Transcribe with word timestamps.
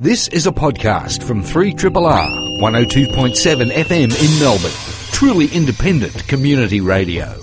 This 0.00 0.28
is 0.28 0.46
a 0.46 0.52
podcast 0.52 1.24
from 1.24 1.42
3RRR 1.42 2.60
102.7 2.60 3.68
FM 3.72 4.04
in 4.04 4.38
Melbourne. 4.38 4.70
Truly 5.10 5.48
independent 5.48 6.28
community 6.28 6.80
radio. 6.80 7.36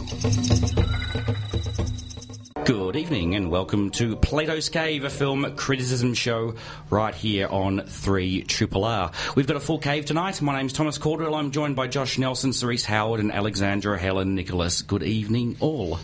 Good 2.64 2.96
evening 2.96 3.36
and 3.36 3.52
welcome 3.52 3.90
to 3.92 4.16
Plato's 4.16 4.70
Cave, 4.70 5.04
a 5.04 5.10
film 5.10 5.54
criticism 5.58 6.14
show 6.14 6.56
right 6.90 7.14
here 7.14 7.48
on 7.50 7.82
3RRR. 7.82 9.36
We've 9.36 9.48
got 9.48 9.58
a 9.58 9.60
full 9.60 9.80
cave 9.80 10.06
tonight. 10.06 10.42
My 10.42 10.56
name's 10.58 10.72
Thomas 10.72 10.98
Caldwell. 10.98 11.36
I'm 11.36 11.52
joined 11.52 11.76
by 11.76 11.88
Josh 11.88 12.18
Nelson, 12.18 12.54
Cerise 12.54 12.86
Howard 12.86 13.20
and 13.20 13.34
Alexandra 13.34 14.00
Helen 14.00 14.34
Nicholas. 14.34 14.82
Good 14.82 15.04
evening 15.04 15.58
all. 15.60 16.00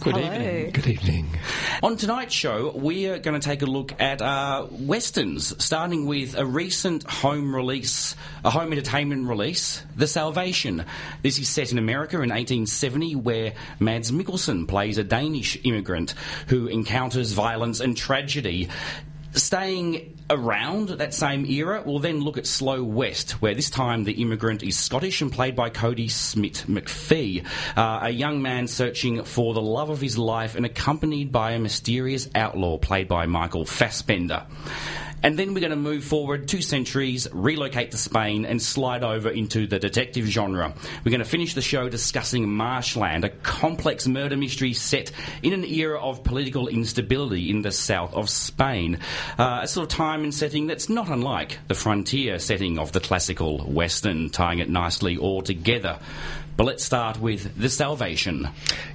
Good 0.00 0.16
Hello. 0.16 0.32
evening. 0.32 0.70
Good 0.70 0.86
evening. 0.86 1.38
On 1.82 1.94
tonight's 1.94 2.32
show, 2.32 2.70
we 2.74 3.06
are 3.08 3.18
going 3.18 3.38
to 3.38 3.46
take 3.46 3.60
a 3.60 3.66
look 3.66 4.00
at 4.00 4.22
uh, 4.22 4.66
westerns, 4.70 5.62
starting 5.62 6.06
with 6.06 6.38
a 6.38 6.46
recent 6.46 7.02
home 7.02 7.54
release, 7.54 8.16
a 8.42 8.48
home 8.48 8.72
entertainment 8.72 9.28
release, 9.28 9.82
The 9.96 10.06
Salvation. 10.06 10.86
This 11.22 11.38
is 11.38 11.50
set 11.50 11.70
in 11.70 11.76
America 11.76 12.16
in 12.16 12.30
1870, 12.30 13.16
where 13.16 13.52
Mads 13.78 14.10
Mikkelsen 14.10 14.66
plays 14.66 14.96
a 14.96 15.04
Danish 15.04 15.58
immigrant 15.64 16.14
who 16.46 16.66
encounters 16.66 17.32
violence 17.32 17.80
and 17.80 17.94
tragedy. 17.94 18.70
Staying 19.32 20.18
around 20.30 20.88
that 20.88 21.12
same 21.12 21.44
era, 21.44 21.82
we'll 21.84 21.98
then 21.98 22.20
look 22.20 22.38
at 22.38 22.46
Slow 22.46 22.82
West, 22.82 23.32
where 23.42 23.54
this 23.54 23.68
time 23.68 24.04
the 24.04 24.22
immigrant 24.22 24.62
is 24.62 24.78
Scottish 24.78 25.20
and 25.20 25.32
played 25.32 25.56
by 25.56 25.68
Kodi 25.68 26.10
Smit-McPhee, 26.10 27.44
uh, 27.76 28.00
a 28.02 28.10
young 28.10 28.40
man 28.40 28.68
searching 28.68 29.24
for 29.24 29.52
the 29.52 29.60
love 29.60 29.90
of 29.90 30.00
his 30.00 30.16
life 30.16 30.54
and 30.54 30.64
accompanied 30.64 31.32
by 31.32 31.52
a 31.52 31.58
mysterious 31.58 32.28
outlaw 32.34 32.78
played 32.78 33.08
by 33.08 33.26
Michael 33.26 33.64
Fassbender. 33.64 34.46
And 35.22 35.38
then 35.38 35.54
we're 35.54 35.60
going 35.60 35.70
to 35.70 35.76
move 35.76 36.04
forward 36.04 36.48
two 36.48 36.62
centuries, 36.62 37.28
relocate 37.32 37.90
to 37.90 37.96
Spain, 37.96 38.44
and 38.44 38.60
slide 38.60 39.04
over 39.04 39.28
into 39.28 39.66
the 39.66 39.78
detective 39.78 40.26
genre. 40.26 40.72
We're 41.04 41.10
going 41.10 41.20
to 41.20 41.28
finish 41.28 41.54
the 41.54 41.62
show 41.62 41.88
discussing 41.88 42.48
Marshland, 42.48 43.24
a 43.24 43.28
complex 43.28 44.06
murder 44.06 44.36
mystery 44.36 44.72
set 44.72 45.12
in 45.42 45.52
an 45.52 45.64
era 45.64 46.00
of 46.00 46.24
political 46.24 46.68
instability 46.68 47.50
in 47.50 47.62
the 47.62 47.72
south 47.72 48.14
of 48.14 48.30
Spain. 48.30 48.98
Uh, 49.38 49.60
a 49.62 49.68
sort 49.68 49.90
of 49.90 49.96
time 49.96 50.22
and 50.22 50.34
setting 50.34 50.66
that's 50.66 50.88
not 50.88 51.08
unlike 51.08 51.58
the 51.68 51.74
frontier 51.74 52.38
setting 52.38 52.78
of 52.78 52.92
the 52.92 53.00
classical 53.00 53.58
Western, 53.58 54.30
tying 54.30 54.58
it 54.58 54.68
nicely 54.68 55.16
all 55.16 55.42
together. 55.42 55.98
But 56.60 56.66
let's 56.66 56.84
start 56.84 57.18
with 57.18 57.56
The 57.58 57.70
Salvation. 57.70 58.46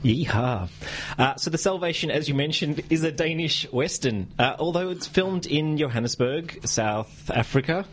Yeehaw. 0.03 0.69
Uh, 1.17 1.35
so, 1.35 1.49
The 1.49 1.57
Salvation, 1.57 2.11
as 2.11 2.29
you 2.29 2.35
mentioned, 2.35 2.83
is 2.91 3.03
a 3.03 3.11
Danish 3.11 3.63
Western. 3.73 4.27
Uh, 4.37 4.55
although 4.59 4.91
it's 4.91 5.07
filmed 5.07 5.47
in 5.47 5.75
Johannesburg, 5.79 6.59
South 6.67 7.31
Africa, 7.33 7.87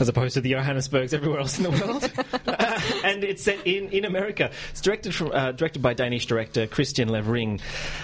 as 0.00 0.08
opposed 0.08 0.34
to 0.34 0.40
the 0.40 0.50
Johannesburgs 0.50 1.14
everywhere 1.14 1.38
else 1.38 1.56
in 1.56 1.62
the 1.62 1.70
world. 1.70 2.10
Uh, 2.48 2.80
and 3.04 3.22
it's 3.22 3.44
set 3.44 3.64
in, 3.64 3.90
in 3.90 4.04
America. 4.04 4.50
It's 4.70 4.80
directed, 4.80 5.14
from, 5.14 5.30
uh, 5.32 5.52
directed 5.52 5.82
by 5.82 5.94
Danish 5.94 6.26
director 6.26 6.66
Kristian 6.66 7.08
Levring. 7.08 7.60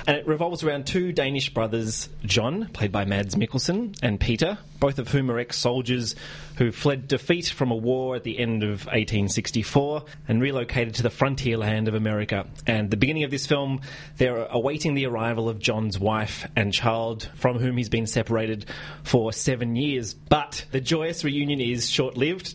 And 0.06 0.16
it 0.16 0.26
revolves 0.26 0.62
around 0.62 0.86
two 0.86 1.12
Danish 1.12 1.52
brothers, 1.52 2.08
John, 2.24 2.68
played 2.68 2.92
by 2.92 3.04
Mads 3.04 3.34
Mikkelsen, 3.34 3.98
and 4.02 4.20
Peter, 4.20 4.58
both 4.78 4.98
of 4.98 5.08
whom 5.08 5.30
are 5.30 5.38
ex 5.38 5.58
soldiers 5.58 6.14
who 6.56 6.72
fled 6.72 7.08
defeat 7.08 7.46
from 7.46 7.70
a 7.70 7.76
war 7.76 8.16
at 8.16 8.24
the 8.24 8.38
end 8.38 8.62
of 8.62 8.86
1864 8.86 10.04
and 10.26 10.42
relocated 10.42 10.94
to 10.94 11.02
the 11.02 11.07
frontier 11.10 11.56
land 11.56 11.88
of 11.88 11.94
America. 11.94 12.46
And 12.66 12.90
the 12.90 12.96
beginning 12.96 13.24
of 13.24 13.30
this 13.30 13.46
film, 13.46 13.80
they're 14.16 14.46
awaiting 14.46 14.94
the 14.94 15.06
arrival 15.06 15.48
of 15.48 15.58
John's 15.58 15.98
wife 15.98 16.46
and 16.56 16.72
child, 16.72 17.28
from 17.34 17.58
whom 17.58 17.76
he's 17.76 17.88
been 17.88 18.06
separated 18.06 18.66
for 19.02 19.32
seven 19.32 19.76
years. 19.76 20.14
But 20.14 20.66
the 20.70 20.80
joyous 20.80 21.24
reunion 21.24 21.60
is 21.60 21.88
short 21.88 22.16
lived. 22.16 22.54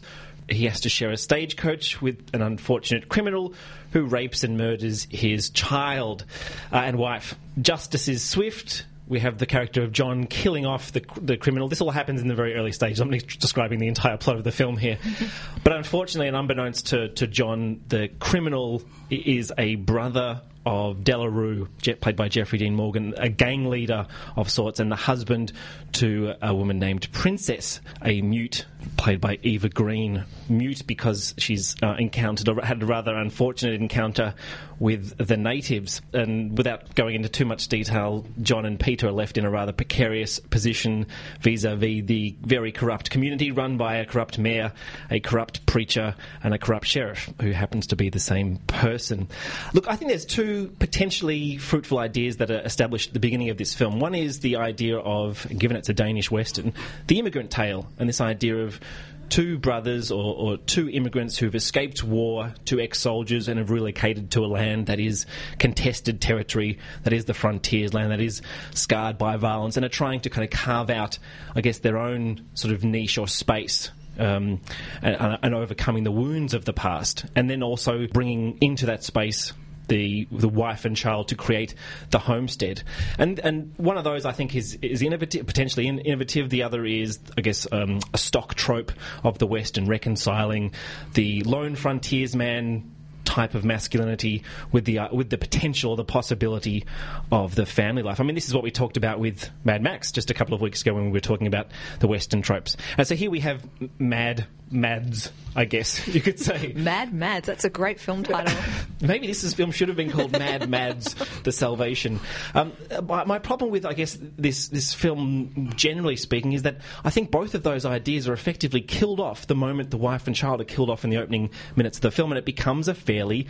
He 0.49 0.65
has 0.65 0.81
to 0.81 0.89
share 0.89 1.11
a 1.11 1.17
stagecoach 1.17 2.01
with 2.01 2.29
an 2.33 2.41
unfortunate 2.41 3.07
criminal 3.07 3.53
who 3.91 4.05
rapes 4.05 4.43
and 4.43 4.57
murders 4.57 5.07
his 5.09 5.49
child 5.49 6.25
uh, 6.72 6.78
and 6.78 6.97
wife. 6.97 7.35
Justice 7.61 8.07
is 8.07 8.23
swift. 8.23 8.85
We 9.08 9.19
have 9.19 9.38
the 9.38 9.46
character 9.46 9.84
of 9.84 9.91
John 9.91 10.28
killing 10.28 10.66
off 10.66 10.91
the, 10.91 11.03
the 11.22 11.38
criminal. 11.38 11.68
This 11.68 11.81
all 11.81 11.91
happens 11.91 12.22
in 12.22 12.28
the 12.28 12.36
very 12.36 12.56
early 12.56 12.72
stages. 12.72 13.00
I'm 13.00 13.12
describing 13.12 13.80
the 13.80 13.88
entire 13.88 14.18
plot 14.18 14.38
of 14.38 14.44
the 14.44 14.52
film 14.52 14.78
here. 14.78 14.97
but 15.64 15.74
unfortunately, 15.74 16.28
and 16.28 16.38
unbeknownst 16.38 16.88
to, 16.88 17.09
to 17.09 17.28
John, 17.28 17.81
the 17.90 18.09
criminal 18.19 18.81
is 19.09 19.52
a 19.58 19.75
brother 19.75 20.41
of 20.66 21.00
Delarue, 21.00 21.68
played 22.00 22.16
by 22.16 22.30
Jeffrey 22.30 22.58
Dean 22.59 22.75
Morgan, 22.75 23.14
a 23.18 23.30
gang 23.30 23.69
leader 23.69 24.08
of 24.36 24.50
sorts, 24.50 24.80
and 24.80 24.91
the 24.91 24.96
husband 24.96 25.52
to 25.94 26.34
a 26.41 26.56
woman 26.56 26.80
named 26.80 27.12
Princess, 27.12 27.81
a 28.02 28.22
mute 28.22 28.66
played 28.97 29.20
by 29.20 29.40
Eva 29.44 29.70
Green. 29.70 30.24
Mute 30.50 30.84
because 30.88 31.34
she's 31.38 31.75
uh, 31.84 31.96
encountered 32.00 32.47
or 32.47 32.64
had 32.64 32.81
a 32.81 32.85
rather 32.85 33.16
unfortunate 33.16 33.80
encounter 33.80 34.34
with 34.83 35.16
the 35.17 35.38
natives. 35.38 36.01
And 36.11 36.57
without 36.57 36.94
going 36.94 37.16
into 37.16 37.29
too 37.29 37.45
much 37.45 37.69
detail, 37.69 38.25
John 38.41 38.66
and 38.66 38.77
Peter 38.77 39.07
are 39.07 39.13
left 39.13 39.38
in 39.38 39.45
a 39.45 39.49
rather 39.49 39.71
precarious 39.71 40.39
position 40.39 41.07
vis 41.39 41.63
a 41.63 41.77
vis 41.77 42.03
the 42.03 42.35
very 42.41 42.73
corrupt 42.73 43.09
community 43.09 43.49
run 43.51 43.77
by 43.77 43.95
a 43.95 44.05
corrupt 44.05 44.38
mayor, 44.38 44.73
a 45.09 45.22
corrupt 45.22 45.66
preacher, 45.66 46.16
and 46.43 46.53
a 46.53 46.57
corrupt 46.57 46.85
sheriff 46.85 47.33
who 47.39 47.51
happens 47.51 47.88
to 47.88 47.95
be 47.95 48.09
the 48.09 48.19
same 48.19 48.57
person. 48.67 49.29
Look, 49.72 49.88
I 49.88 49.95
think 49.95 50.09
there's 50.09 50.25
two 50.25 50.75
potentially 50.79 51.55
fruitful 51.55 51.97
ideas 51.97 52.38
that 52.38 52.51
are 52.51 52.59
established 52.59 53.07
at 53.07 53.13
the 53.13 53.22
beginning 53.22 53.49
of 53.51 53.57
this 53.57 53.73
film. 53.73 54.01
One 54.01 54.13
is 54.13 54.41
the 54.41 54.57
idea 54.57 54.97
of, 54.97 55.47
given 55.57 55.77
it's 55.77 55.88
a 55.88 55.93
Danish 55.93 56.29
Western, 56.29 56.73
the 57.07 57.19
immigrant 57.19 57.51
tale, 57.51 57.88
and 57.99 58.09
this 58.09 58.19
idea 58.19 58.57
of 58.57 58.81
two 59.29 59.57
brothers 59.57 60.11
or, 60.11 60.35
or 60.35 60.57
two 60.57 60.89
immigrants 60.89 61.38
who've 61.38 61.56
escaped 61.56 62.03
war, 62.03 62.53
two 62.66 62.79
ex 62.79 63.00
soldiers, 63.00 63.47
and 63.47 63.57
have 63.57 63.72
relocated 63.72 64.31
to 64.31 64.45
a 64.45 64.47
land 64.47 64.88
that 64.88 65.00
is 65.00 65.25
contested 65.59 66.22
territory, 66.22 66.79
that 67.03 67.13
is 67.13 67.25
the 67.25 67.34
frontiers 67.34 67.94
land, 67.94 68.11
that 68.11 68.22
is 68.22 68.41
scarred 68.73 69.17
by 69.17 69.38
violence, 69.38 69.78
and 69.78 69.85
are 69.85 69.89
trying 69.89 70.19
to 70.22 70.29
kind 70.29 70.44
of 70.44 70.51
carve 70.51 70.89
out, 70.89 71.17
I 71.56 71.61
guess, 71.61 71.79
their 71.79 71.97
own 71.97 72.45
sort 72.53 72.73
of 72.73 72.84
niche 72.84 73.17
or 73.17 73.28
space. 73.28 73.91
Um, 74.19 74.61
and, 75.01 75.40
and 75.41 75.55
overcoming 75.55 76.03
the 76.03 76.11
wounds 76.11 76.53
of 76.53 76.66
the 76.66 76.73
past, 76.73 77.25
and 77.35 77.50
then 77.50 77.63
also 77.63 78.05
bringing 78.05 78.59
into 78.61 78.85
that 78.85 79.03
space 79.03 79.53
the 79.88 80.27
the 80.31 80.49
wife 80.49 80.85
and 80.85 80.95
child 80.95 81.29
to 81.29 81.35
create 81.35 81.75
the 82.09 82.19
homestead, 82.19 82.83
and 83.17 83.39
and 83.39 83.73
one 83.77 83.97
of 83.97 84.03
those 84.03 84.25
I 84.25 84.31
think 84.31 84.55
is 84.55 84.77
is 84.81 85.01
innovative, 85.01 85.45
potentially 85.45 85.88
in- 85.88 85.99
innovative. 85.99 86.49
The 86.49 86.63
other 86.63 86.85
is 86.85 87.19
I 87.38 87.41
guess 87.41 87.67
um, 87.71 87.99
a 88.13 88.17
stock 88.17 88.55
trope 88.55 88.91
of 89.23 89.38
the 89.39 89.47
West 89.47 89.77
and 89.77 89.88
reconciling 89.88 90.73
the 91.13 91.43
lone 91.43 91.75
frontiersman 91.75 92.91
type 93.25 93.56
of 93.56 93.63
masculinity 93.66 94.44
with 94.72 94.85
the 94.85 95.00
uh, 95.00 95.13
with 95.13 95.29
the 95.29 95.38
potential, 95.38 95.95
the 95.95 96.03
possibility 96.03 96.85
of 97.31 97.56
the 97.56 97.66
family 97.66 98.03
life. 98.03 98.19
I 98.19 98.23
mean, 98.23 98.35
this 98.35 98.47
is 98.47 98.53
what 98.53 98.63
we 98.63 98.72
talked 98.72 98.97
about 98.97 99.19
with 99.19 99.50
Mad 99.63 99.81
Max 99.81 100.11
just 100.11 100.29
a 100.29 100.34
couple 100.34 100.53
of 100.53 100.61
weeks 100.61 100.81
ago 100.81 100.94
when 100.94 101.06
we 101.06 101.11
were 101.11 101.19
talking 101.19 101.47
about 101.47 101.67
the 102.00 102.07
Western 102.07 102.41
tropes. 102.41 102.78
And 102.97 103.07
so 103.07 103.16
here 103.16 103.31
we 103.31 103.39
have 103.41 103.67
Mad 104.00 104.47
Mads, 104.73 105.31
I 105.56 105.66
guess 105.66 106.07
you 106.13 106.19
could 106.19 106.39
say. 106.39 106.73
Mad 106.75 107.13
Mads. 107.13 107.45
That's 107.45 107.63
a 107.63 107.69
great 107.69 108.00
film 108.00 108.23
title. 108.23 108.56
Maybe 109.01 109.28
this 109.28 109.44
is, 109.44 109.53
film 109.53 109.72
should 109.72 109.88
have 109.88 109.97
been 109.97 110.09
called 110.11 110.31
Mad 110.31 110.69
Mads: 110.69 111.16
The 111.44 111.51
Salvation. 111.51 112.19
Um, 112.55 112.73
my, 113.03 113.23
my 113.25 113.40
problem 113.40 113.69
with, 113.69 113.85
I 113.85 113.94
guess, 113.94 114.17
this 114.19 114.69
this 114.69 114.94
film, 114.94 115.72
generally 115.75 116.16
speaking, 116.16 116.53
is 116.53 116.63
that 116.63 116.78
I 117.03 117.11
think 117.11 117.29
both 117.29 117.53
of 117.53 117.63
those 117.63 117.85
ideas 117.85 118.28
are 118.28 118.34
effectively 118.34 118.81
killed 118.81 119.19
off 119.19 119.45
the 119.45 119.55
moment 119.55 119.91
the 119.91 119.97
wife 119.97 120.25
and 120.28 120.35
child 120.35 120.59
are 120.61 120.66
killed 120.66 120.90
off 120.90 121.03
in 121.03 121.11
the 121.11 121.17
opening 121.17 121.51
minutes 121.75 122.00
of 122.00 122.01
the 122.01 122.11
film, 122.11 122.31
and 122.31 122.40
it 122.40 122.45
becomes 122.45 122.88
a 122.88 122.95
fairly 123.13 123.47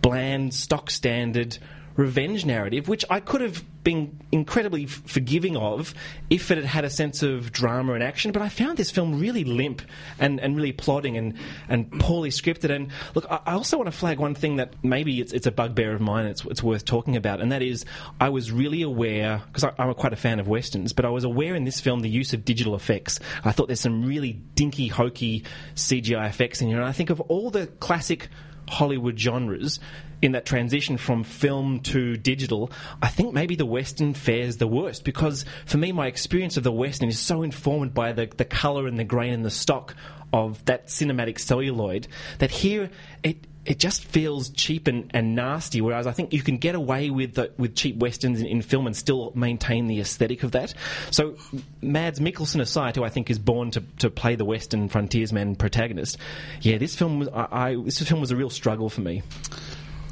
bland, 0.00 0.54
stock 0.54 0.90
standard 0.90 1.58
revenge 1.96 2.46
narrative, 2.46 2.88
which 2.88 3.04
I 3.10 3.20
could 3.20 3.42
have 3.42 3.62
been 3.84 4.18
incredibly 4.30 4.84
f- 4.84 5.02
forgiving 5.04 5.56
of 5.56 5.92
if 6.30 6.50
it 6.50 6.56
had 6.56 6.64
had 6.64 6.84
a 6.86 6.90
sense 6.90 7.22
of 7.22 7.52
drama 7.52 7.92
and 7.92 8.02
action. 8.02 8.32
But 8.32 8.40
I 8.40 8.48
found 8.48 8.78
this 8.78 8.90
film 8.90 9.20
really 9.20 9.44
limp 9.44 9.82
and, 10.18 10.40
and 10.40 10.56
really 10.56 10.72
plodding 10.72 11.18
and, 11.18 11.34
and 11.68 11.90
poorly 12.00 12.30
scripted. 12.30 12.70
And 12.70 12.90
look, 13.14 13.26
I, 13.30 13.40
I 13.44 13.52
also 13.52 13.76
want 13.76 13.88
to 13.88 13.96
flag 13.96 14.18
one 14.18 14.34
thing 14.34 14.56
that 14.56 14.74
maybe 14.82 15.20
it's, 15.20 15.34
it's 15.34 15.46
a 15.46 15.52
bugbear 15.52 15.92
of 15.92 16.00
mine, 16.00 16.26
it's, 16.26 16.44
it's 16.46 16.62
worth 16.62 16.84
talking 16.84 17.16
about, 17.16 17.40
and 17.40 17.52
that 17.52 17.62
is 17.62 17.84
I 18.18 18.30
was 18.30 18.50
really 18.50 18.82
aware, 18.82 19.42
because 19.52 19.70
I'm 19.78 19.92
quite 19.94 20.14
a 20.14 20.16
fan 20.16 20.40
of 20.40 20.48
westerns, 20.48 20.92
but 20.94 21.04
I 21.04 21.10
was 21.10 21.24
aware 21.24 21.54
in 21.54 21.64
this 21.64 21.80
film 21.80 22.00
the 22.00 22.08
use 22.08 22.32
of 22.32 22.44
digital 22.44 22.74
effects. 22.74 23.20
I 23.44 23.52
thought 23.52 23.66
there's 23.66 23.80
some 23.80 24.06
really 24.06 24.32
dinky, 24.54 24.88
hokey 24.88 25.44
CGI 25.74 26.28
effects 26.28 26.62
in 26.62 26.68
here, 26.68 26.78
and 26.78 26.86
I 26.86 26.92
think 26.92 27.10
of 27.10 27.20
all 27.22 27.50
the 27.50 27.66
classic 27.66 28.28
Hollywood 28.68 29.18
genres 29.18 29.80
in 30.22 30.32
that 30.32 30.46
transition 30.46 30.96
from 30.96 31.24
film 31.24 31.80
to 31.80 32.16
digital, 32.16 32.70
I 33.02 33.08
think 33.08 33.34
maybe 33.34 33.56
the 33.56 33.66
Western 33.66 34.14
fares 34.14 34.56
the 34.56 34.68
worst 34.68 35.04
because 35.04 35.44
for 35.66 35.78
me, 35.78 35.90
my 35.90 36.06
experience 36.06 36.56
of 36.56 36.62
the 36.62 36.72
Western 36.72 37.08
is 37.08 37.18
so 37.18 37.42
informed 37.42 37.92
by 37.92 38.12
the, 38.12 38.30
the 38.36 38.44
colour 38.44 38.86
and 38.86 38.98
the 38.98 39.04
grain 39.04 39.32
and 39.32 39.44
the 39.44 39.50
stock 39.50 39.96
of 40.32 40.64
that 40.64 40.86
cinematic 40.86 41.38
celluloid 41.38 42.06
that 42.38 42.50
here 42.50 42.90
it 43.22 43.46
it 43.64 43.78
just 43.78 44.04
feels 44.04 44.50
cheap 44.50 44.88
and, 44.88 45.10
and 45.14 45.34
nasty. 45.34 45.80
Whereas 45.80 46.06
I 46.06 46.12
think 46.12 46.32
you 46.32 46.42
can 46.42 46.58
get 46.58 46.74
away 46.74 47.10
with 47.10 47.34
the, 47.34 47.52
with 47.56 47.76
cheap 47.76 47.96
westerns 47.96 48.40
in, 48.40 48.46
in, 48.46 48.62
film 48.62 48.86
and 48.86 48.96
still 48.96 49.32
maintain 49.34 49.86
the 49.86 50.00
aesthetic 50.00 50.42
of 50.42 50.52
that. 50.52 50.74
So, 51.10 51.36
Mads 51.80 52.18
Mikkelsen 52.18 52.60
aside, 52.60 52.96
who 52.96 53.04
I 53.04 53.08
think 53.08 53.30
is 53.30 53.38
born 53.38 53.70
to, 53.72 53.82
to 53.98 54.10
play 54.10 54.34
the 54.34 54.44
western 54.44 54.88
frontiersman 54.88 55.56
protagonist, 55.56 56.18
yeah, 56.60 56.78
this 56.78 56.96
film 56.96 57.20
was 57.20 57.28
I, 57.28 57.48
I 57.50 57.76
this 57.76 58.00
film 58.02 58.20
was 58.20 58.30
a 58.30 58.36
real 58.36 58.50
struggle 58.50 58.88
for 58.88 59.00
me. 59.00 59.22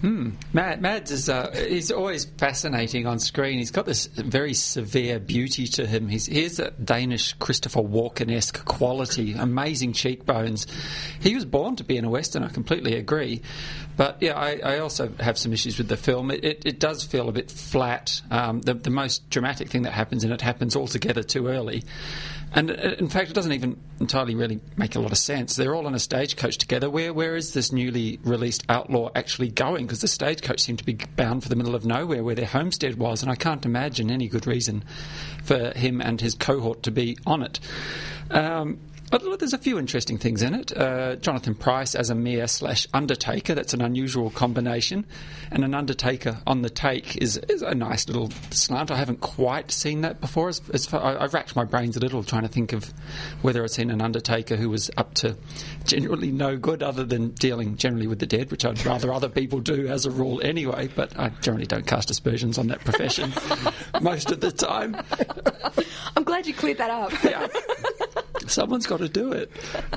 Hmm. 0.00 0.30
Mad, 0.54 0.80
Mads 0.80 1.10
is 1.10 1.28
uh, 1.28 1.50
he's 1.68 1.90
always 1.90 2.24
fascinating 2.24 3.06
on 3.06 3.18
screen. 3.18 3.58
He's 3.58 3.70
got 3.70 3.84
this 3.84 4.06
very 4.06 4.54
severe 4.54 5.20
beauty 5.20 5.66
to 5.66 5.86
him. 5.86 6.08
He's 6.08 6.24
here's 6.24 6.58
a 6.58 6.70
Danish 6.70 7.34
Christopher 7.34 7.82
Walken 7.82 8.34
esque 8.34 8.64
quality, 8.64 9.34
amazing 9.34 9.92
cheekbones. 9.92 10.66
He 11.20 11.34
was 11.34 11.44
born 11.44 11.76
to 11.76 11.84
be 11.84 11.98
in 11.98 12.06
a 12.06 12.10
western. 12.10 12.44
I 12.44 12.48
completely 12.48 12.94
agree, 12.94 13.42
but 13.98 14.16
yeah, 14.22 14.38
I, 14.38 14.60
I 14.64 14.78
also 14.78 15.12
have 15.20 15.36
some 15.36 15.52
issues 15.52 15.76
with 15.76 15.88
the 15.88 15.98
film. 15.98 16.30
It, 16.30 16.44
it, 16.44 16.62
it 16.64 16.80
does 16.80 17.04
feel 17.04 17.28
a 17.28 17.32
bit 17.32 17.50
flat. 17.50 18.22
Um, 18.30 18.62
the, 18.62 18.72
the 18.72 18.88
most 18.88 19.28
dramatic 19.28 19.68
thing 19.68 19.82
that 19.82 19.92
happens 19.92 20.24
in 20.24 20.32
it 20.32 20.40
happens 20.40 20.76
altogether 20.76 21.22
too 21.22 21.48
early. 21.48 21.84
And 22.52 22.70
uh, 22.70 22.96
in 22.98 23.08
fact, 23.08 23.30
it 23.30 23.34
doesn't 23.34 23.52
even 23.52 23.78
entirely 24.00 24.34
really 24.34 24.60
make 24.76 24.96
a 24.96 25.00
lot 25.00 25.12
of 25.12 25.18
sense. 25.18 25.56
They're 25.56 25.74
all 25.74 25.86
on 25.86 25.94
a 25.94 25.98
stagecoach 25.98 26.58
together. 26.58 26.90
Where 26.90 27.12
where 27.12 27.36
is 27.36 27.52
this 27.52 27.72
newly 27.72 28.18
released 28.24 28.64
outlaw 28.68 29.10
actually 29.14 29.48
going? 29.48 29.86
Because 29.86 30.00
the 30.00 30.08
stagecoach 30.08 30.60
seemed 30.60 30.78
to 30.78 30.84
be 30.84 30.94
bound 31.16 31.42
for 31.42 31.48
the 31.48 31.56
middle 31.56 31.74
of 31.74 31.84
nowhere, 31.84 32.24
where 32.24 32.34
their 32.34 32.46
homestead 32.46 32.96
was, 32.98 33.22
and 33.22 33.30
I 33.30 33.36
can't 33.36 33.64
imagine 33.64 34.10
any 34.10 34.28
good 34.28 34.46
reason 34.46 34.84
for 35.44 35.70
him 35.72 36.00
and 36.00 36.20
his 36.20 36.34
cohort 36.34 36.82
to 36.84 36.90
be 36.90 37.16
on 37.26 37.42
it. 37.42 37.60
Um, 38.30 38.78
there's 39.10 39.52
a 39.52 39.58
few 39.58 39.78
interesting 39.78 40.18
things 40.18 40.42
in 40.42 40.54
it. 40.54 40.76
Uh, 40.76 41.16
Jonathan 41.16 41.54
Pryce 41.54 41.94
as 41.94 42.10
a 42.10 42.14
mayor 42.14 42.46
slash 42.46 42.86
undertaker, 42.94 43.54
that's 43.54 43.74
an 43.74 43.80
unusual 43.80 44.30
combination. 44.30 45.04
And 45.50 45.64
an 45.64 45.74
undertaker 45.74 46.38
on 46.46 46.62
the 46.62 46.70
take 46.70 47.16
is, 47.16 47.36
is 47.48 47.62
a 47.62 47.74
nice 47.74 48.06
little 48.06 48.30
slant. 48.50 48.90
I 48.90 48.96
haven't 48.96 49.20
quite 49.20 49.72
seen 49.72 50.02
that 50.02 50.20
before. 50.20 50.48
As, 50.48 50.60
as 50.72 50.86
far, 50.86 51.02
I, 51.02 51.22
have 51.22 51.34
racked 51.34 51.56
my 51.56 51.64
brains 51.64 51.96
a 51.96 52.00
little 52.00 52.22
trying 52.22 52.42
to 52.42 52.48
think 52.48 52.72
of 52.72 52.92
whether 53.42 53.64
I've 53.64 53.70
seen 53.70 53.90
an 53.90 54.00
undertaker 54.00 54.56
who 54.56 54.70
was 54.70 54.90
up 54.96 55.14
to 55.14 55.36
generally 55.84 56.30
no 56.30 56.56
good 56.56 56.82
other 56.82 57.04
than 57.04 57.30
dealing 57.30 57.76
generally 57.76 58.06
with 58.06 58.20
the 58.20 58.26
dead, 58.26 58.50
which 58.50 58.64
I'd 58.64 58.84
rather 58.86 59.12
other 59.12 59.28
people 59.28 59.58
do 59.60 59.88
as 59.88 60.06
a 60.06 60.10
rule 60.10 60.40
anyway. 60.44 60.88
But 60.94 61.18
I 61.18 61.30
generally 61.40 61.66
don't 61.66 61.86
cast 61.86 62.10
aspersions 62.10 62.58
on 62.58 62.68
that 62.68 62.80
profession 62.80 63.32
most 64.00 64.30
of 64.30 64.40
the 64.40 64.52
time. 64.52 64.96
I'm 66.16 66.22
glad 66.22 66.46
you 66.46 66.54
cleared 66.54 66.78
that 66.78 66.90
up. 66.90 67.12
Yeah. 67.24 67.48
Someone's 68.46 68.86
got 68.86 68.98
to 68.98 69.08
do 69.08 69.32
it. 69.32 69.50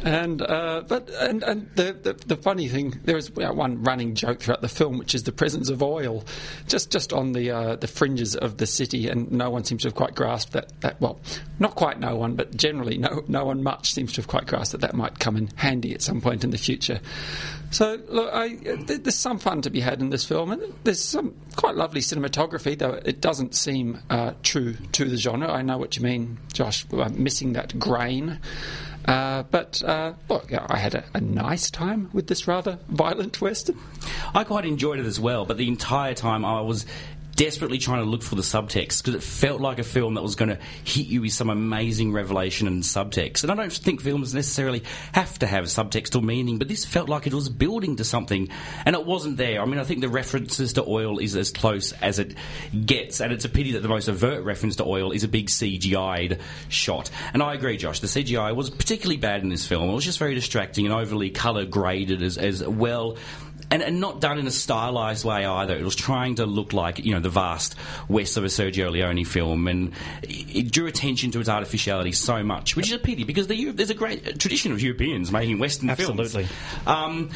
And 0.03 0.41
uh, 0.41 0.83
but 0.87 1.09
and, 1.19 1.43
and 1.43 1.69
the, 1.75 1.93
the, 1.93 2.13
the 2.13 2.35
funny 2.35 2.67
thing 2.67 2.99
there 3.03 3.17
is 3.17 3.31
one 3.31 3.83
running 3.83 4.15
joke 4.15 4.41
throughout 4.41 4.61
the 4.61 4.69
film, 4.69 4.97
which 4.97 5.15
is 5.15 5.23
the 5.23 5.31
presence 5.31 5.69
of 5.69 5.81
oil, 5.81 6.25
just 6.67 6.91
just 6.91 7.13
on 7.13 7.31
the 7.31 7.51
uh, 7.51 7.75
the 7.75 7.87
fringes 7.87 8.35
of 8.35 8.57
the 8.57 8.67
city, 8.67 9.07
and 9.07 9.31
no 9.31 9.49
one 9.49 9.63
seems 9.63 9.83
to 9.83 9.87
have 9.87 9.95
quite 9.95 10.15
grasped 10.15 10.53
that. 10.53 10.69
That 10.81 10.99
well, 10.99 11.19
not 11.59 11.75
quite 11.75 11.99
no 11.99 12.15
one, 12.15 12.35
but 12.35 12.55
generally 12.55 12.97
no 12.97 13.23
no 13.27 13.45
one 13.45 13.63
much 13.63 13.93
seems 13.93 14.13
to 14.13 14.21
have 14.21 14.27
quite 14.27 14.45
grasped 14.45 14.73
that 14.73 14.81
that 14.81 14.93
might 14.93 15.19
come 15.19 15.37
in 15.37 15.49
handy 15.55 15.93
at 15.93 16.01
some 16.01 16.21
point 16.21 16.43
in 16.43 16.49
the 16.49 16.57
future. 16.57 16.99
So 17.73 17.99
look, 18.07 18.29
I, 18.31 18.55
there's 18.85 19.15
some 19.15 19.39
fun 19.39 19.63
to 19.63 19.71
be 19.71 19.79
had 19.79 19.99
in 19.99 20.11
this 20.11 20.23
film, 20.23 20.51
and 20.51 20.61
there's 20.83 21.01
some 21.01 21.33
quite 21.55 21.75
lovely 21.75 22.01
cinematography, 22.01 22.77
though 22.77 22.99
it 23.03 23.19
doesn't 23.19 23.55
seem 23.55 23.99
uh, 24.11 24.33
true 24.43 24.75
to 24.91 25.05
the 25.05 25.17
genre. 25.17 25.51
I 25.51 25.63
know 25.63 25.79
what 25.79 25.97
you 25.97 26.03
mean, 26.03 26.37
Josh, 26.53 26.85
missing 26.91 27.53
that 27.53 27.79
grain. 27.79 28.39
Uh, 29.05 29.43
but 29.49 29.83
uh, 29.83 30.13
yeah, 30.49 30.65
I 30.69 30.77
had 30.77 30.95
a, 30.95 31.03
a, 31.13 31.19
nice 31.19 31.69
time 31.69 32.09
with 32.13 32.27
this 32.27 32.47
rather 32.47 32.79
violent 32.87 33.41
western. 33.41 33.77
I 34.33 34.45
quite 34.45 34.65
enjoyed 34.65 34.99
it 34.99 35.05
as 35.05 35.19
well, 35.19 35.43
but 35.43 35.57
the 35.57 35.67
entire 35.67 36.13
time 36.13 36.45
I 36.45 36.61
was 36.61 36.85
desperately 37.35 37.77
trying 37.77 38.03
to 38.03 38.09
look 38.09 38.21
for 38.23 38.35
the 38.35 38.41
subtext 38.41 39.03
because 39.03 39.15
it 39.15 39.23
felt 39.23 39.61
like 39.61 39.79
a 39.79 39.83
film 39.83 40.15
that 40.15 40.21
was 40.21 40.35
going 40.35 40.49
to 40.49 40.59
hit 40.83 41.07
you 41.07 41.21
with 41.21 41.33
some 41.33 41.49
amazing 41.49 42.11
revelation 42.11 42.67
and 42.67 42.83
subtext. 42.83 43.43
And 43.43 43.51
I 43.51 43.55
don't 43.55 43.71
think 43.71 44.01
films 44.01 44.33
necessarily 44.33 44.83
have 45.13 45.39
to 45.39 45.47
have 45.47 45.65
subtext 45.65 46.15
or 46.15 46.21
meaning, 46.21 46.59
but 46.59 46.67
this 46.67 46.85
felt 46.85 47.09
like 47.09 47.27
it 47.27 47.33
was 47.33 47.49
building 47.49 47.95
to 47.97 48.03
something, 48.03 48.49
and 48.85 48.95
it 48.95 49.05
wasn't 49.05 49.37
there. 49.37 49.61
I 49.61 49.65
mean, 49.65 49.79
I 49.79 49.83
think 49.83 50.01
the 50.01 50.09
references 50.09 50.73
to 50.73 50.83
oil 50.85 51.19
is 51.19 51.35
as 51.35 51.51
close 51.51 51.91
as 51.93 52.19
it 52.19 52.35
gets, 52.85 53.21
and 53.21 53.33
it's 53.33 53.45
a 53.45 53.49
pity 53.49 53.71
that 53.73 53.81
the 53.81 53.89
most 53.89 54.07
overt 54.09 54.43
reference 54.43 54.75
to 54.77 54.85
oil 54.85 55.11
is 55.11 55.23
a 55.23 55.27
big 55.27 55.47
CGI'd 55.47 56.39
shot. 56.69 57.09
And 57.33 57.41
I 57.41 57.53
agree, 57.53 57.77
Josh. 57.77 57.99
The 57.99 58.07
CGI 58.07 58.55
was 58.55 58.69
particularly 58.69 59.17
bad 59.17 59.41
in 59.41 59.49
this 59.49 59.65
film. 59.65 59.89
It 59.89 59.93
was 59.93 60.05
just 60.05 60.19
very 60.19 60.35
distracting 60.35 60.85
and 60.85 60.93
overly 60.93 61.29
colour 61.29 61.65
graded 61.65 62.21
as, 62.21 62.37
as 62.37 62.65
well 62.65 63.17
and, 63.73 63.81
and 63.81 63.99
not 63.99 64.21
done 64.21 64.37
in 64.37 64.45
a 64.45 64.51
stylized 64.51 65.25
way 65.25 65.43
either. 65.45 65.75
It 65.75 65.83
was 65.83 65.95
trying 65.95 66.35
to 66.35 66.45
look 66.45 66.73
like 66.73 67.03
you 67.03 67.11
know 67.11 67.19
the 67.19 67.29
vast 67.29 67.75
west 68.07 68.37
of 68.37 68.43
a 68.43 68.47
Sergio 68.47 68.91
Leone 68.91 69.25
film, 69.25 69.67
and 69.67 69.93
it 70.21 70.71
drew 70.71 70.85
attention 70.85 71.31
to 71.31 71.39
its 71.39 71.49
artificiality 71.49 72.11
so 72.11 72.43
much, 72.43 72.75
which 72.75 72.87
is 72.87 72.93
a 72.93 72.99
pity 72.99 73.23
because 73.23 73.47
the, 73.47 73.71
there's 73.71 73.89
a 73.89 73.95
great 73.95 74.39
tradition 74.39 74.71
of 74.73 74.81
Europeans 74.81 75.31
making 75.31 75.57
Western 75.57 75.89
Absolutely. 75.89 76.45
films. 76.45 76.51
Um, 76.85 77.31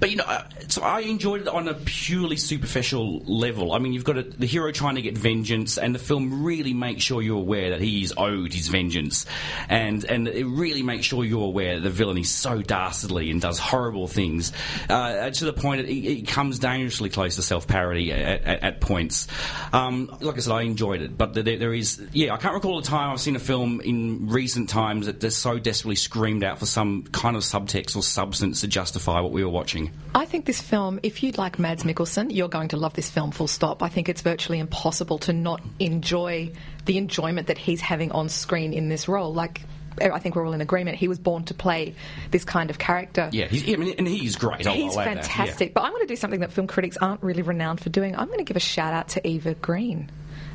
but 0.00 0.10
you 0.10 0.16
know, 0.16 0.24
uh, 0.24 0.42
so 0.66 0.82
I 0.82 1.00
enjoyed 1.00 1.42
it 1.42 1.48
on 1.48 1.68
a 1.68 1.74
purely 1.74 2.36
superficial 2.36 3.20
level. 3.20 3.72
I 3.72 3.78
mean, 3.78 3.92
you've 3.92 4.04
got 4.04 4.18
a, 4.18 4.22
the 4.24 4.46
hero 4.46 4.72
trying 4.72 4.96
to 4.96 5.02
get 5.02 5.16
vengeance, 5.16 5.78
and 5.78 5.94
the 5.94 6.00
film 6.00 6.42
really 6.42 6.74
makes 6.74 7.04
sure 7.04 7.22
you're 7.22 7.38
aware 7.38 7.70
that 7.70 7.80
he 7.80 8.02
is 8.02 8.12
owed 8.16 8.52
his 8.52 8.66
vengeance, 8.66 9.26
and 9.68 10.04
and 10.04 10.26
it 10.26 10.46
really 10.46 10.82
makes 10.82 11.06
sure 11.06 11.24
you're 11.24 11.46
aware 11.46 11.76
that 11.76 11.82
the 11.82 11.90
villain 11.90 12.18
is 12.18 12.30
so 12.30 12.62
dastardly 12.62 13.30
and 13.30 13.40
does 13.40 13.60
horrible 13.60 14.08
things 14.08 14.52
uh, 14.88 15.30
to 15.30 15.44
the 15.44 15.52
point 15.52 15.67
point, 15.68 15.80
it, 15.82 15.92
it 15.92 16.28
comes 16.28 16.58
dangerously 16.58 17.10
close 17.10 17.36
to 17.36 17.42
self 17.42 17.66
parody 17.66 18.12
at, 18.12 18.42
at, 18.42 18.62
at, 18.62 18.80
points. 18.80 19.28
Um, 19.72 20.16
like 20.20 20.36
I 20.36 20.40
said, 20.40 20.52
I 20.52 20.62
enjoyed 20.62 21.02
it, 21.02 21.16
but 21.16 21.34
there, 21.34 21.42
there 21.42 21.74
is, 21.74 22.00
yeah, 22.12 22.34
I 22.34 22.36
can't 22.38 22.54
recall 22.54 22.78
a 22.78 22.82
time 22.82 23.10
I've 23.10 23.20
seen 23.20 23.36
a 23.36 23.40
film 23.40 23.80
in 23.80 24.28
recent 24.28 24.68
times 24.68 25.06
that, 25.06 25.20
that 25.20 25.30
so 25.30 25.58
desperately 25.58 25.96
screamed 25.96 26.44
out 26.44 26.58
for 26.58 26.66
some 26.66 27.04
kind 27.04 27.36
of 27.36 27.42
subtext 27.42 27.96
or 27.96 28.02
substance 28.02 28.60
to 28.62 28.68
justify 28.68 29.20
what 29.20 29.32
we 29.32 29.44
were 29.44 29.50
watching. 29.50 29.92
I 30.14 30.24
think 30.24 30.46
this 30.46 30.60
film, 30.60 31.00
if 31.02 31.22
you 31.22 31.32
like 31.32 31.58
Mads 31.58 31.84
Mikkelsen, 31.84 32.34
you're 32.34 32.48
going 32.48 32.68
to 32.68 32.76
love 32.76 32.94
this 32.94 33.10
film 33.10 33.30
full 33.30 33.48
stop. 33.48 33.82
I 33.82 33.88
think 33.88 34.08
it's 34.08 34.22
virtually 34.22 34.58
impossible 34.58 35.18
to 35.20 35.32
not 35.32 35.62
enjoy 35.78 36.52
the 36.86 36.98
enjoyment 36.98 37.48
that 37.48 37.58
he's 37.58 37.80
having 37.80 38.12
on 38.12 38.28
screen 38.28 38.72
in 38.72 38.88
this 38.88 39.08
role. 39.08 39.34
Like, 39.34 39.62
I 40.00 40.18
think 40.18 40.36
we're 40.36 40.46
all 40.46 40.52
in 40.52 40.60
agreement. 40.60 40.96
He 40.96 41.08
was 41.08 41.18
born 41.18 41.44
to 41.44 41.54
play 41.54 41.94
this 42.30 42.44
kind 42.44 42.70
of 42.70 42.78
character. 42.78 43.28
Yeah, 43.32 43.46
he's, 43.46 43.68
I 43.72 43.76
mean, 43.76 43.94
and 43.98 44.08
he's 44.08 44.36
great. 44.36 44.66
I'll, 44.66 44.74
he's 44.74 44.96
I'll 44.96 45.04
fantastic. 45.04 45.70
Yeah. 45.70 45.72
But 45.74 45.82
I'm 45.84 45.92
going 45.92 46.06
to 46.06 46.12
do 46.12 46.16
something 46.16 46.40
that 46.40 46.52
film 46.52 46.66
critics 46.66 46.96
aren't 46.96 47.22
really 47.22 47.42
renowned 47.42 47.80
for 47.80 47.90
doing. 47.90 48.16
I'm 48.16 48.26
going 48.26 48.38
to 48.38 48.44
give 48.44 48.56
a 48.56 48.60
shout 48.60 48.92
out 48.92 49.08
to 49.10 49.26
Eva 49.26 49.54
Green. 49.54 50.10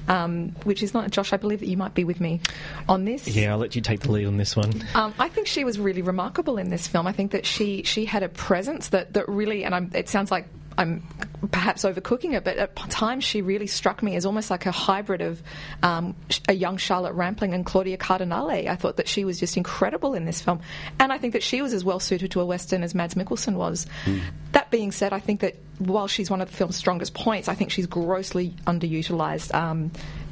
Um, 0.05 0.49
which 0.65 0.83
is 0.83 0.93
not 0.93 1.09
Josh. 1.11 1.31
I 1.31 1.37
believe 1.37 1.61
that 1.61 1.69
you 1.69 1.77
might 1.77 1.93
be 1.93 2.03
with 2.03 2.19
me 2.19 2.41
on 2.89 3.05
this. 3.05 3.25
Yeah, 3.25 3.53
I'll 3.53 3.57
let 3.57 3.73
you 3.73 3.81
take 3.81 4.01
the 4.01 4.11
lead 4.11 4.25
on 4.25 4.35
this 4.35 4.53
one. 4.53 4.83
Um, 4.95 5.13
I 5.17 5.29
think 5.29 5.47
she 5.47 5.63
was 5.63 5.79
really 5.79 6.01
remarkable 6.01 6.57
in 6.57 6.69
this 6.69 6.87
film. 6.87 7.07
I 7.07 7.13
think 7.13 7.31
that 7.31 7.45
she 7.45 7.83
she 7.83 8.03
had 8.03 8.21
a 8.21 8.27
presence 8.27 8.89
that 8.89 9.13
that 9.13 9.29
really, 9.29 9.63
and 9.63 9.73
I'm, 9.73 9.91
it 9.93 10.09
sounds 10.09 10.29
like 10.29 10.45
I'm 10.77 11.03
perhaps 11.51 11.83
overcooking 11.83 12.33
it, 12.33 12.43
but 12.43 12.57
at 12.57 12.75
times 12.89 13.23
she 13.23 13.41
really 13.41 13.67
struck 13.67 14.01
me 14.01 14.15
as 14.15 14.25
almost 14.25 14.49
like 14.49 14.65
a 14.65 14.71
hybrid 14.71 15.21
of 15.21 15.41
um, 15.81 16.15
a 16.47 16.53
young 16.53 16.77
Charlotte 16.77 17.13
Rampling 17.13 17.53
and 17.53 17.65
Claudia 17.65 17.97
Cardinale. 17.97 18.69
I 18.69 18.75
thought 18.75 18.97
that 18.97 19.07
she 19.07 19.25
was 19.25 19.39
just 19.39 19.57
incredible 19.57 20.13
in 20.13 20.25
this 20.25 20.41
film, 20.41 20.61
and 20.99 21.11
I 21.11 21.17
think 21.17 21.33
that 21.33 21.43
she 21.43 21.61
was 21.61 21.73
as 21.73 21.83
well 21.83 21.99
suited 21.99 22.31
to 22.31 22.41
a 22.41 22.45
western 22.45 22.83
as 22.83 22.95
Mads 22.95 23.15
Mikkelsen 23.15 23.55
was. 23.55 23.85
Mm. 24.05 24.21
That 24.53 24.71
being 24.71 24.91
said, 24.91 25.13
I 25.13 25.19
think 25.19 25.41
that 25.41 25.55
while 25.79 26.07
she's 26.07 26.29
one 26.29 26.41
of 26.41 26.49
the 26.49 26.55
film's 26.55 26.75
strongest 26.75 27.13
points, 27.13 27.47
I 27.47 27.55
think 27.55 27.71
she's 27.71 27.87
grossly 27.87 28.55
underutilized. 28.65 29.53
Um, 29.53 29.91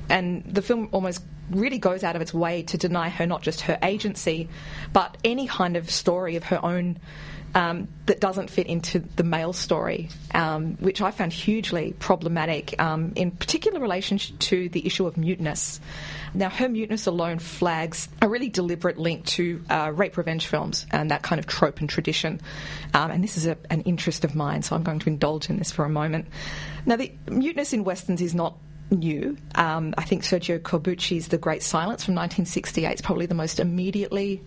and 0.10 0.44
the 0.46 0.62
film 0.62 0.90
almost 0.92 1.24
really 1.50 1.78
goes 1.78 2.04
out 2.04 2.16
of 2.16 2.22
its 2.22 2.34
way 2.34 2.64
to 2.64 2.78
deny 2.78 3.10
her 3.10 3.26
not 3.26 3.42
just 3.42 3.62
her 3.62 3.78
agency, 3.84 4.50
but 4.94 5.18
any 5.24 5.48
kind 5.48 5.76
of 5.76 5.90
story 5.90 6.36
of 6.36 6.46
her 6.46 6.64
own 6.64 7.00
um, 7.54 7.88
that 8.06 8.20
doesn't 8.20 8.50
fit 8.50 8.68
into 8.68 9.00
the 9.00 9.24
male 9.24 9.54
story, 9.54 10.10
um, 10.34 10.76
which 10.78 11.02
I 11.02 11.12
found 11.12 11.34
hugely 11.34 11.94
problematic, 12.00 12.80
um, 12.82 13.14
in 13.16 13.32
particular 13.32 13.80
relation 13.80 14.18
to 14.18 14.70
the 14.70 14.86
issue 14.86 15.06
of 15.06 15.18
muteness. 15.18 15.80
Now, 16.34 16.50
her 16.50 16.70
muteness 16.70 17.08
alone 17.08 17.40
flags 17.40 18.08
a 18.22 18.30
really 18.30 18.50
deliberate 18.50 18.98
link 18.98 19.26
to 19.28 19.64
uh, 19.70 19.92
rape 19.94 20.18
revenge 20.18 20.48
films 20.48 20.86
and 20.92 21.12
that 21.12 21.24
kind 21.24 21.40
of 21.40 21.48
trope 21.48 21.80
and 21.80 21.90
tradition. 21.90 22.40
Um, 22.94 23.12
and 23.12 23.24
this 23.24 23.38
is 23.38 23.46
a, 23.46 23.58
an 23.70 23.82
interest 23.82 24.24
of 24.24 24.34
mine, 24.34 24.62
so 24.62 24.76
I'm 24.76 24.84
going 24.84 25.00
to 25.00 25.10
indulge 25.10 25.50
in 25.50 25.58
this 25.58 25.72
for 25.72 25.84
a 25.84 25.90
moment. 25.90 26.28
Now, 26.86 26.96
the 26.96 27.12
muteness 27.30 27.74
in 27.74 27.84
westerns 27.84 28.22
is 28.22 28.34
not 28.34 28.58
new. 28.92 29.38
Um, 29.56 29.94
I 29.98 30.04
think 30.04 30.24
Sergio 30.24 30.60
Corbucci's 30.60 31.30
The 31.30 31.38
Great 31.38 31.64
Silence 31.64 32.04
from 32.04 32.16
1968 32.16 32.94
is 32.94 33.02
probably 33.02 33.26
the 33.26 33.36
most 33.36 33.60
immediately 33.60 34.42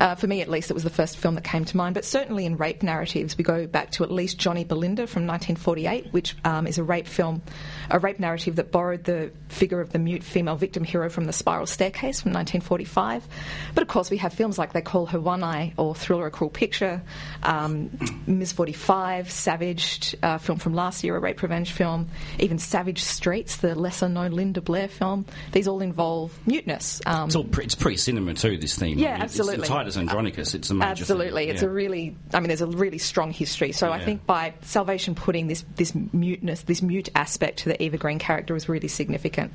Uh, 0.00 0.14
for 0.14 0.26
me, 0.26 0.40
at 0.40 0.48
least, 0.48 0.70
it 0.70 0.74
was 0.74 0.82
the 0.82 0.90
first 0.90 1.18
film 1.18 1.34
that 1.34 1.44
came 1.44 1.64
to 1.66 1.76
mind. 1.76 1.94
But 1.94 2.06
certainly 2.06 2.46
in 2.46 2.56
rape 2.56 2.82
narratives, 2.82 3.36
we 3.36 3.44
go 3.44 3.66
back 3.66 3.90
to 3.92 4.02
at 4.02 4.10
least 4.10 4.38
Johnny 4.38 4.64
Belinda 4.64 5.06
from 5.06 5.26
1948, 5.26 6.12
which 6.12 6.34
um, 6.44 6.66
is 6.66 6.78
a 6.78 6.82
rape 6.82 7.06
film, 7.06 7.42
a 7.90 7.98
rape 7.98 8.18
narrative 8.20 8.56
that 8.56 8.70
borrowed 8.70 9.04
the 9.04 9.30
figure 9.48 9.80
of 9.80 9.90
the 9.92 9.98
mute 9.98 10.22
female 10.22 10.56
victim 10.56 10.84
hero 10.84 11.08
from 11.10 11.24
The 11.24 11.32
Spiral 11.32 11.66
Staircase 11.66 12.20
from 12.20 12.32
1945. 12.32 13.26
But 13.74 13.82
of 13.82 13.88
course, 13.88 14.10
we 14.10 14.16
have 14.18 14.32
films 14.32 14.58
like 14.58 14.72
They 14.72 14.80
Call 14.82 15.06
Her 15.06 15.20
One 15.20 15.42
Eye 15.42 15.72
or 15.76 15.94
Thriller: 15.94 16.26
A 16.26 16.30
Cruel 16.30 16.50
Picture, 16.50 17.02
um, 17.42 17.90
Ms. 18.26 18.52
45, 18.52 19.30
Savaged, 19.30 20.16
uh, 20.22 20.38
film 20.38 20.58
from 20.58 20.74
last 20.74 21.04
year, 21.04 21.16
a 21.16 21.20
rape 21.20 21.42
revenge 21.42 21.72
film, 21.72 22.08
even 22.38 22.58
Savage 22.58 23.02
Streets, 23.02 23.56
the 23.58 23.74
lesser 23.74 24.08
known 24.08 24.32
Linda 24.32 24.60
Blair 24.60 24.88
film. 24.88 25.26
These 25.52 25.68
all 25.68 25.80
involve 25.80 26.38
muteness. 26.46 27.00
Um, 27.06 27.26
It's 27.26 27.36
all 27.36 27.44
pre, 27.44 27.64
it's 27.64 27.74
pre-cinema 27.74 28.34
too. 28.34 28.56
This 28.58 28.76
theme. 28.76 28.98
Yeah, 28.98 29.10
I 29.10 29.12
mean, 29.14 29.22
absolutely. 29.22 29.60
It's, 29.60 29.68
Titus 29.68 29.96
Andronicus. 29.96 30.54
It's 30.54 30.70
a 30.70 30.74
major. 30.74 30.90
Absolutely, 30.90 31.44
theme. 31.46 31.50
it's 31.54 31.62
Yeah. 31.62 31.68
a 31.68 31.72
really. 31.72 32.16
I 32.34 32.40
mean, 32.40 32.48
there's 32.48 32.60
a 32.62 32.66
really 32.66 32.98
strong 32.98 33.32
history. 33.32 33.72
So 33.72 33.90
I 33.90 34.04
think 34.04 34.26
by 34.26 34.54
Salvation 34.62 35.14
putting 35.14 35.46
this 35.46 35.64
this 35.76 35.94
muteness, 36.12 36.62
this 36.62 36.82
mute 36.82 37.08
aspect 37.14 37.60
to 37.60 37.68
the 37.68 37.79
Eva 37.80 37.96
Green 37.96 38.18
character 38.18 38.54
was 38.54 38.68
really 38.68 38.88
significant. 38.88 39.52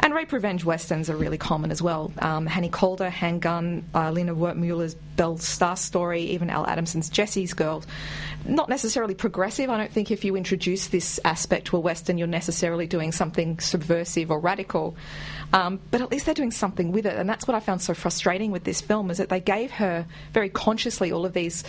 And 0.00 0.14
rape 0.14 0.32
revenge 0.32 0.64
westerns 0.64 1.08
are 1.10 1.16
really 1.16 1.38
common 1.38 1.70
as 1.70 1.82
well. 1.82 2.12
Um, 2.18 2.46
Hannie 2.46 2.68
Caulder, 2.68 3.10
Handgun, 3.10 3.84
uh, 3.94 4.10
Lina 4.10 4.34
Wertmüller's 4.34 4.94
Belle 4.94 5.38
Starr 5.38 5.76
Story, 5.76 6.22
even 6.22 6.50
Al 6.50 6.66
Adamson's 6.66 7.08
Jesse's 7.08 7.54
Girl. 7.54 7.84
Not 8.44 8.68
necessarily 8.68 9.14
progressive. 9.14 9.70
I 9.70 9.76
don't 9.76 9.92
think 9.92 10.10
if 10.10 10.24
you 10.24 10.36
introduce 10.36 10.88
this 10.88 11.20
aspect 11.24 11.68
to 11.68 11.76
a 11.76 11.80
western, 11.80 12.18
you're 12.18 12.26
necessarily 12.26 12.86
doing 12.86 13.12
something 13.12 13.58
subversive 13.60 14.30
or 14.30 14.40
radical. 14.40 14.96
Um, 15.52 15.80
but 15.90 16.00
at 16.00 16.10
least 16.10 16.26
they're 16.26 16.34
doing 16.34 16.50
something 16.50 16.92
with 16.92 17.06
it, 17.06 17.16
and 17.16 17.28
that's 17.28 17.46
what 17.46 17.54
I 17.54 17.60
found 17.60 17.82
so 17.82 17.94
frustrating 17.94 18.50
with 18.50 18.64
this 18.64 18.80
film 18.80 19.10
is 19.10 19.18
that 19.18 19.28
they 19.28 19.40
gave 19.40 19.70
her 19.72 20.06
very 20.32 20.48
consciously 20.48 21.12
all 21.12 21.26
of 21.26 21.34
these 21.34 21.62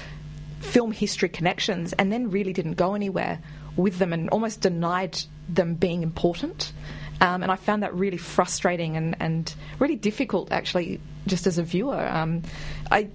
film 0.62 0.92
history 0.92 1.30
connections 1.30 1.94
and 1.94 2.12
then 2.12 2.32
really 2.32 2.54
didn't 2.54 2.76
go 2.76 2.96
anywhere 2.96 3.40
with 3.75 4.00
them 4.00 4.13
and 4.13 4.30
almost 4.30 4.62
denied 4.62 5.20
them 5.50 5.75
being 5.75 6.03
important. 6.03 6.74
Um, 7.22 7.44
and 7.44 7.51
I 7.51 7.56
found 7.56 7.84
that 7.84 7.94
really 7.94 8.18
frustrating 8.18 8.98
and, 8.98 9.15
and 9.20 9.53
really 9.80 9.96
difficult, 9.96 10.51
actually, 10.51 11.00
just 11.27 11.48
as 11.48 11.58
a 11.58 11.63
viewer. 11.63 12.08
Um, 12.08 12.44
I. 12.92 13.10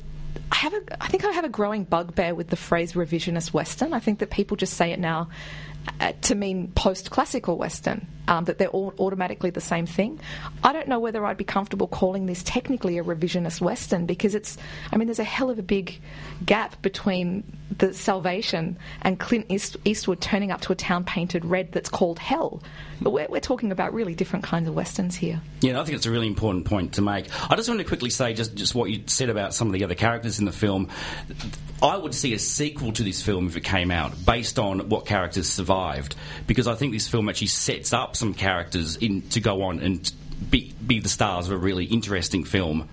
I 0.50 0.56
have 0.56 0.72
a, 0.72 1.02
I 1.02 1.08
think 1.08 1.24
I 1.26 1.32
have 1.32 1.44
a 1.44 1.48
growing 1.50 1.84
bugbear 1.84 2.34
with 2.34 2.48
the 2.48 2.56
phrase 2.56 2.94
revisionist 2.94 3.52
Western. 3.52 3.92
I 3.92 3.98
think 3.98 4.20
that 4.20 4.30
people 4.30 4.56
just 4.56 4.74
say 4.74 4.92
it 4.92 4.98
now 4.98 5.28
to 6.22 6.34
mean 6.34 6.68
post-classical 6.74 7.56
Western, 7.56 8.06
um, 8.28 8.44
that 8.44 8.58
they're 8.58 8.68
all 8.68 8.92
automatically 8.98 9.50
the 9.50 9.60
same 9.60 9.86
thing. 9.86 10.20
I 10.62 10.72
don't 10.72 10.88
know 10.88 10.98
whether 10.98 11.24
I'd 11.24 11.36
be 11.36 11.44
comfortable 11.44 11.88
calling 11.88 12.26
this 12.26 12.42
technically 12.42 12.98
a 12.98 13.04
revisionist 13.04 13.60
Western 13.60 14.06
because 14.06 14.34
it's, 14.34 14.58
I 14.92 14.96
mean, 14.96 15.06
there's 15.08 15.18
a 15.18 15.24
hell 15.24 15.50
of 15.50 15.58
a 15.58 15.62
big 15.62 15.98
gap 16.44 16.80
between 16.82 17.44
the 17.78 17.94
Salvation 17.94 18.78
and 19.02 19.18
Clint 19.18 19.46
East- 19.48 19.76
Eastwood 19.84 20.20
turning 20.20 20.50
up 20.50 20.60
to 20.62 20.72
a 20.72 20.76
town 20.76 21.04
painted 21.04 21.44
red 21.44 21.72
that's 21.72 21.88
called 21.88 22.18
Hell. 22.18 22.62
But 23.00 23.10
we're, 23.10 23.28
we're 23.28 23.40
talking 23.40 23.72
about 23.72 23.94
really 23.94 24.14
different 24.14 24.44
kinds 24.44 24.68
of 24.68 24.74
Westerns 24.74 25.16
here. 25.16 25.40
Yeah, 25.60 25.80
I 25.80 25.84
think 25.84 25.96
it's 25.96 26.06
a 26.06 26.10
really 26.10 26.26
important 26.26 26.64
point 26.64 26.94
to 26.94 27.02
make. 27.02 27.26
I 27.50 27.56
just 27.56 27.68
want 27.68 27.80
to 27.80 27.86
quickly 27.86 28.10
say 28.10 28.34
just, 28.34 28.54
just 28.54 28.74
what 28.74 28.90
you 28.90 29.04
said 29.06 29.30
about 29.30 29.54
some 29.54 29.68
of 29.68 29.72
the 29.72 29.84
other 29.84 29.94
characters 29.94 30.38
in 30.38 30.44
the 30.44 30.52
film. 30.52 30.90
I 31.82 31.96
would 31.96 32.14
see 32.14 32.34
a 32.34 32.38
sequel 32.38 32.92
to 32.92 33.02
this 33.02 33.22
film 33.22 33.46
if 33.46 33.56
it 33.56 33.62
came 33.62 33.90
out 33.90 34.12
based 34.24 34.58
on 34.58 34.88
what 34.88 35.06
characters 35.06 35.48
survived, 35.48 36.16
because 36.46 36.66
I 36.66 36.74
think 36.74 36.92
this 36.92 37.06
film 37.06 37.28
actually 37.28 37.48
sets 37.48 37.92
up 37.92 38.16
some 38.16 38.34
characters 38.34 38.96
in 38.96 39.22
to 39.30 39.40
go 39.40 39.62
on 39.62 39.78
and 39.80 40.12
be, 40.50 40.74
be 40.84 40.98
the 40.98 41.08
stars 41.08 41.46
of 41.46 41.52
a 41.52 41.56
really 41.56 41.84
interesting 41.84 42.44
film. 42.44 42.88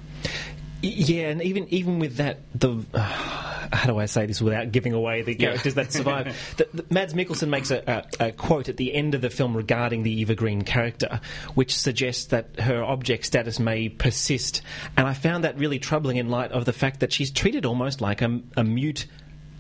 Yeah, 0.86 1.30
and 1.30 1.42
even 1.42 1.68
even 1.70 2.00
with 2.00 2.18
that, 2.18 2.40
the 2.54 2.84
uh, 2.94 3.00
how 3.74 3.88
do 3.88 3.98
I 3.98 4.06
say 4.06 4.26
this 4.26 4.42
without 4.42 4.72
giving 4.72 4.94
away 4.94 5.24
the 5.24 5.36
characters 5.36 5.74
that 5.76 5.92
survive? 5.92 6.36
the, 6.58 6.68
the, 6.74 6.86
Mads 6.94 7.14
Mikkelsen 7.14 7.50
makes 7.50 7.72
a, 7.72 8.06
a, 8.20 8.28
a 8.28 8.32
quote 8.32 8.70
at 8.70 8.78
the 8.78 8.94
end 8.94 9.16
of 9.16 9.22
the 9.22 9.30
film 9.30 9.58
regarding 9.58 10.04
the 10.04 10.12
Eva 10.22 10.36
Green 10.36 10.62
character, 10.62 11.20
which 11.56 11.76
suggests 11.76 12.26
that 12.26 12.60
her 12.60 12.84
object 12.84 13.26
status 13.26 13.60
may 13.60 13.90
persist, 13.90 14.62
and 14.96 15.08
I 15.08 15.14
found 15.14 15.44
that 15.44 15.58
really 15.58 15.80
troubling 15.80 16.18
in 16.18 16.30
light 16.30 16.52
of 16.52 16.66
the 16.66 16.74
fact 16.74 17.00
that 17.00 17.12
she's 17.12 17.32
treated 17.32 17.66
almost 17.66 18.02
like 18.02 18.22
a, 18.22 18.42
a 18.56 18.64
mute 18.64 19.08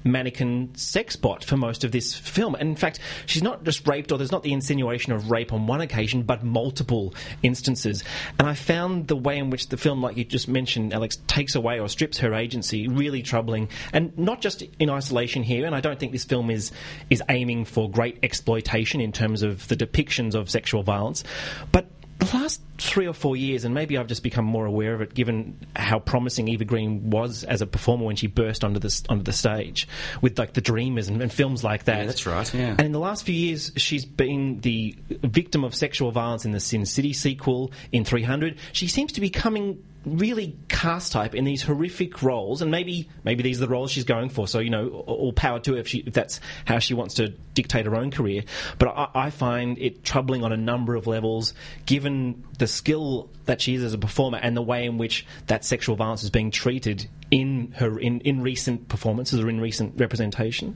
mannequin 0.05 0.73
sex 0.75 1.15
bot 1.15 1.43
for 1.43 1.57
most 1.57 1.83
of 1.83 1.91
this 1.91 2.13
film. 2.13 2.55
And 2.55 2.69
in 2.69 2.75
fact, 2.75 2.99
she's 3.25 3.43
not 3.43 3.63
just 3.63 3.85
raped, 3.87 4.11
or 4.11 4.17
there's 4.17 4.31
not 4.31 4.43
the 4.43 4.53
insinuation 4.53 5.11
of 5.11 5.31
rape 5.31 5.51
on 5.51 5.67
one 5.67 5.81
occasion, 5.81 6.23
but 6.23 6.43
multiple 6.43 7.13
instances. 7.43 8.03
And 8.39 8.47
I 8.47 8.53
found 8.53 9.07
the 9.07 9.15
way 9.15 9.37
in 9.37 9.49
which 9.49 9.69
the 9.69 9.77
film, 9.77 10.01
like 10.01 10.15
you 10.15 10.23
just 10.23 10.47
mentioned, 10.47 10.93
Alex, 10.93 11.17
takes 11.27 11.55
away 11.55 11.79
or 11.79 11.89
strips 11.89 12.19
her 12.19 12.33
agency 12.33 12.87
really 12.87 13.23
troubling. 13.23 13.69
And 13.91 14.17
not 14.17 14.41
just 14.41 14.63
in 14.79 14.89
isolation 14.89 15.43
here, 15.43 15.65
and 15.65 15.75
I 15.75 15.81
don't 15.81 15.99
think 15.99 16.11
this 16.11 16.25
film 16.25 16.49
is, 16.49 16.71
is 17.09 17.21
aiming 17.29 17.65
for 17.65 17.89
great 17.89 18.19
exploitation 18.23 19.01
in 19.01 19.11
terms 19.11 19.41
of 19.41 19.67
the 19.67 19.75
depictions 19.75 20.35
of 20.35 20.49
sexual 20.49 20.83
violence, 20.83 21.23
but 21.71 21.87
the 22.19 22.25
last 22.37 22.61
three 22.77 23.07
or 23.07 23.13
four 23.13 23.35
years, 23.35 23.65
and 23.65 23.73
maybe 23.73 23.97
I've 23.97 24.07
just 24.07 24.23
become 24.23 24.45
more 24.45 24.65
aware 24.65 24.93
of 24.93 25.01
it, 25.01 25.13
given 25.13 25.57
how 25.75 25.99
promising 25.99 26.47
Eva 26.47 26.65
Green 26.65 27.09
was 27.09 27.43
as 27.43 27.61
a 27.61 27.67
performer 27.67 28.05
when 28.05 28.15
she 28.15 28.27
burst 28.27 28.63
onto 28.63 28.79
the 28.79 29.05
onto 29.09 29.23
the 29.23 29.33
stage 29.33 29.87
with 30.21 30.39
like 30.39 30.53
the 30.53 30.61
Dreamers 30.61 31.07
and, 31.07 31.21
and 31.21 31.31
films 31.31 31.63
like 31.63 31.85
that. 31.85 31.99
Yeah, 31.99 32.05
that's 32.05 32.25
right, 32.25 32.53
yeah. 32.53 32.69
And 32.69 32.81
in 32.81 32.91
the 32.91 32.99
last 32.99 33.25
few 33.25 33.35
years, 33.35 33.71
she's 33.75 34.05
been 34.05 34.61
the 34.61 34.95
victim 35.09 35.63
of 35.63 35.75
sexual 35.75 36.11
violence 36.11 36.45
in 36.45 36.51
the 36.51 36.59
Sin 36.59 36.85
City 36.85 37.13
sequel, 37.13 37.71
in 37.91 38.05
300. 38.05 38.57
She 38.71 38.87
seems 38.87 39.13
to 39.13 39.21
be 39.21 39.29
coming 39.29 39.83
really 40.05 40.55
cast 40.75 41.13
type 41.13 41.33
in 41.33 41.45
these 41.45 41.63
horrific 41.63 42.21
roles, 42.21 42.61
and 42.61 42.69
maybe 42.69 43.09
maybe 43.23 43.41
these 43.41 43.59
are 43.59 43.65
the 43.65 43.71
roles 43.71 43.91
she's 43.91 44.03
going 44.03 44.27
for. 44.27 44.45
So 44.45 44.59
you 44.59 44.69
know, 44.69 44.89
all 45.07 45.31
power 45.31 45.59
to 45.61 45.73
her 45.73 45.79
if, 45.79 45.87
she, 45.87 45.99
if 45.99 46.13
that's 46.13 46.41
how 46.65 46.79
she 46.79 46.93
wants 46.93 47.15
to 47.15 47.29
dictate 47.29 47.85
her 47.85 47.95
own 47.95 48.11
career. 48.11 48.43
But 48.77 48.89
I, 48.89 49.07
I 49.15 49.29
find 49.29 49.77
it 49.77 50.03
troubling 50.03 50.43
on 50.43 50.51
a 50.51 50.57
number 50.57 50.95
of 50.95 51.07
levels, 51.07 51.53
given 51.85 52.43
the 52.59 52.67
skill 52.67 53.29
that 53.45 53.61
she 53.61 53.75
is 53.75 53.83
as 53.83 53.93
a 53.93 53.97
performer 53.97 54.37
and 54.41 54.57
the 54.57 54.61
way 54.61 54.85
in 54.85 54.97
which 54.97 55.25
that 55.47 55.63
sexual 55.63 55.95
violence 55.95 56.23
is 56.23 56.29
being 56.29 56.51
treated 56.51 57.07
in 57.31 57.71
her 57.77 57.97
in, 57.97 58.19
in 58.21 58.41
recent 58.41 58.89
performances 58.89 59.39
or 59.39 59.49
in 59.49 59.61
recent 59.61 59.97
representation. 59.97 60.75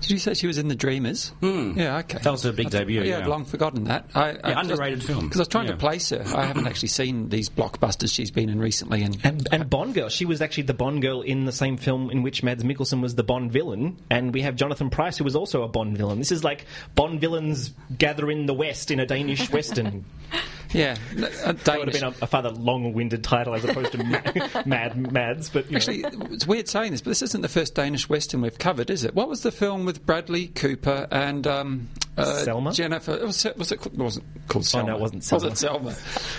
Did 0.00 0.10
you 0.10 0.18
say 0.18 0.34
she 0.34 0.46
was 0.46 0.58
in 0.58 0.68
The 0.68 0.74
Dreamers? 0.74 1.28
Hmm. 1.40 1.78
Yeah, 1.78 1.98
okay. 1.98 2.18
That 2.18 2.30
was 2.30 2.42
her 2.42 2.52
big 2.52 2.70
debut, 2.70 3.02
Yeah, 3.02 3.20
I'd 3.20 3.26
long 3.26 3.44
forgotten 3.46 3.84
that. 3.84 4.06
I, 4.14 4.32
Yeah, 4.32 4.60
underrated 4.60 5.02
film. 5.02 5.24
Because 5.24 5.40
I 5.40 5.42
was 5.42 5.48
trying 5.48 5.66
Yeah. 5.66 5.72
to 5.72 5.78
place 5.78 6.10
her. 6.10 6.22
I 6.36 6.44
haven't 6.44 6.66
actually 6.66 6.88
seen 6.88 7.30
these 7.30 7.48
blockbusters 7.48 8.12
she's 8.12 8.30
been 8.30 8.50
in 8.50 8.58
recently. 8.58 9.02
And, 9.02 9.16
And, 9.24 9.48
and 9.50 9.70
Bond 9.70 9.94
girl, 9.94 10.08
she 10.10 10.26
was 10.26 10.42
actually 10.42 10.64
the 10.64 10.74
Bond 10.74 11.00
girl 11.02 11.22
in 11.22 11.46
the 11.46 11.52
same 11.52 11.76
film 11.78 12.10
in 12.10 12.22
which 12.22 12.42
Mads 12.42 12.62
Mikkelsen 12.64 13.00
was 13.00 13.14
the 13.14 13.24
Bond 13.24 13.50
villain, 13.52 13.96
and 14.10 14.34
we 14.34 14.42
have 14.42 14.56
Jonathan 14.56 14.90
Pryce, 14.90 15.16
who 15.18 15.24
was 15.24 15.34
also 15.36 15.62
a 15.62 15.68
Bond 15.68 15.96
villain. 15.96 16.18
This 16.18 16.32
is 16.32 16.44
like 16.44 16.66
Bond 16.94 17.20
villains 17.20 17.72
gather 17.96 18.30
in 18.30 18.46
the 18.46 18.54
West 18.54 18.90
in 18.90 19.00
a 19.00 19.06
Danish 19.06 19.50
western. 19.50 20.04
yeah, 20.72 20.96
a 21.44 21.52
That 21.52 21.78
would 21.78 21.88
have 21.88 21.92
been 21.92 22.04
a, 22.04 22.24
a 22.24 22.26
further 22.26 22.50
long-winded 22.50 23.22
title 23.24 23.54
as 23.54 23.64
opposed 23.64 23.92
to 23.92 24.02
Ma- 24.04 24.62
Mad 24.66 25.12
Mads, 25.12 25.50
but 25.50 25.66
you 25.66 25.72
know. 25.72 25.76
Actually, 25.76 26.04
it's 26.32 26.46
weird 26.46 26.68
saying 26.68 26.92
this, 26.92 27.00
but 27.00 27.10
this 27.10 27.22
isn't 27.22 27.40
the 27.42 27.48
first 27.48 27.74
Danish 27.74 28.08
Western 28.08 28.40
we've 28.40 28.58
covered, 28.58 28.90
is 28.90 29.04
it? 29.04 29.14
What 29.14 29.28
was 29.28 29.42
the 29.42 29.52
film 29.52 29.84
with 29.84 30.04
Bradley 30.06 30.48
Cooper 30.48 31.06
and 31.10 31.46
um, 31.46 31.88
uh, 32.16 32.24
Selma? 32.44 32.72
Jennifer? 32.72 33.18
Was 33.24 33.44
it, 33.44 33.56
was 33.56 33.72
it, 33.72 33.84
it 33.86 33.94
wasn't 33.94 34.24
called 34.48 34.64
Oh, 34.64 34.66
Selma. 34.66 34.90
no, 34.90 34.96
it 34.96 35.00
wasn't 35.00 35.24
Selma. 35.24 35.44
Was 35.44 35.52
it 35.52 35.58
Selma? 35.58 35.92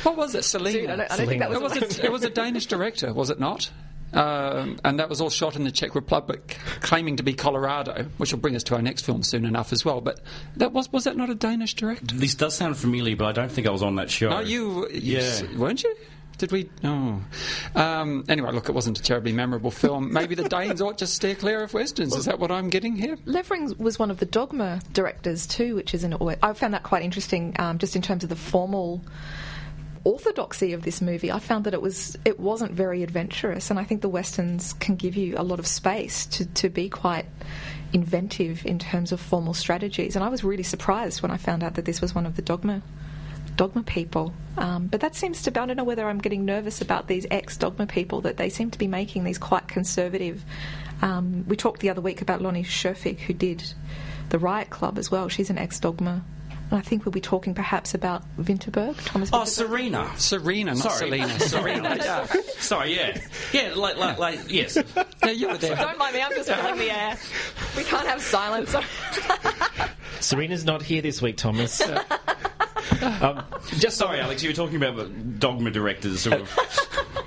What 0.03 0.17
was 0.17 0.35
it? 0.35 0.43
Selena. 0.43 0.79
Dude, 0.79 0.89
I 0.89 0.95
don't, 0.95 1.11
I 1.11 1.17
don't 1.17 1.27
think 1.27 1.41
that 1.41 1.51
Selena. 1.51 1.63
was. 1.63 1.77
It 1.77 1.87
was, 1.87 1.99
a, 1.99 2.05
it 2.05 2.11
was 2.11 2.23
a 2.23 2.29
Danish 2.29 2.65
director, 2.65 3.13
was 3.13 3.29
it 3.29 3.39
not? 3.39 3.69
Um, 4.15 4.79
and 4.85 4.99
that 4.99 5.09
was 5.09 5.19
all 5.21 5.29
shot 5.29 5.55
in 5.55 5.63
the 5.65 5.71
Czech 5.71 5.93
Republic, 5.93 6.57
claiming 6.79 7.17
to 7.17 7.23
be 7.23 7.33
Colorado, 7.33 8.05
which 8.17 8.31
will 8.31 8.39
bring 8.39 8.55
us 8.55 8.63
to 8.63 8.75
our 8.75 8.81
next 8.81 9.05
film 9.05 9.23
soon 9.23 9.45
enough 9.45 9.73
as 9.73 9.83
well. 9.83 10.01
But 10.01 10.21
that 10.55 10.71
was 10.71 10.91
was 10.91 11.03
that 11.03 11.17
not 11.17 11.29
a 11.29 11.35
Danish 11.35 11.73
director? 11.73 12.15
This 12.15 12.33
does 12.35 12.55
sound 12.55 12.77
familiar, 12.77 13.15
but 13.15 13.25
I 13.25 13.31
don't 13.33 13.51
think 13.51 13.67
I 13.67 13.71
was 13.71 13.83
on 13.83 13.95
that 13.97 14.09
show. 14.09 14.29
No, 14.29 14.39
you, 14.39 14.87
you 14.89 15.17
Yeah. 15.19 15.41
weren't 15.57 15.83
you? 15.83 15.95
Did 16.37 16.51
we? 16.51 16.69
No. 16.83 17.21
Um, 17.75 18.25
anyway, 18.27 18.51
look, 18.51 18.67
it 18.67 18.73
wasn't 18.73 18.99
a 18.99 19.01
terribly 19.01 19.31
memorable 19.31 19.71
film. 19.71 20.11
Maybe 20.11 20.35
the 20.35 20.49
Danes 20.49 20.81
ought 20.81 20.97
to 20.97 21.07
steer 21.07 21.33
clear 21.33 21.63
of 21.63 21.73
westerns. 21.73 22.13
Is 22.13 22.25
that 22.25 22.39
what 22.39 22.51
I'm 22.51 22.69
getting 22.69 22.95
here? 22.97 23.15
Levring 23.25 23.77
was 23.77 23.97
one 23.97 24.11
of 24.11 24.17
the 24.17 24.25
Dogma 24.25 24.81
directors 24.91 25.47
too, 25.47 25.75
which 25.75 25.93
is 25.93 26.03
an. 26.03 26.13
I 26.43 26.51
found 26.53 26.73
that 26.73 26.83
quite 26.83 27.03
interesting, 27.03 27.55
um, 27.57 27.77
just 27.77 27.95
in 27.95 28.01
terms 28.01 28.23
of 28.23 28.29
the 28.29 28.35
formal 28.35 29.01
orthodoxy 30.05 30.71
of 30.71 30.83
this 30.83 31.01
movie. 31.01 31.31
I 31.31 31.39
found 31.39 31.65
that 31.65 31.73
it 31.73 31.81
was 31.81 32.17
it 32.23 32.39
wasn't 32.39 32.71
very 32.71 33.03
adventurous, 33.03 33.69
and 33.69 33.77
I 33.77 33.83
think 33.83 34.01
the 34.01 34.09
westerns 34.09 34.71
can 34.73 34.95
give 34.95 35.17
you 35.17 35.35
a 35.37 35.43
lot 35.43 35.59
of 35.59 35.67
space 35.67 36.25
to 36.27 36.45
to 36.45 36.69
be 36.69 36.87
quite 36.87 37.25
inventive 37.91 38.65
in 38.65 38.79
terms 38.79 39.11
of 39.11 39.19
formal 39.19 39.53
strategies. 39.53 40.15
And 40.15 40.23
I 40.23 40.29
was 40.29 40.43
really 40.43 40.63
surprised 40.63 41.21
when 41.21 41.31
I 41.31 41.37
found 41.37 41.63
out 41.63 41.75
that 41.75 41.85
this 41.85 41.99
was 41.99 42.15
one 42.15 42.25
of 42.25 42.35
the 42.37 42.41
Dogma 42.41 42.81
dogma 43.55 43.83
people. 43.83 44.33
Um, 44.57 44.87
but 44.87 45.01
that 45.01 45.15
seems 45.15 45.41
to 45.43 45.51
be, 45.51 45.59
I 45.59 45.65
don't 45.65 45.77
know 45.77 45.83
whether 45.83 46.07
I'm 46.07 46.19
getting 46.19 46.45
nervous 46.45 46.81
about 46.81 47.07
these 47.07 47.25
ex 47.31 47.57
dogma 47.57 47.87
people, 47.87 48.21
that 48.21 48.37
they 48.37 48.49
seem 48.49 48.71
to 48.71 48.77
be 48.77 48.87
making 48.87 49.23
these 49.23 49.37
quite 49.37 49.67
conservative. 49.67 50.43
Um, 51.01 51.45
we 51.47 51.55
talked 51.55 51.81
the 51.81 51.89
other 51.89 52.01
week 52.01 52.21
about 52.21 52.41
Lonnie 52.41 52.63
Scherfig, 52.63 53.19
who 53.19 53.33
did 53.33 53.63
the 54.29 54.39
Riot 54.39 54.69
Club 54.69 54.97
as 54.97 55.09
well. 55.11 55.29
She's 55.29 55.49
an 55.49 55.57
ex 55.57 55.79
dogma 55.79 56.23
I 56.71 56.81
think 56.81 57.05
we'll 57.05 57.11
be 57.11 57.21
talking 57.21 57.53
perhaps 57.53 57.93
about 57.93 58.23
Winterberg, 58.37 58.97
Thomas 59.05 59.29
Oh, 59.31 59.39
Winterberg. 59.41 59.47
Serena. 59.47 60.11
Serena, 60.17 60.73
not 60.73 60.83
Sorry. 60.83 60.97
Selena. 60.97 61.39
Serena. 61.39 61.95
yeah. 61.97 62.27
Sorry, 62.57 62.95
yeah. 62.95 63.19
Yeah, 63.53 63.73
like, 63.75 63.97
like, 63.97 64.17
like 64.17 64.51
yes. 64.51 64.77
yeah, 65.23 65.31
you 65.31 65.47
were 65.47 65.57
there. 65.57 65.75
Don't 65.75 65.97
mind 65.97 66.15
me, 66.15 66.21
I'm 66.21 66.31
just 66.31 66.49
filling 66.51 66.77
the 66.79 66.91
air. 66.91 67.17
We 67.77 67.83
can't 67.83 68.07
have 68.07 68.21
silence. 68.21 68.75
Serena's 70.19 70.65
not 70.65 70.81
here 70.81 71.01
this 71.01 71.21
week, 71.21 71.37
Thomas. 71.37 71.81
um, 73.01 73.43
just 73.77 73.97
Sorry, 73.97 74.19
Alex, 74.19 74.41
you 74.43 74.49
were 74.49 74.55
talking 74.55 74.77
about 74.81 75.39
dogma 75.39 75.71
directors 75.71 76.21
sort 76.21 76.41
of. 76.41 76.59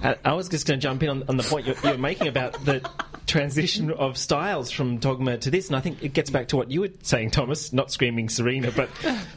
I, 0.03 0.17
I 0.25 0.33
was 0.35 0.49
just 0.49 0.67
going 0.67 0.81
to 0.81 0.83
jump 0.83 1.03
in 1.03 1.09
on, 1.09 1.25
on 1.29 1.37
the 1.37 1.43
point 1.43 1.67
you're, 1.67 1.77
you're 1.85 1.99
making 1.99 2.27
about 2.29 2.53
the 2.65 2.89
transition 3.29 3.91
of 3.99 4.19
styles 4.19 4.71
from 4.71 4.99
Dogma 4.99 5.39
to 5.39 5.51
this, 5.51 5.69
and 5.69 5.77
I 5.77 5.81
think 5.81 6.03
it 6.03 6.13
gets 6.13 6.31
back 6.31 6.49
to 6.49 6.57
what 6.57 6.71
you 6.71 6.81
were 6.81 6.91
saying, 7.03 7.31
Thomas, 7.31 7.73
not 7.73 7.93
screaming 7.93 8.29
Serena, 8.29 8.73
but 8.73 8.89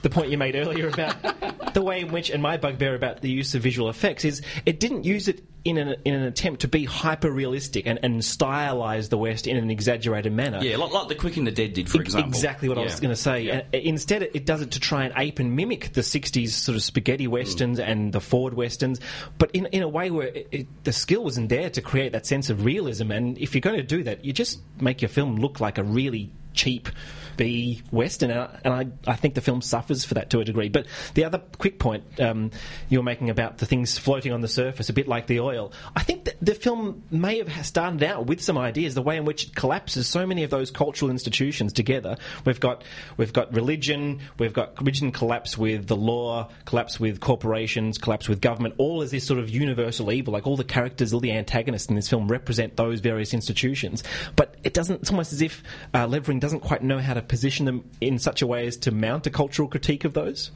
the 0.02 0.10
point 0.10 0.32
you 0.32 0.38
made 0.38 0.56
earlier 0.56 0.88
about 0.88 1.16
the 1.74 1.82
way 1.82 2.02
in 2.02 2.12
which, 2.12 2.30
and 2.30 2.42
my 2.42 2.58
bugbear 2.58 2.96
about 2.96 3.22
the 3.22 3.30
use 3.30 3.54
of 3.54 3.62
visual 3.62 3.90
effects 3.90 4.26
is 4.26 4.42
it 4.66 4.80
didn't 4.80 5.04
use 5.04 5.28
it 5.28 5.44
in 5.64 5.78
an, 5.78 5.96
in 6.06 6.16
an 6.16 6.24
attempt 6.24 6.62
to 6.62 6.68
be 6.68 6.86
hyper 6.86 7.30
realistic 7.30 7.86
and, 7.86 8.00
and 8.02 8.22
stylize 8.22 9.10
the 9.10 9.18
West 9.18 9.46
in 9.46 9.58
an 9.58 9.70
exaggerated 9.70 10.34
manner. 10.34 10.60
Yeah, 10.62 10.78
like, 10.78 10.92
like 10.92 11.08
The 11.08 11.16
Quick 11.16 11.38
and 11.38 11.46
the 11.46 11.52
Dead 11.52 11.74
did, 11.74 11.90
for 11.90 12.00
E- 12.00 12.02
example. 12.02 12.30
Exactly 12.30 12.68
what 12.68 12.78
I 12.78 12.82
was 12.82 13.00
going 13.00 13.12
to 13.12 13.16
say. 13.16 13.42
Yeah. 13.42 13.62
Uh, 13.74 13.78
instead, 13.78 14.24
it, 14.24 14.46
does 14.46 14.62
it 14.62 14.72
to 14.72 14.80
try 14.80 15.06
and 15.06 15.14
ape 15.16 15.40
and 15.40 15.56
mimic 15.56 15.94
the 15.94 16.02
60s 16.02 16.50
sort 16.50 16.76
of 16.76 16.84
spaghetti 16.84 17.28
westerns 17.28 17.80
and 17.80 18.12
the 18.12 18.22
Ford 18.22 18.56
westerns, 18.56 19.00
but 19.38 19.52
in, 19.52 19.68
in 19.68 19.84
a 19.84 19.90
way 19.90 20.10
where 20.10 20.28
it, 20.28 20.48
it, 20.52 20.84
the 20.84 20.94
skill 20.94 21.24
wasn't 21.24 21.50
there 21.50 21.70
to 21.70 21.82
create 21.82 22.12
that 22.14 22.26
sense 22.26 22.50
of 22.50 22.66
realism. 22.66 23.12
And 23.12 23.38
if 23.38 23.54
you're 23.54 23.62
going 23.62 23.78
to 23.78 23.84
do 23.84 24.04
that, 24.04 24.26
you 24.26 24.34
just 24.34 24.62
make 24.80 25.02
your 25.02 25.10
film 25.10 25.36
look 25.36 25.60
like 25.60 25.78
a 25.78 25.84
really 25.84 26.32
cheap 26.54 26.90
B 27.38 27.82
western, 27.92 28.32
and 28.32 28.40
I, 28.40 28.60
and 28.64 28.74
I, 28.74 29.12
I 29.12 29.16
think 29.16 29.36
the 29.36 29.42
film 29.42 29.62
suffers 29.62 30.06
for 30.06 30.16
that 30.16 30.30
to 30.32 30.40
a 30.40 30.46
degree. 30.46 30.70
But 30.70 30.88
the 31.14 31.26
other 31.26 31.42
quick 31.58 31.80
point 31.80 32.04
um, 32.20 32.52
you 32.90 33.00
were 33.00 33.04
making 33.04 33.30
about 33.30 33.58
the 33.58 33.66
things 33.66 33.98
floating 33.98 34.32
on 34.32 34.42
the 34.42 34.48
surface, 34.48 34.90
a 34.90 34.94
bit 34.94 35.08
like 35.08 35.28
the 35.28 35.40
oil, 35.40 35.72
I 35.96 36.04
think 36.04 36.26
that 36.26 36.36
the 36.42 36.56
film 36.56 37.04
may 37.12 37.44
have 37.44 37.66
started 37.66 38.04
out 38.04 38.26
with 38.26 38.42
some 38.42 38.58
ideas. 38.58 38.96
The 38.96 39.02
way 39.02 39.18
in 39.18 39.26
which 39.26 39.48
it 39.48 39.56
collapses 39.56 40.08
so 40.08 40.26
many 40.26 40.44
of 40.44 40.50
those 40.50 40.72
cultural 40.72 41.12
institutions 41.12 41.74
together. 41.74 42.18
We've 42.46 42.60
got 42.60 42.84
we've 43.18 43.34
got 43.34 43.54
religion, 43.54 44.20
we've 44.38 44.54
got 44.54 44.78
religion 44.80 45.12
collapse 45.12 45.58
with 45.58 45.88
the 45.88 45.96
law, 45.96 46.50
collapse 46.66 47.00
with 47.00 47.20
corporations, 47.20 47.98
collapse 47.98 48.28
with 48.28 48.42
government. 48.42 48.76
All 48.78 49.02
as 49.02 49.12
this 49.12 49.26
sort 49.26 49.40
of 49.40 49.50
universal 49.50 50.12
evil. 50.12 50.34
Like 50.34 50.48
all 50.48 50.58
the 50.58 50.64
characters, 50.64 51.14
all 51.14 51.20
the 51.20 51.32
antagonists 51.32 51.88
in 51.88 51.96
this 51.96 52.10
film 52.10 52.28
represent 52.28 52.76
those 52.76 53.00
various 53.00 53.34
institutions. 53.34 54.04
But 54.36 54.56
it 54.64 54.74
doesn't. 54.74 55.02
It's 55.02 55.12
almost 55.12 55.34
as 55.34 55.42
if 55.42 55.64
uh, 55.94 56.08
Levring 56.08 56.41
doesn't 56.42 56.60
quite 56.62 56.84
know 56.84 57.00
how 57.00 57.14
to 57.14 57.22
position 57.22 57.66
them 57.66 57.90
in 58.02 58.20
such 58.20 58.42
a 58.42 58.48
way 58.48 58.68
as 58.68 58.78
to 58.78 58.92
mount 58.92 59.28
a 59.28 59.30
cultural 59.30 59.70
critique 59.70 60.04
of 60.04 60.14
those. 60.14 60.52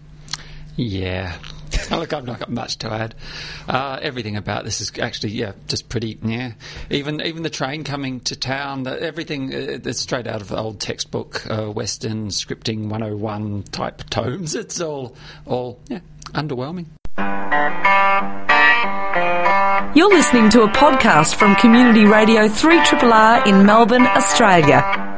Yeah. 0.76 1.38
Look, 1.92 2.12
I've 2.12 2.26
not 2.26 2.40
got 2.40 2.50
much 2.50 2.78
to 2.80 2.92
add. 2.92 3.16
Uh, 3.68 4.00
everything 4.02 4.36
about 4.36 4.66
this 4.66 4.82
is 4.82 4.92
actually, 5.00 5.32
yeah, 5.32 5.54
just 5.68 5.88
pretty, 5.88 6.18
yeah. 6.24 6.54
Even 6.90 7.22
even 7.22 7.44
the 7.44 7.50
train 7.50 7.84
coming 7.84 8.20
to 8.22 8.36
town, 8.36 8.84
the, 8.84 9.02
everything 9.02 9.54
uh, 9.54 9.80
it's 9.84 10.00
straight 10.00 10.28
out 10.28 10.42
of 10.42 10.52
old 10.52 10.80
textbook, 10.80 11.50
uh, 11.50 11.68
Western 11.68 12.28
scripting 12.28 12.90
101 12.90 13.64
type 13.64 14.10
tomes. 14.10 14.56
It's 14.56 14.82
all, 14.82 15.16
all, 15.46 15.80
yeah, 15.88 16.00
underwhelming. 16.34 16.88
You're 19.96 20.14
listening 20.14 20.50
to 20.50 20.64
a 20.64 20.68
podcast 20.68 21.36
from 21.36 21.56
Community 21.56 22.06
Radio 22.06 22.50
3RRR 22.50 23.48
in 23.48 23.66
Melbourne, 23.66 24.08
Australia. 24.08 25.15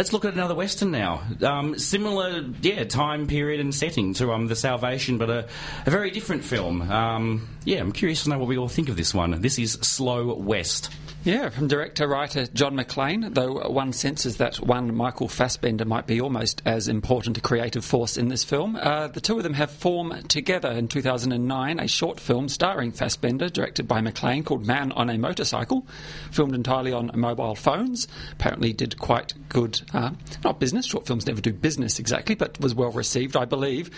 Let's 0.00 0.14
look 0.14 0.24
at 0.24 0.32
another 0.32 0.54
Western 0.54 0.92
now. 0.92 1.20
Um, 1.42 1.78
similar, 1.78 2.42
yeah, 2.62 2.84
time 2.84 3.26
period 3.26 3.60
and 3.60 3.74
setting 3.74 4.14
to 4.14 4.32
um, 4.32 4.46
The 4.46 4.56
Salvation, 4.56 5.18
but 5.18 5.28
a, 5.28 5.46
a 5.84 5.90
very 5.90 6.10
different 6.10 6.42
film. 6.42 6.80
Um, 6.90 7.50
yeah, 7.66 7.80
I'm 7.80 7.92
curious 7.92 8.22
to 8.24 8.30
know 8.30 8.38
what 8.38 8.48
we 8.48 8.56
all 8.56 8.66
think 8.66 8.88
of 8.88 8.96
this 8.96 9.12
one. 9.12 9.38
This 9.42 9.58
is 9.58 9.72
Slow 9.72 10.34
West. 10.36 10.88
Yeah, 11.22 11.50
from 11.50 11.68
director 11.68 12.08
writer 12.08 12.46
John 12.46 12.74
Maclean, 12.74 13.34
though 13.34 13.68
one 13.68 13.92
senses 13.92 14.38
that 14.38 14.56
one 14.56 14.94
Michael 14.96 15.28
Fassbender 15.28 15.84
might 15.84 16.06
be 16.06 16.18
almost 16.18 16.62
as 16.64 16.88
important 16.88 17.36
a 17.36 17.42
creative 17.42 17.84
force 17.84 18.16
in 18.16 18.28
this 18.28 18.42
film. 18.42 18.74
Uh, 18.74 19.08
the 19.08 19.20
two 19.20 19.36
of 19.36 19.42
them 19.42 19.52
have 19.52 19.70
formed 19.70 20.30
together 20.30 20.70
in 20.70 20.88
2009 20.88 21.78
a 21.78 21.86
short 21.86 22.20
film 22.20 22.48
starring 22.48 22.90
Fassbender, 22.90 23.50
directed 23.50 23.86
by 23.86 24.00
Maclean, 24.00 24.42
called 24.42 24.66
Man 24.66 24.92
on 24.92 25.10
a 25.10 25.18
Motorcycle, 25.18 25.86
filmed 26.30 26.54
entirely 26.54 26.94
on 26.94 27.10
mobile 27.14 27.54
phones. 27.54 28.08
Apparently, 28.32 28.72
did 28.72 28.98
quite 28.98 29.34
good, 29.50 29.78
uh, 29.92 30.12
not 30.42 30.58
business, 30.58 30.86
short 30.86 31.06
films 31.06 31.26
never 31.26 31.42
do 31.42 31.52
business 31.52 31.98
exactly, 31.98 32.34
but 32.34 32.58
was 32.60 32.74
well 32.74 32.92
received, 32.92 33.36
I 33.36 33.44
believe. 33.44 33.90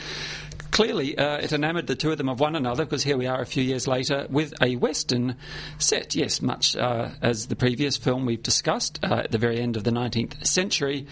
Clearly, 0.72 1.16
uh, 1.18 1.36
it 1.36 1.52
enamoured 1.52 1.86
the 1.86 1.94
two 1.94 2.10
of 2.10 2.18
them 2.18 2.30
of 2.30 2.40
one 2.40 2.56
another 2.56 2.84
because 2.84 3.04
here 3.04 3.18
we 3.18 3.26
are 3.26 3.42
a 3.42 3.46
few 3.46 3.62
years 3.62 3.86
later 3.86 4.26
with 4.30 4.54
a 4.62 4.76
Western 4.76 5.36
set, 5.76 6.14
yes, 6.16 6.40
much 6.40 6.74
as 7.20 7.46
the 7.46 7.56
previous 7.56 7.96
film 7.96 8.26
we've 8.26 8.42
discussed 8.42 8.98
uh, 9.02 9.22
at 9.24 9.30
the 9.30 9.38
very 9.38 9.60
end 9.60 9.76
of 9.76 9.84
the 9.84 9.90
19th 9.90 10.46
century. 10.46 11.06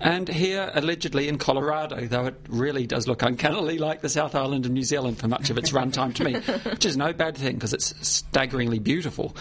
And 0.00 0.28
here, 0.28 0.70
allegedly 0.74 1.28
in 1.28 1.38
Colorado, 1.38 2.06
though 2.06 2.26
it 2.26 2.40
really 2.48 2.86
does 2.86 3.06
look 3.06 3.22
uncannily 3.22 3.78
like 3.78 4.00
the 4.00 4.08
South 4.08 4.34
Island 4.34 4.66
of 4.66 4.72
New 4.72 4.82
Zealand 4.82 5.18
for 5.18 5.28
much 5.28 5.50
of 5.50 5.58
its 5.58 5.70
runtime 5.70 6.14
to 6.14 6.24
me, 6.24 6.34
which 6.70 6.84
is 6.84 6.96
no 6.96 7.12
bad 7.12 7.36
thing 7.36 7.54
because 7.54 7.72
it's 7.72 7.94
staggeringly 8.06 8.78
beautiful. 8.78 9.36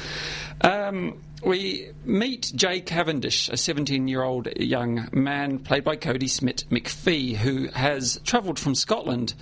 Um, 0.61 1.21
we 1.43 1.89
meet 2.05 2.51
Jay 2.55 2.79
Cavendish, 2.79 3.49
a 3.49 3.57
17 3.57 4.07
year 4.07 4.23
old 4.23 4.47
young 4.57 5.09
man 5.11 5.59
played 5.59 5.83
by 5.83 5.97
Kodi 5.97 6.29
Smit-McPhee, 6.29 7.35
who 7.35 7.67
has 7.69 8.19
travelled 8.23 8.59
from 8.59 8.75
Scotland. 8.75 9.33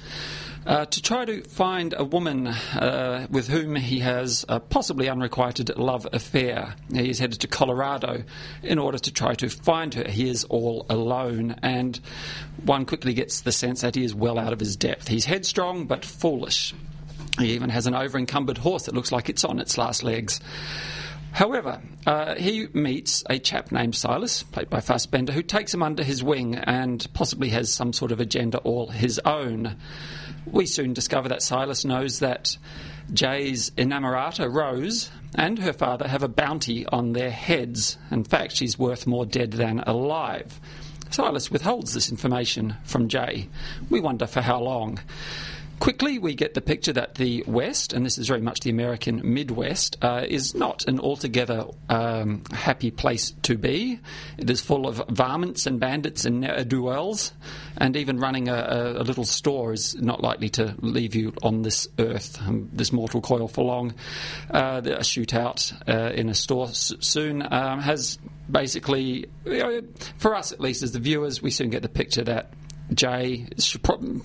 Uh, 0.64 0.86
to 0.86 1.02
try 1.02 1.26
to 1.26 1.42
find 1.42 1.96
a 1.98 2.04
woman 2.04 2.46
uh, 2.46 3.26
with 3.32 3.48
whom 3.48 3.76
he 3.76 3.98
has 4.00 4.46
a 4.48 4.60
possibly 4.60 5.10
unrequited 5.10 5.76
love 5.76 6.08
affair. 6.14 6.76
He 6.94 7.10
is 7.10 7.18
headed 7.18 7.42
to 7.42 7.48
Colorado 7.48 8.24
in 8.62 8.78
order 8.78 9.00
to 9.00 9.12
try 9.12 9.34
to 9.36 9.50
find 9.50 9.92
her. 9.96 10.08
He 10.08 10.30
is 10.30 10.44
all 10.44 10.86
alone, 10.88 11.56
and 11.64 12.00
one 12.64 12.86
quickly 12.86 13.16
gets 13.16 13.42
the 13.42 13.52
sense 13.52 13.82
that 13.82 13.96
he 13.96 14.04
is 14.04 14.14
well 14.14 14.38
out 14.38 14.54
of 14.54 14.60
his 14.60 14.76
depth. 14.76 15.08
He's 15.08 15.26
headstrong 15.26 15.88
but 15.88 16.06
foolish. 16.06 16.76
He 17.40 17.54
even 17.54 17.72
has 17.72 17.88
an 17.88 17.96
over 17.96 18.20
encumbered 18.20 18.60
horse 18.60 18.84
that 18.84 18.94
looks 18.94 19.12
like 19.12 19.30
it's 19.30 19.44
on 19.44 19.60
its 19.60 19.80
last 19.80 20.04
legs. 20.04 20.40
However, 21.32 21.82
uh, 22.06 22.36
he 22.36 22.68
meets 22.74 23.24
a 23.30 23.40
chap 23.40 23.72
named 23.72 23.96
Silas, 23.96 24.44
played 24.44 24.70
by 24.70 24.82
Fassbender, 24.82 25.32
who 25.32 25.42
takes 25.42 25.74
him 25.74 25.82
under 25.82 26.04
his 26.04 26.22
wing 26.24 26.56
and 26.56 27.08
possibly 27.14 27.50
has 27.50 27.74
some 27.74 27.94
sort 27.94 28.12
of 28.12 28.20
agenda 28.20 28.60
all 28.60 28.88
his 28.88 29.18
own. 29.20 29.78
We 30.46 30.66
soon 30.66 30.94
discover 30.94 31.30
that 31.30 31.44
Silas 31.44 31.86
knows 31.86 32.20
that 32.20 32.58
Jay's 33.14 33.72
inamorata, 33.72 34.52
Rose, 34.52 35.12
and 35.36 35.60
her 35.60 35.74
father 35.74 36.08
have 36.08 36.24
a 36.24 36.28
bounty 36.28 36.86
on 36.88 37.14
their 37.14 37.32
heads. 37.32 37.98
In 38.10 38.24
fact, 38.24 38.56
she's 38.56 38.80
worth 38.80 39.06
more 39.06 39.26
dead 39.26 39.52
than 39.52 39.80
alive. 39.80 40.60
Silas 41.10 41.52
withholds 41.52 41.94
this 41.94 42.10
information 42.10 42.78
from 42.84 43.08
Jay. 43.08 43.50
We 43.90 44.00
wonder 44.00 44.28
for 44.28 44.42
how 44.42 44.62
long. 44.62 45.00
Quickly, 45.82 46.20
we 46.20 46.36
get 46.36 46.54
the 46.54 46.62
picture 46.62 46.94
that 46.94 47.16
the 47.16 47.44
West, 47.48 47.92
and 47.92 48.06
this 48.06 48.20
is 48.20 48.28
very 48.28 48.40
much 48.40 48.60
the 48.60 48.70
American 48.70 49.20
Midwest, 49.34 49.98
uh, 50.04 50.24
is 50.30 50.54
not 50.54 50.88
an 50.88 51.00
altogether 51.00 51.66
um, 51.90 52.44
happy 52.52 52.92
place 52.92 53.34
to 53.42 53.58
be. 53.58 54.00
It 54.38 54.48
is 54.48 54.62
full 54.62 54.88
of 54.88 55.02
varmints 55.10 55.66
and 55.66 55.80
bandits 55.80 56.24
and 56.24 56.42
ne'er 56.42 56.66
do 56.66 56.84
wells, 56.84 57.34
and 57.78 57.98
even 57.98 58.20
running 58.20 58.48
a, 58.48 58.94
a, 58.98 59.04
little 59.04 59.24
store 59.24 59.74
is 59.74 59.96
not 59.96 60.22
likely 60.22 60.50
to 60.50 60.76
leave 60.82 61.16
you 61.16 61.34
on 61.42 61.64
this 61.64 61.88
earth, 61.98 62.40
um, 62.44 62.70
this 62.72 62.92
mortal 62.92 63.20
coil, 63.20 63.48
for 63.48 63.66
long. 63.66 63.96
Uh, 64.52 64.82
a 64.86 65.00
shootout 65.00 65.74
uh, 65.90 66.14
in 66.14 66.30
a 66.30 66.36
store 66.36 66.68
s- 66.68 66.94
soon 67.00 67.42
um, 67.52 67.80
has 67.80 68.20
basically, 68.52 69.26
you 69.46 69.58
know, 69.58 69.82
for 70.20 70.36
us 70.36 70.52
at 70.52 70.60
least 70.60 70.84
as 70.84 70.92
the 70.92 71.00
viewers, 71.00 71.42
we 71.42 71.50
soon 71.50 71.72
get 71.72 71.82
the 71.82 71.90
picture 71.90 72.24
that 72.24 72.52
Jay 72.94 73.48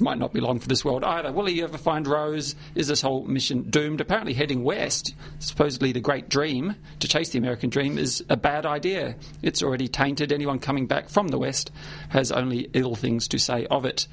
might 0.01 0.19
not 0.19 0.33
be 0.33 0.41
long 0.41 0.59
for 0.59 0.69
this 0.69 0.85
world 0.85 1.05
either. 1.05 1.33
Will 1.33 1.47
he 1.47 1.63
ever 1.63 1.79
find 1.79 2.07
Rose? 2.07 2.57
Is 2.75 2.89
this 2.89 3.01
whole 3.01 3.25
mission 3.25 3.71
doomed? 3.71 4.01
Apparently, 4.01 4.35
heading 4.35 4.65
west, 4.65 5.15
supposedly 5.39 5.93
the 5.93 6.01
great 6.01 6.29
dream, 6.29 6.75
to 7.01 7.09
chase 7.09 7.31
the 7.31 7.39
American 7.39 7.71
dream, 7.71 7.99
is 7.99 8.25
a 8.29 8.37
bad 8.37 8.67
idea. 8.67 9.17
It's 9.43 9.63
already 9.63 9.89
tainted. 9.89 10.33
Anyone 10.33 10.59
coming 10.59 10.87
back 10.87 11.09
from 11.09 11.29
the 11.29 11.39
west 11.39 11.71
has 12.09 12.33
only 12.33 12.69
ill 12.73 12.95
things 12.95 13.29
to 13.29 13.39
say 13.39 13.67
of 13.67 13.85
it. 13.85 14.09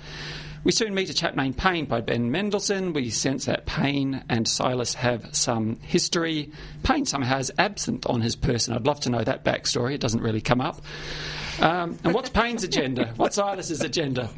We 0.64 0.72
soon 0.72 0.94
meet 0.94 1.10
a 1.10 1.14
chap 1.14 1.36
named 1.36 1.58
Payne 1.58 1.86
by 1.86 2.00
Ben 2.00 2.32
Mendelsohn. 2.32 2.94
We 2.94 3.10
sense 3.10 3.46
that 3.46 3.66
Payne 3.66 4.24
and 4.30 4.48
Silas 4.48 4.94
have 4.94 5.36
some 5.36 5.78
history. 5.82 6.52
Payne 6.84 7.06
somehow 7.06 7.40
is 7.40 7.52
absent 7.58 8.06
on 8.06 8.22
his 8.22 8.38
person. 8.38 8.74
I'd 8.74 8.88
love 8.88 9.02
to 9.02 9.10
know 9.10 9.22
that 9.24 9.44
backstory. 9.44 9.96
It 9.96 10.00
doesn't 10.00 10.22
really 10.22 10.40
come 10.40 10.62
up. 10.62 10.82
Um, 11.60 12.00
and 12.06 12.14
what's 12.14 12.30
Payne's 12.30 12.64
agenda? 12.64 13.14
What's 13.18 13.36
Silas's 13.36 13.82
agenda? 13.82 14.30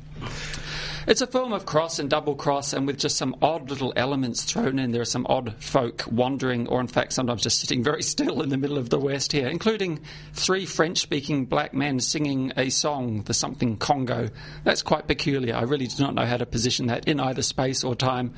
It's 1.08 1.21
a 1.21 1.28
film 1.28 1.54
of 1.54 1.67
cross 1.67 1.99
and 1.99 2.10
double 2.10 2.34
cross, 2.34 2.73
and 2.73 2.88
with 2.88 2.97
just 2.97 3.15
some 3.15 3.36
odd 3.39 3.69
little 3.69 3.93
elements 3.95 4.43
thrown 4.43 4.80
in. 4.80 4.91
There 4.91 5.04
are 5.04 5.06
some 5.06 5.28
odd 5.30 5.54
folk 5.60 6.04
wandering, 6.12 6.67
or 6.67 6.82
in 6.82 6.88
fact, 6.88 7.13
sometimes 7.13 7.43
just 7.43 7.60
sitting 7.60 7.84
very 7.84 8.01
still 8.15 8.41
in 8.41 8.49
the 8.49 8.58
middle 8.58 8.80
of 8.80 8.89
the 8.89 8.97
West 8.97 9.32
here, 9.32 9.47
including 9.47 9.99
three 10.34 10.65
French 10.65 10.97
speaking 10.97 11.45
black 11.45 11.75
men 11.75 11.99
singing 11.99 12.54
a 12.58 12.69
song, 12.69 13.21
the 13.23 13.36
something 13.36 13.78
Congo. 13.78 14.30
That's 14.63 14.82
quite 14.82 15.08
peculiar. 15.08 15.56
I 15.56 15.62
really 15.63 15.86
do 15.86 16.01
not 16.01 16.15
know 16.15 16.25
how 16.25 16.38
to 16.38 16.45
position 16.47 16.88
that 16.88 17.08
in 17.08 17.19
either 17.19 17.43
space 17.43 17.84
or 17.84 17.93
time. 17.93 18.34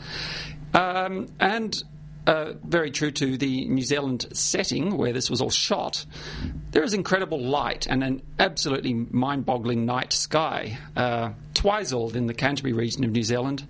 Um, 0.73 1.27
and 1.39 1.81
uh, 2.27 2.53
very 2.61 2.91
true 2.91 3.09
to 3.09 3.37
the 3.37 3.65
New 3.65 3.83
Zealand 3.83 4.27
setting 4.33 4.97
where 4.97 5.13
this 5.13 5.29
was 5.29 5.41
all 5.41 5.49
shot, 5.49 6.05
there 6.71 6.83
is 6.83 6.93
incredible 6.93 7.41
light 7.41 7.87
and 7.87 8.03
an 8.03 8.21
absolutely 8.37 8.93
mind 8.93 9.45
boggling 9.45 9.85
night 9.85 10.11
sky. 10.11 10.77
Uh, 10.95 11.31
Twizel 11.53 12.15
in 12.15 12.27
the 12.27 12.33
Canterbury 12.33 12.73
region 12.73 13.05
of 13.05 13.11
New 13.11 13.23
Zealand 13.23 13.65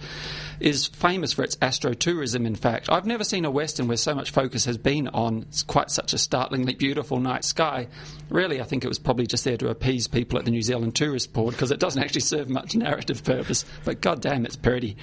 is 0.59 0.87
famous 0.87 1.33
for 1.33 1.43
its 1.43 1.55
astrotourism, 1.57 2.47
in 2.47 2.55
fact. 2.55 2.89
I've 2.89 3.05
never 3.05 3.23
seen 3.23 3.45
a 3.45 3.51
Western 3.51 3.87
where 3.87 3.95
so 3.95 4.15
much 4.15 4.31
focus 4.31 4.65
has 4.65 4.77
been 4.77 5.07
on 5.09 5.45
quite 5.67 5.91
such 5.91 6.13
a 6.13 6.17
startlingly 6.17 6.73
beautiful 6.73 7.19
night 7.19 7.45
sky. 7.45 7.87
Really, 8.29 8.59
I 8.59 8.63
think 8.63 8.83
it 8.83 8.87
was 8.87 8.99
probably 8.99 9.27
just 9.27 9.45
there 9.45 9.57
to 9.57 9.69
appease 9.69 10.07
people 10.07 10.39
at 10.39 10.45
the 10.45 10.51
New 10.51 10.63
Zealand 10.63 10.95
Tourist 10.95 11.31
Board 11.31 11.53
because 11.53 11.69
it 11.69 11.79
doesn't 11.79 12.01
actually 12.03 12.21
serve 12.21 12.49
much 12.49 12.75
narrative 12.75 13.23
purpose, 13.23 13.65
but 13.85 14.01
goddamn, 14.01 14.45
it's 14.45 14.55
pretty. 14.55 14.97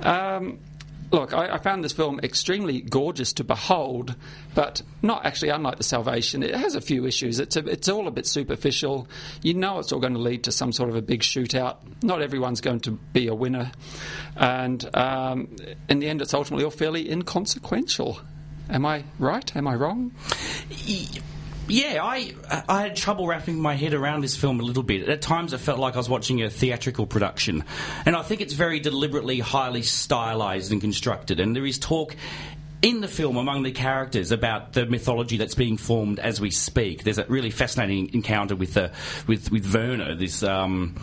Um, 0.00 0.58
Look, 1.12 1.34
I, 1.34 1.54
I, 1.54 1.58
found 1.58 1.82
this 1.82 1.92
film 1.92 2.20
extremely 2.22 2.80
gorgeous 2.80 3.32
to 3.34 3.44
behold, 3.44 4.14
but 4.54 4.82
not 5.02 5.26
actually 5.26 5.48
unlike 5.48 5.76
The 5.76 5.82
Salvation. 5.82 6.44
It 6.44 6.54
has 6.54 6.76
a 6.76 6.80
few 6.80 7.04
issues. 7.04 7.40
It's, 7.40 7.56
a, 7.56 7.66
it's 7.66 7.88
all 7.88 8.06
a 8.06 8.12
bit 8.12 8.26
superficial. 8.26 9.08
You 9.42 9.54
know 9.54 9.80
it's 9.80 9.90
all 9.90 9.98
going 9.98 10.14
to 10.14 10.20
lead 10.20 10.44
to 10.44 10.52
some 10.52 10.72
sort 10.72 10.88
of 10.88 10.94
a 10.94 11.02
big 11.02 11.20
shootout. 11.20 11.78
Not 12.02 12.22
everyone's 12.22 12.60
going 12.60 12.80
to 12.80 12.92
be 12.92 13.26
a 13.26 13.34
winner. 13.34 13.72
And 14.36 14.88
um, 14.96 15.56
in 15.88 15.98
the 15.98 16.08
end, 16.08 16.22
it's 16.22 16.32
ultimately 16.32 16.64
all 16.64 16.70
fairly 16.70 17.10
inconsequential. 17.10 18.20
Am 18.68 18.86
I 18.86 19.04
right? 19.18 19.56
Am 19.56 19.66
I 19.66 19.74
wrong? 19.74 20.12
Yeah, 21.70 22.02
I 22.02 22.34
I 22.68 22.82
had 22.82 22.96
trouble 22.96 23.28
wrapping 23.28 23.60
my 23.60 23.76
head 23.76 23.94
around 23.94 24.22
this 24.22 24.36
film 24.36 24.58
a 24.58 24.62
little 24.64 24.82
bit. 24.82 25.08
At 25.08 25.22
times, 25.22 25.52
it 25.52 25.58
felt 25.58 25.78
like 25.78 25.94
I 25.94 25.98
was 25.98 26.08
watching 26.08 26.42
a 26.42 26.50
theatrical 26.50 27.06
production, 27.06 27.64
and 28.04 28.16
I 28.16 28.22
think 28.22 28.40
it's 28.40 28.54
very 28.54 28.80
deliberately 28.80 29.38
highly 29.38 29.82
stylized 29.82 30.72
and 30.72 30.80
constructed. 30.80 31.38
And 31.38 31.54
there 31.54 31.64
is 31.64 31.78
talk 31.78 32.16
in 32.82 33.00
the 33.00 33.08
film 33.08 33.36
among 33.36 33.62
the 33.62 33.72
characters 33.72 34.32
about 34.32 34.72
the 34.72 34.86
mythology 34.86 35.36
that's 35.36 35.54
being 35.54 35.76
formed 35.76 36.18
as 36.18 36.40
we 36.40 36.50
speak. 36.50 37.04
There's 37.04 37.18
a 37.18 37.26
really 37.26 37.50
fascinating 37.50 38.14
encounter 38.14 38.56
with 38.56 38.76
uh, 38.76 38.88
with 39.26 39.50
with 39.50 39.72
Werner. 39.72 40.14
This 40.14 40.42
um, 40.42 40.96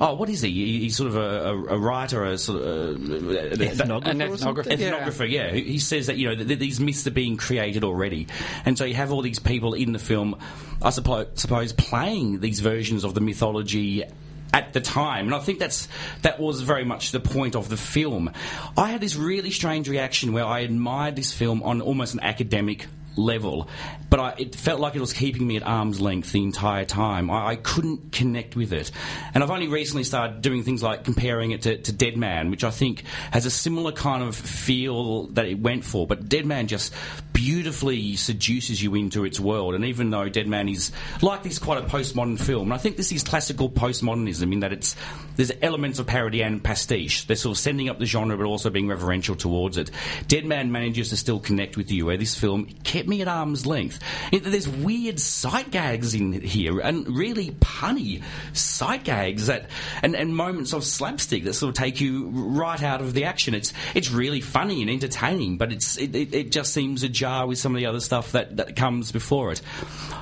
oh, 0.00 0.14
what 0.14 0.28
is 0.28 0.40
he? 0.42 0.80
He's 0.80 0.96
sort 0.96 1.08
of 1.08 1.16
a, 1.16 1.20
a, 1.20 1.64
a 1.76 1.78
writer, 1.78 2.24
a 2.24 2.38
sort 2.38 2.62
of 2.62 2.66
uh, 2.66 2.98
ethnographer. 2.98 4.06
An 4.06 4.18
ethnographer. 4.20 4.64
Ethnographer, 4.64 5.30
yeah. 5.30 5.52
yeah. 5.52 5.60
He 5.60 5.78
says 5.78 6.06
that 6.06 6.16
you 6.16 6.28
know 6.28 6.44
th- 6.44 6.58
these 6.58 6.80
myths 6.80 7.06
are 7.06 7.12
being 7.12 7.36
created 7.36 7.84
already, 7.84 8.26
and 8.64 8.78
so 8.78 8.84
you 8.84 8.94
have 8.94 9.12
all 9.12 9.22
these 9.22 9.38
people 9.38 9.74
in 9.74 9.92
the 9.92 9.98
film. 9.98 10.38
I 10.80 10.90
suppose, 10.90 11.26
suppose 11.34 11.72
playing 11.72 12.40
these 12.40 12.60
versions 12.60 13.04
of 13.04 13.14
the 13.14 13.20
mythology 13.20 14.04
at 14.52 14.72
the 14.72 14.80
time, 14.80 15.26
and 15.26 15.34
I 15.34 15.40
think 15.40 15.58
that's 15.58 15.88
that 16.22 16.40
was 16.40 16.60
very 16.60 16.84
much 16.84 17.12
the 17.12 17.20
point 17.20 17.54
of 17.54 17.68
the 17.68 17.76
film. 17.76 18.30
I 18.76 18.90
had 18.90 19.00
this 19.00 19.16
really 19.16 19.50
strange 19.50 19.88
reaction 19.88 20.32
where 20.32 20.44
I 20.44 20.60
admired 20.60 21.16
this 21.16 21.32
film 21.32 21.62
on 21.62 21.80
almost 21.80 22.14
an 22.14 22.20
academic 22.20 22.86
level, 23.18 23.68
but 24.08 24.20
I, 24.20 24.34
it 24.38 24.54
felt 24.54 24.80
like 24.80 24.94
it 24.94 25.00
was 25.00 25.12
keeping 25.12 25.46
me 25.46 25.56
at 25.56 25.62
arm's 25.62 26.00
length 26.00 26.32
the 26.32 26.42
entire 26.42 26.84
time. 26.84 27.30
I, 27.30 27.48
I, 27.48 27.56
couldn't 27.56 28.12
connect 28.12 28.56
with 28.56 28.72
it. 28.72 28.90
And 29.34 29.42
I've 29.42 29.50
only 29.50 29.68
recently 29.68 30.04
started 30.04 30.40
doing 30.40 30.62
things 30.62 30.82
like 30.82 31.04
comparing 31.04 31.50
it 31.50 31.62
to, 31.62 31.76
to, 31.76 31.92
Dead 31.92 32.16
Man, 32.16 32.50
which 32.50 32.64
I 32.64 32.70
think 32.70 33.02
has 33.32 33.44
a 33.44 33.50
similar 33.50 33.92
kind 33.92 34.22
of 34.22 34.36
feel 34.36 35.26
that 35.28 35.46
it 35.46 35.58
went 35.58 35.84
for. 35.84 36.06
But 36.06 36.28
Dead 36.28 36.46
Man 36.46 36.68
just 36.68 36.94
beautifully 37.38 38.16
seduces 38.16 38.82
you 38.82 38.96
into 38.96 39.24
its 39.24 39.38
world. 39.38 39.76
And 39.76 39.84
even 39.84 40.10
though 40.10 40.28
Dead 40.28 40.48
Man 40.48 40.68
is 40.68 40.90
like 41.22 41.44
this 41.44 41.60
quite 41.60 41.78
a 41.78 41.86
postmodern 41.86 42.40
film, 42.40 42.64
and 42.64 42.74
I 42.74 42.78
think 42.78 42.96
this 42.96 43.12
is 43.12 43.22
classical 43.22 43.70
postmodernism 43.70 44.52
in 44.52 44.60
that 44.60 44.72
it's 44.72 44.96
there's 45.36 45.52
elements 45.62 46.00
of 46.00 46.08
parody 46.08 46.42
and 46.42 46.62
pastiche. 46.62 47.28
They're 47.28 47.36
sort 47.36 47.56
of 47.56 47.60
sending 47.60 47.88
up 47.88 48.00
the 48.00 48.06
genre 48.06 48.36
but 48.36 48.44
also 48.44 48.70
being 48.70 48.88
reverential 48.88 49.36
towards 49.36 49.76
it. 49.76 49.92
Dead 50.26 50.44
Man 50.44 50.72
manages 50.72 51.10
to 51.10 51.16
still 51.16 51.38
connect 51.38 51.76
with 51.76 51.92
you, 51.92 52.06
where 52.06 52.16
this 52.16 52.34
film 52.34 52.66
kept 52.82 53.06
me 53.06 53.22
at 53.22 53.28
arm's 53.28 53.66
length. 53.66 54.00
There's 54.32 54.68
weird 54.68 55.20
sight 55.20 55.70
gags 55.70 56.14
in 56.14 56.32
here 56.32 56.80
and 56.80 57.06
really 57.06 57.52
punny 57.52 58.20
sight 58.52 59.04
gags 59.04 59.46
that 59.46 59.70
and, 60.02 60.16
and 60.16 60.34
moments 60.34 60.72
of 60.72 60.82
slapstick 60.82 61.44
that 61.44 61.54
sort 61.54 61.68
of 61.68 61.76
take 61.76 62.00
you 62.00 62.30
right 62.30 62.82
out 62.82 63.00
of 63.00 63.14
the 63.14 63.26
action. 63.26 63.54
It's 63.54 63.72
it's 63.94 64.10
really 64.10 64.40
funny 64.40 64.82
and 64.82 64.90
entertaining, 64.90 65.56
but 65.56 65.70
it's 65.70 65.96
it, 65.98 66.16
it, 66.16 66.34
it 66.34 66.50
just 66.50 66.74
seems 66.74 67.04
ajar 67.28 67.46
with 67.46 67.58
some 67.58 67.74
of 67.74 67.78
the 67.78 67.86
other 67.86 68.00
stuff 68.00 68.32
that, 68.32 68.56
that 68.56 68.76
comes 68.76 69.12
before 69.12 69.52
it. 69.52 69.60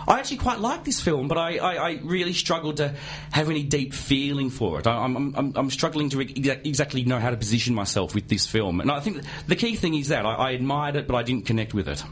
I 0.08 0.18
actually 0.18 0.38
quite 0.38 0.60
like 0.60 0.84
this 0.84 1.00
film, 1.00 1.28
but 1.28 1.38
I, 1.38 1.56
I, 1.58 1.74
I 1.74 2.00
really 2.02 2.32
struggled 2.32 2.78
to 2.78 2.94
have 3.32 3.50
any 3.50 3.62
deep 3.62 3.94
feeling 3.94 4.50
for 4.50 4.78
it. 4.78 4.86
I, 4.86 5.04
am 5.04 5.34
I'm, 5.36 5.52
I'm 5.56 5.70
struggling 5.70 6.10
to 6.10 6.18
exa- 6.18 6.64
exactly 6.64 7.04
know 7.04 7.18
how 7.18 7.30
to 7.30 7.36
position 7.36 7.74
myself 7.74 8.14
with 8.14 8.28
this 8.28 8.46
film, 8.46 8.80
and 8.80 8.90
I 8.90 9.00
think 9.00 9.22
the 9.46 9.56
key 9.56 9.76
thing 9.76 9.94
is 9.94 10.08
that 10.08 10.26
I, 10.26 10.34
I 10.34 10.50
admired 10.52 10.96
it, 10.96 11.06
but 11.06 11.16
I 11.16 11.22
didn't 11.22 11.46
connect 11.46 11.74
with 11.74 11.88
it. 11.88 12.02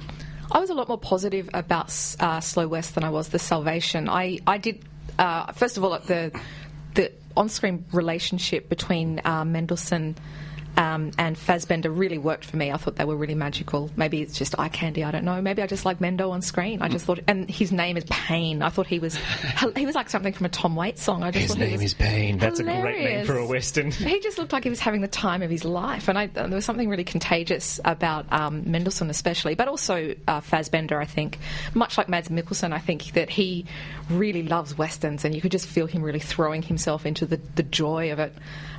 I 0.51 0.59
was 0.61 0.71
a 0.71 0.75
lot 0.75 0.89
more 0.89 0.99
positive 0.99 1.49
about 1.55 1.93
uh, 2.21 2.41
Slow 2.41 2.69
West 2.69 2.95
than 2.95 3.05
I 3.05 3.11
was 3.11 3.29
The 3.29 3.39
Salvation. 3.39 4.09
I, 4.09 4.39
I 4.47 4.59
did, 4.59 4.85
uh, 5.19 5.53
first 5.53 5.77
of 5.77 5.85
all, 5.85 5.99
the, 5.99 6.39
the 6.95 7.13
on 7.37 7.49
screen 7.49 7.85
relationship 7.93 8.69
between 8.69 9.21
uh, 9.25 9.45
Mendelsohn 9.45 10.17
um, 10.77 11.13
and 11.19 11.39
Fassbender 11.39 11.91
really 11.91 12.19
worked 12.19 12.45
for 12.45 12.57
me. 12.57 12.73
I 12.73 12.77
thought 12.77 12.97
they 12.97 13.05
were 13.05 13.17
really 13.17 13.35
magical. 13.35 13.91
Maybe 13.97 14.23
it's 14.23 14.37
just 14.37 14.59
eye 14.59 14.69
candy. 14.69 15.05
I 15.05 15.11
don't 15.11 15.25
know. 15.25 15.41
Maybe 15.41 15.63
I 15.63 15.67
just 15.67 15.85
like 15.85 15.99
Mendo 15.99 16.31
on 16.31 16.43
screen. 16.43 16.83
I 16.83 16.89
just 16.89 17.05
thought, 17.05 17.21
and 17.27 17.49
his 17.49 17.73
name 17.73 17.97
is 17.97 18.05
Pain. 18.09 18.63
I 18.63 18.71
thought 18.71 18.87
he 18.87 18.99
was 18.99 19.17
he 19.77 19.87
was 19.87 19.95
like 19.95 20.11
something 20.11 20.33
from 20.33 20.47
a 20.47 20.49
Tom 20.49 20.75
Waits 20.77 21.03
song. 21.03 21.23
I 21.23 21.31
just 21.31 21.49
his 21.49 21.57
name 21.57 21.81
is 21.81 21.95
Pain. 21.95 22.39
That's 22.39 22.59
hilarious. 22.59 22.79
a 22.79 22.83
great 22.83 23.05
name 23.05 23.27
for 23.27 23.37
a 23.37 23.47
western. 23.47 23.91
He 23.91 24.21
just 24.21 24.39
looked 24.39 24.53
like 24.53 24.65
he 24.65 24.71
was 24.71 24.81
having 24.81 25.01
the 25.01 25.09
time 25.09 25.43
of 25.43 25.51
his 25.51 25.65
life, 25.65 26.09
and, 26.09 26.19
I, 26.19 26.27
there 26.27 26.49
was 26.49 26.65
something 26.65 26.89
really 26.89 27.05
contagious 27.05 27.81
about 27.85 28.31
um, 28.33 28.71
Mendelsohn, 28.71 29.11
especially, 29.11 29.55
but 29.55 29.69
also 29.69 30.15
uh, 30.27 30.41
Fassbender. 30.41 31.01
I 31.01 31.07
think, 31.07 31.39
much 31.75 31.99
like 31.99 32.09
Mads 32.09 32.29
Mikkelsen, 32.29 32.73
I 32.73 32.79
think 32.79 33.13
that 33.13 33.31
he 33.31 33.67
really 34.11 34.43
loves 34.43 34.77
westerns, 34.77 35.25
and 35.25 35.35
you 35.35 35.41
could 35.41 35.53
just 35.53 35.67
feel 35.67 35.87
him 35.87 36.03
really 36.03 36.21
throwing 36.21 36.63
himself 36.63 37.07
into 37.07 37.27
the, 37.27 37.41
the 37.55 37.63
joy 37.63 38.13
of 38.13 38.19
it. 38.19 38.33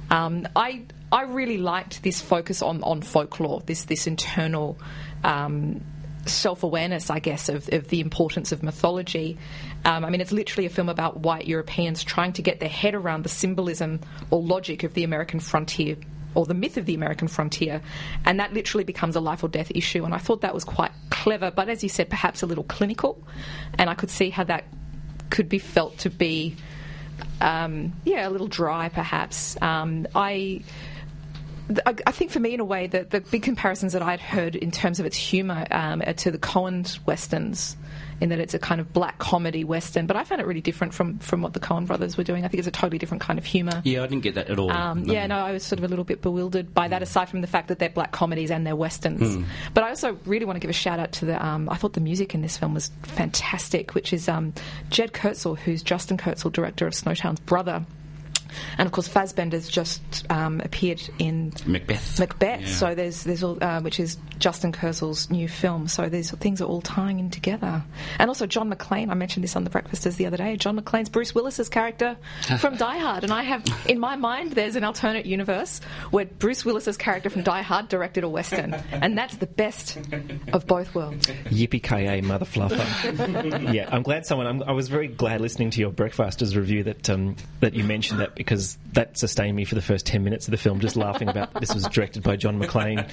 Um, 0.09 0.47
I 0.55 0.83
I 1.11 1.23
really 1.23 1.57
liked 1.57 2.03
this 2.03 2.21
focus 2.21 2.61
on, 2.61 2.83
on 2.83 3.01
folklore, 3.01 3.61
this 3.65 3.85
this 3.85 4.07
internal 4.07 4.77
um, 5.23 5.81
self 6.25 6.63
awareness, 6.63 7.09
I 7.09 7.19
guess, 7.19 7.49
of, 7.49 7.71
of, 7.71 7.87
the 7.89 7.99
importance 7.99 8.51
of 8.51 8.63
mythology. 8.63 9.37
Um, 9.83 10.03
I 10.03 10.09
mean, 10.09 10.21
it's 10.21 10.31
literally 10.31 10.65
a 10.65 10.69
film 10.69 10.89
about 10.89 11.19
white 11.19 11.47
Europeans 11.47 12.03
trying 12.03 12.33
to 12.33 12.41
get 12.41 12.59
their 12.59 12.69
head 12.69 12.95
around 12.95 13.23
the 13.23 13.29
symbolism 13.29 14.01
or 14.31 14.41
logic 14.41 14.83
of 14.83 14.93
the 14.93 15.03
American 15.03 15.39
frontier 15.39 15.97
or 16.33 16.45
the 16.45 16.53
myth 16.53 16.75
of 16.75 16.85
the 16.85 16.93
American 16.93 17.29
frontier, 17.29 17.81
and 18.25 18.39
that 18.41 18.53
literally 18.53 18.83
becomes 18.83 19.15
a 19.15 19.21
life 19.21 19.41
or 19.43 19.47
death 19.47 19.71
issue. 19.73 20.03
And 20.03 20.13
I 20.13 20.17
thought 20.17 20.41
that 20.41 20.53
was 20.53 20.65
quite 20.65 20.91
clever, 21.09 21.49
but 21.49 21.69
as 21.69 21.81
you 21.81 21.87
said, 21.87 22.09
perhaps 22.09 22.41
a 22.41 22.45
little 22.45 22.65
clinical, 22.65 23.25
and 23.77 23.89
I 23.89 23.93
could 23.93 24.09
see 24.09 24.29
how 24.29 24.43
that 24.43 24.65
could 25.29 25.47
be 25.47 25.59
felt 25.59 25.97
to 25.99 26.09
be, 26.09 26.57
um, 27.39 27.93
yeah, 28.03 28.27
a 28.27 28.31
little 28.31 28.47
dry, 28.47 28.89
perhaps. 28.89 29.55
Um, 29.61 30.07
I 30.13 30.61
I, 31.85 31.95
I, 32.05 32.11
think 32.11 32.31
for 32.31 32.39
me, 32.39 32.53
in 32.53 32.59
a 32.59 32.65
way, 32.65 32.87
the, 32.87 33.03
the 33.03 33.21
big 33.21 33.43
comparisons 33.43 33.93
that 33.93 34.03
I'd 34.03 34.19
heard 34.19 34.55
in 34.55 34.71
terms 34.71 34.99
of 34.99 35.05
its 35.05 35.17
humour 35.17 35.65
um, 35.71 36.01
to 36.01 36.29
the 36.29 36.37
Coen 36.37 36.99
westerns, 37.05 37.75
in 38.21 38.29
that 38.29 38.39
it's 38.39 38.53
a 38.53 38.59
kind 38.59 38.79
of 38.79 38.93
black 38.93 39.17
comedy 39.17 39.63
western. 39.63 40.05
But 40.05 40.15
I 40.15 40.23
found 40.23 40.41
it 40.41 40.47
really 40.47 40.61
different 40.61 40.93
from, 40.93 41.17
from 41.19 41.41
what 41.41 41.53
the 41.53 41.59
Coen 41.59 41.87
brothers 41.87 42.17
were 42.17 42.23
doing. 42.23 42.45
I 42.45 42.49
think 42.49 42.59
it's 42.59 42.67
a 42.67 42.71
totally 42.71 42.99
different 42.99 43.21
kind 43.21 43.39
of 43.39 43.45
humour. 43.45 43.81
Yeah, 43.83 44.03
I 44.03 44.07
didn't 44.07 44.23
get 44.23 44.35
that 44.35 44.49
at 44.49 44.59
all. 44.59 44.71
Um, 44.71 45.03
no. 45.03 45.13
Yeah, 45.13 45.25
no, 45.27 45.37
I 45.37 45.53
was 45.53 45.63
sort 45.63 45.79
of 45.79 45.85
a 45.85 45.87
little 45.87 46.05
bit 46.05 46.21
bewildered 46.21 46.73
by 46.73 46.87
that, 46.87 47.01
aside 47.01 47.29
from 47.29 47.41
the 47.41 47.47
fact 47.47 47.69
that 47.69 47.79
they're 47.79 47.89
black 47.89 48.11
comedies 48.11 48.51
and 48.51 48.65
they're 48.65 48.75
westerns. 48.75 49.35
Hmm. 49.35 49.43
But 49.73 49.85
I 49.85 49.89
also 49.89 50.19
really 50.25 50.45
want 50.45 50.57
to 50.57 50.61
give 50.61 50.69
a 50.69 50.73
shout 50.73 50.99
out 50.99 51.13
to 51.13 51.25
the. 51.25 51.43
Um, 51.43 51.67
I 51.69 51.77
thought 51.77 51.93
the 51.93 52.01
music 52.01 52.35
in 52.35 52.41
this 52.41 52.57
film 52.57 52.73
was 52.73 52.91
fantastic, 53.03 53.95
which 53.95 54.13
is 54.13 54.29
um, 54.29 54.53
Jed 54.89 55.13
Kurzel, 55.13 55.57
who's 55.57 55.81
Justin 55.81 56.17
Kurzel, 56.17 56.51
director 56.51 56.85
of 56.85 56.93
Snowtown's 56.93 57.39
brother. 57.39 57.85
And 58.77 58.85
of 58.85 58.91
course, 58.91 59.07
Fassbender's 59.07 59.67
just 59.69 60.01
um, 60.29 60.61
appeared 60.61 61.01
in 61.19 61.53
Macbeth. 61.65 62.19
Macbeth. 62.19 62.61
Yeah. 62.61 62.67
So 62.67 62.95
there's 62.95 63.23
there's 63.23 63.43
all, 63.43 63.63
uh, 63.63 63.81
which 63.81 63.99
is 63.99 64.17
Justin 64.39 64.71
Kurzel's 64.71 65.29
new 65.29 65.47
film. 65.47 65.87
So 65.87 66.09
these 66.09 66.31
things 66.31 66.61
are 66.61 66.65
all 66.65 66.81
tying 66.81 67.19
in 67.19 67.29
together. 67.29 67.83
And 68.19 68.29
also 68.29 68.45
John 68.45 68.73
McClane. 68.73 69.09
I 69.09 69.13
mentioned 69.13 69.43
this 69.43 69.55
on 69.55 69.63
the 69.63 69.69
Breakfasters 69.69 70.15
the 70.17 70.25
other 70.25 70.37
day. 70.37 70.57
John 70.57 70.79
McClane's 70.79 71.09
Bruce 71.09 71.33
Willis's 71.33 71.69
character 71.69 72.17
from 72.59 72.75
Die 72.75 72.97
Hard. 72.97 73.23
And 73.23 73.33
I 73.33 73.43
have 73.43 73.63
in 73.87 73.99
my 73.99 74.15
mind 74.15 74.53
there's 74.53 74.75
an 74.75 74.83
alternate 74.83 75.25
universe 75.25 75.81
where 76.11 76.25
Bruce 76.25 76.65
Willis's 76.65 76.97
character 76.97 77.29
from 77.29 77.43
Die 77.43 77.61
Hard 77.61 77.89
directed 77.89 78.23
a 78.23 78.29
western, 78.29 78.73
and 78.73 79.17
that's 79.17 79.37
the 79.37 79.47
best 79.47 79.97
of 80.53 80.67
both 80.67 80.93
worlds. 80.95 81.27
Yippee 81.45 81.81
ki 81.81 82.21
mother 82.21 82.45
fluffer. 82.45 83.73
yeah, 83.73 83.89
I'm 83.91 84.03
glad 84.03 84.25
someone. 84.25 84.47
I'm, 84.47 84.63
i 84.63 84.71
was 84.71 84.89
very 84.89 85.07
glad 85.07 85.41
listening 85.41 85.69
to 85.71 85.79
your 85.79 85.91
Breakfasters 85.91 86.55
review 86.55 86.83
that 86.83 87.09
um, 87.09 87.35
that 87.59 87.73
you 87.73 87.83
mentioned 87.83 88.19
that 88.19 88.34
because 88.35 88.77
that 88.93 89.17
sustained 89.17 89.55
me 89.55 89.65
for 89.65 89.75
the 89.75 89.81
first 89.81 90.05
10 90.05 90.23
minutes 90.23 90.47
of 90.47 90.51
the 90.51 90.57
film, 90.57 90.79
just 90.79 90.95
laughing 90.95 91.29
about 91.29 91.53
this 91.59 91.73
was 91.73 91.83
directed 91.87 92.23
by 92.23 92.35
John 92.35 92.59
McClane. 92.59 93.07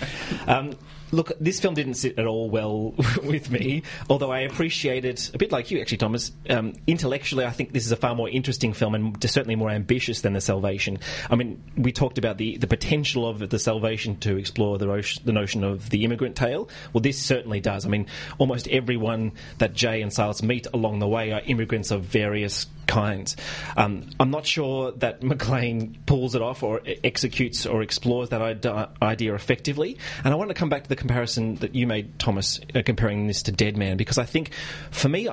Um, 0.48 0.76
look, 1.12 1.32
this 1.38 1.60
film 1.60 1.74
didn't 1.74 1.94
sit 1.94 2.18
at 2.18 2.26
all 2.26 2.50
well 2.50 2.94
with 3.22 3.50
me, 3.50 3.82
although 4.10 4.32
I 4.32 4.40
appreciated, 4.40 5.22
a 5.34 5.38
bit 5.38 5.52
like 5.52 5.70
you 5.70 5.80
actually, 5.80 5.98
Thomas, 5.98 6.32
um, 6.50 6.74
intellectually, 6.86 7.44
I 7.44 7.50
think 7.50 7.72
this 7.72 7.86
is 7.86 7.92
a 7.92 7.96
far 7.96 8.14
more 8.14 8.28
interesting 8.28 8.72
film 8.72 8.94
and 8.94 9.30
certainly 9.30 9.56
more 9.56 9.70
ambitious 9.70 10.22
than 10.22 10.32
The 10.32 10.40
Salvation. 10.40 10.98
I 11.30 11.36
mean, 11.36 11.62
we 11.76 11.92
talked 11.92 12.18
about 12.18 12.38
the, 12.38 12.56
the 12.56 12.66
potential 12.66 13.28
of 13.28 13.48
The 13.48 13.58
Salvation 13.58 14.16
to 14.20 14.36
explore 14.36 14.78
the, 14.78 14.88
ro- 14.88 15.02
the 15.24 15.32
notion 15.32 15.64
of 15.64 15.90
the 15.90 16.04
immigrant 16.04 16.36
tale. 16.36 16.68
Well, 16.92 17.02
this 17.02 17.18
certainly 17.18 17.60
does. 17.60 17.86
I 17.86 17.88
mean, 17.88 18.06
almost 18.38 18.68
everyone 18.68 19.32
that 19.58 19.74
Jay 19.74 20.02
and 20.02 20.12
Silas 20.12 20.42
meet 20.42 20.66
along 20.72 20.98
the 20.98 21.08
way 21.08 21.32
are 21.32 21.42
immigrants 21.44 21.90
of 21.90 22.02
various 22.02 22.66
kinds. 22.86 23.36
Um, 23.76 24.10
I'm 24.18 24.30
not 24.30 24.46
sure 24.46 24.92
that 24.92 25.22
Maclean 25.22 25.96
pulls 26.06 26.34
it 26.34 26.42
off 26.42 26.62
or 26.62 26.80
executes 27.04 27.66
or 27.66 27.82
explores 27.82 28.30
that 28.30 28.90
idea 29.02 29.34
effectively. 29.34 29.98
And 30.24 30.32
I 30.32 30.36
want 30.36 30.50
to 30.50 30.54
come 30.54 30.68
back 30.68 30.84
to 30.84 30.88
the 30.88 30.96
comparison 30.96 31.56
that 31.56 31.74
you 31.74 31.86
made, 31.86 32.18
Thomas, 32.18 32.60
uh, 32.74 32.82
comparing 32.84 33.26
this 33.26 33.42
to 33.44 33.52
Dead 33.52 33.76
Man, 33.76 33.96
because 33.96 34.18
I 34.18 34.24
think 34.24 34.52
for 34.90 35.08
me, 35.08 35.28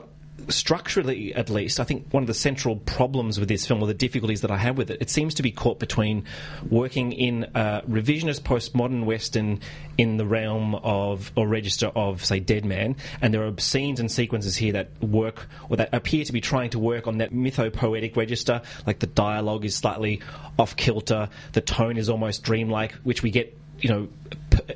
structurally 0.49 1.34
at 1.34 1.49
least, 1.49 1.80
I 1.80 1.84
think 1.84 2.08
one 2.12 2.23
of 2.23 2.28
the 2.28 2.34
central 2.34 2.78
problems 2.78 3.39
with 3.39 3.49
this 3.49 3.65
film, 3.65 3.82
or 3.82 3.88
the 3.88 3.93
difficulties 3.93 4.41
that 4.41 4.52
I 4.52 4.58
have 4.58 4.78
with 4.78 4.91
it, 4.91 5.02
it 5.02 5.10
seems 5.10 5.36
to 5.36 5.43
be 5.43 5.52
caught 5.52 5.80
between 5.80 6.25
working 6.69 7.12
in 7.12 7.45
a 7.56 7.82
revisionist 7.89 8.41
postmodern 8.41 9.06
Western 9.06 9.62
in 9.97 10.17
the 10.17 10.25
realm 10.25 10.75
of, 10.75 11.32
or 11.36 11.47
register 11.47 11.88
of, 11.88 12.23
say, 12.23 12.39
Dead 12.39 12.65
Man, 12.65 12.95
and 13.21 13.34
there 13.34 13.45
are 13.45 13.54
scenes 13.60 13.99
and 13.99 14.12
sequences 14.12 14.56
here 14.56 14.73
that 14.73 14.89
work, 15.02 15.47
or 15.69 15.78
that 15.78 15.89
appear 15.93 16.23
to 16.23 16.34
be 16.34 16.41
trying 16.41 16.69
to 16.71 16.80
work 16.80 17.08
on 17.08 17.17
that 17.19 17.32
mythopoetic 17.32 18.15
register, 18.15 18.62
like 18.86 18.99
the 18.99 19.08
dialogue 19.08 19.65
is 19.65 19.75
slightly 19.75 20.21
off 20.58 20.75
kilter, 20.75 21.30
the 21.54 21.62
tone 21.62 21.97
is 21.97 22.10
almost 22.10 22.43
dreamlike, 22.43 22.93
which 23.04 23.23
we 23.23 23.32
get 23.32 23.56
you 23.82 23.89
know, 23.89 24.08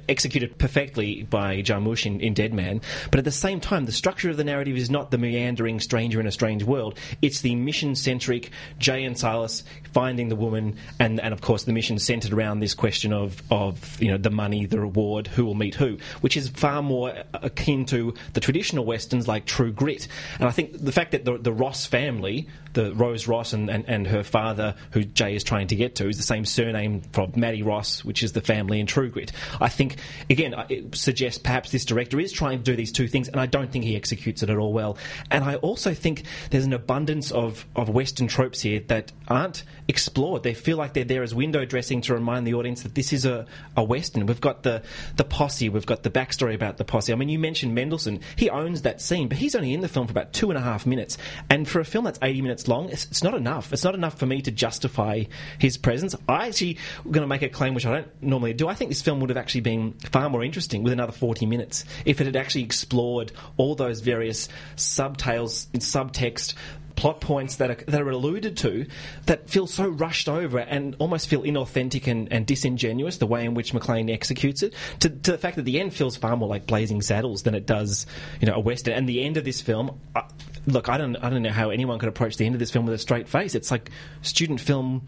executed 0.08 0.58
perfectly 0.58 1.24
by 1.24 1.62
Jarmusch 1.62 2.06
in, 2.06 2.20
in 2.20 2.34
Dead 2.34 2.54
Man. 2.54 2.82
But 3.12 3.20
at 3.20 3.26
the 3.26 3.32
same 3.32 3.60
time, 3.60 3.86
the 3.86 3.92
structure 3.92 4.30
of 4.30 4.38
the 4.38 4.44
narrative 4.44 4.78
is 4.78 4.90
not 4.90 5.12
the 5.12 5.18
meandering 5.18 5.80
stranger 5.80 6.20
in 6.20 6.28
a 6.28 6.32
strange 6.32 6.64
world. 6.64 6.98
It's 7.22 7.42
the 7.42 7.56
mission 7.56 7.96
centric 7.96 8.52
Jay 8.80 9.04
and 9.04 9.18
Silas 9.18 9.64
finding 9.94 10.30
the 10.30 10.36
woman, 10.36 10.78
and, 11.00 11.20
and 11.20 11.34
of 11.34 11.42
course 11.42 11.64
the 11.64 11.74
mission 11.74 12.00
centered 12.00 12.34
around 12.34 12.60
this 12.60 12.74
question 12.74 13.14
of, 13.14 13.42
of 13.52 14.02
you 14.02 14.10
know 14.12 14.18
the 14.18 14.30
money, 14.30 14.66
the 14.66 14.80
reward, 14.80 15.28
who 15.28 15.46
will 15.46 15.56
meet 15.56 15.76
who, 15.76 15.98
which 16.22 16.38
is 16.38 16.50
far 16.50 16.82
more 16.82 17.14
akin 17.34 17.86
to 17.86 18.14
the 18.34 18.40
traditional 18.40 18.86
westerns 18.86 19.28
like 19.28 19.46
True 19.46 19.72
Grit. 19.72 20.08
And 20.40 20.48
I 20.48 20.52
think 20.52 20.84
the 20.84 20.92
fact 20.92 21.12
that 21.12 21.26
the, 21.26 21.38
the 21.38 21.54
Ross 21.54 21.86
family, 21.86 22.48
the 22.74 22.94
Rose 22.94 23.28
Ross 23.28 23.54
and, 23.54 23.70
and, 23.70 23.86
and 23.88 24.08
her 24.08 24.24
father, 24.24 24.76
who 24.92 25.04
Jay 25.04 25.36
is 25.36 25.44
trying 25.44 25.68
to 25.68 25.76
get 25.76 25.96
to, 25.96 26.08
is 26.08 26.18
the 26.18 26.24
same 26.24 26.46
surname 26.46 27.02
from 27.12 27.32
Mattie 27.36 27.64
Ross, 27.64 28.04
which 28.04 28.24
is 28.24 28.34
the 28.34 28.42
family 28.42 28.80
in 28.80 28.88
True 28.88 29.10
Grit. 29.10 29.32
I 29.60 29.70
think, 29.74 29.98
again, 30.30 30.56
it 30.70 30.96
suggests 30.96 31.38
perhaps 31.38 31.72
this 31.72 31.86
director 31.86 32.20
is 32.20 32.32
trying 32.32 32.60
to 32.60 32.64
do 32.64 32.76
these 32.76 32.92
two 32.92 33.08
things, 33.08 33.28
and 33.28 33.40
I 33.40 33.46
don't 33.46 33.72
think 33.72 33.84
he 33.84 33.96
executes 33.96 34.44
it 34.44 34.50
at 34.50 34.58
all 34.58 34.74
well. 34.74 34.98
And 35.32 35.44
I 35.44 35.56
also 35.56 35.94
think 35.94 36.24
there's 36.50 36.66
an 36.66 36.74
abundance 36.74 37.32
of, 37.32 37.66
of 37.76 37.90
Western 37.90 38.28
tropes 38.28 38.62
here 38.62 38.82
that 38.88 39.12
aren't 39.28 39.64
explored. 39.88 40.44
They 40.44 40.54
feel 40.54 40.78
like 40.78 40.94
they're 40.94 41.04
there 41.04 41.24
as 41.24 41.34
window 41.36 41.66
dressing 41.66 42.02
to 42.02 42.14
remind 42.14 42.48
the 42.48 42.54
audience 42.54 42.84
that 42.84 42.96
this 42.96 43.14
is 43.14 43.26
a, 43.26 43.46
a 43.76 43.84
Western. 43.84 44.26
We've 44.26 44.42
got 44.42 44.64
the, 44.64 44.84
the 45.16 45.24
posse, 45.24 45.70
we've 45.70 45.86
got 45.86 46.04
the 46.04 46.10
backstory 46.10 46.56
about 46.56 46.78
the 46.78 46.86
posse. 46.86 47.12
I 47.12 47.16
mean, 47.16 47.30
you 47.30 47.40
mentioned 47.40 47.76
Mendelsohn. 47.76 48.20
He 48.36 48.50
owns 48.50 48.84
that 48.84 49.02
scene, 49.02 49.28
but 49.28 49.38
he's 49.38 49.56
only 49.56 49.74
in 49.74 49.82
the 49.82 49.88
film 49.88 50.08
for 50.08 50.12
about 50.12 50.34
two 50.34 50.50
and 50.50 50.58
a 50.58 50.62
half 50.62 50.86
minutes. 50.86 51.18
And 51.50 51.68
for 51.68 51.80
a 51.80 51.86
film 51.86 52.06
that's 52.06 52.20
80 52.22 52.42
minutes 52.42 52.68
long, 52.68 52.90
it's, 52.90 53.06
it's 53.06 53.24
not 53.24 53.34
enough. 53.34 53.74
It's 53.74 53.84
not 53.84 53.96
enough 53.96 54.18
for 54.18 54.26
me 54.26 54.42
to 54.42 54.52
justify 54.52 55.24
his 55.60 55.78
presence. 55.78 56.16
I 56.28 56.48
actually 56.48 56.78
going 57.04 57.22
to 57.22 57.28
make 57.28 57.42
a 57.42 57.50
claim 57.50 57.74
which 57.74 57.86
I 57.86 57.92
don't 57.92 58.24
normally 58.24 58.54
do. 58.54 58.68
I 58.68 58.76
think 58.76 58.90
this 58.90 59.02
film 59.02 59.20
would 59.20 59.30
have 59.30 59.38
actually 59.38 59.62
been 59.62 59.94
far 60.12 60.30
more 60.30 60.44
interesting 60.44 60.84
with 60.84 60.94
another 60.94 61.12
40 61.12 61.46
minutes 61.46 61.86
if 62.06 62.22
it 62.22 62.26
had 62.26 62.36
actually 62.36 62.64
explored 62.64 63.32
all 63.58 63.76
those 63.76 64.02
various 64.02 64.48
subtales, 64.76 65.68
subtext, 65.78 66.54
plot 66.96 67.22
points 67.22 67.58
that 67.58 67.72
are, 67.72 67.84
that 67.86 68.02
are 68.02 68.10
alluded 68.10 68.58
to 68.58 68.86
that 69.26 69.50
feel 69.50 69.68
so 69.68 69.88
rushed 69.88 70.30
over 70.30 70.60
and 70.60 70.96
almost 71.00 71.28
feel 71.28 71.44
inauthentic 71.44 72.08
and, 72.08 72.32
and 72.32 72.46
disingenuous, 72.46 73.18
the 73.18 73.28
way 73.28 73.46
in 73.46 73.54
which 73.54 73.74
Maclean 73.74 74.10
executes 74.10 74.64
it, 74.64 74.74
to, 75.00 75.10
to, 75.10 75.32
the 75.32 75.38
fact 75.38 75.56
that 75.56 75.64
the 75.64 75.80
end 75.80 75.94
feels 75.94 76.16
far 76.16 76.36
more 76.36 76.48
like 76.48 76.68
Blazing 76.68 77.02
Saddles 77.02 77.44
than 77.44 77.56
it 77.56 77.66
does, 77.66 78.06
you 78.40 78.48
know, 78.48 78.56
a 78.56 78.60
Western. 78.60 78.94
And 78.94 79.08
the 79.08 79.24
end 79.24 79.38
of 79.38 79.46
this 79.46 79.62
film, 79.62 80.00
I, 80.16 80.24
look, 80.68 80.90
I 80.90 80.98
don't, 80.98 81.16
I 81.18 81.30
don't 81.30 81.42
know 81.42 81.52
how 81.52 81.70
anyone 81.70 82.00
could 82.00 82.10
approach 82.10 82.38
the 82.38 82.46
end 82.46 82.56
of 82.56 82.60
this 82.60 82.72
film 82.72 82.86
with 82.86 82.96
a 82.96 83.00
straight 83.00 83.28
face. 83.28 83.56
It's 83.56 83.72
like 83.72 83.90
student 84.22 84.62
film 84.62 85.04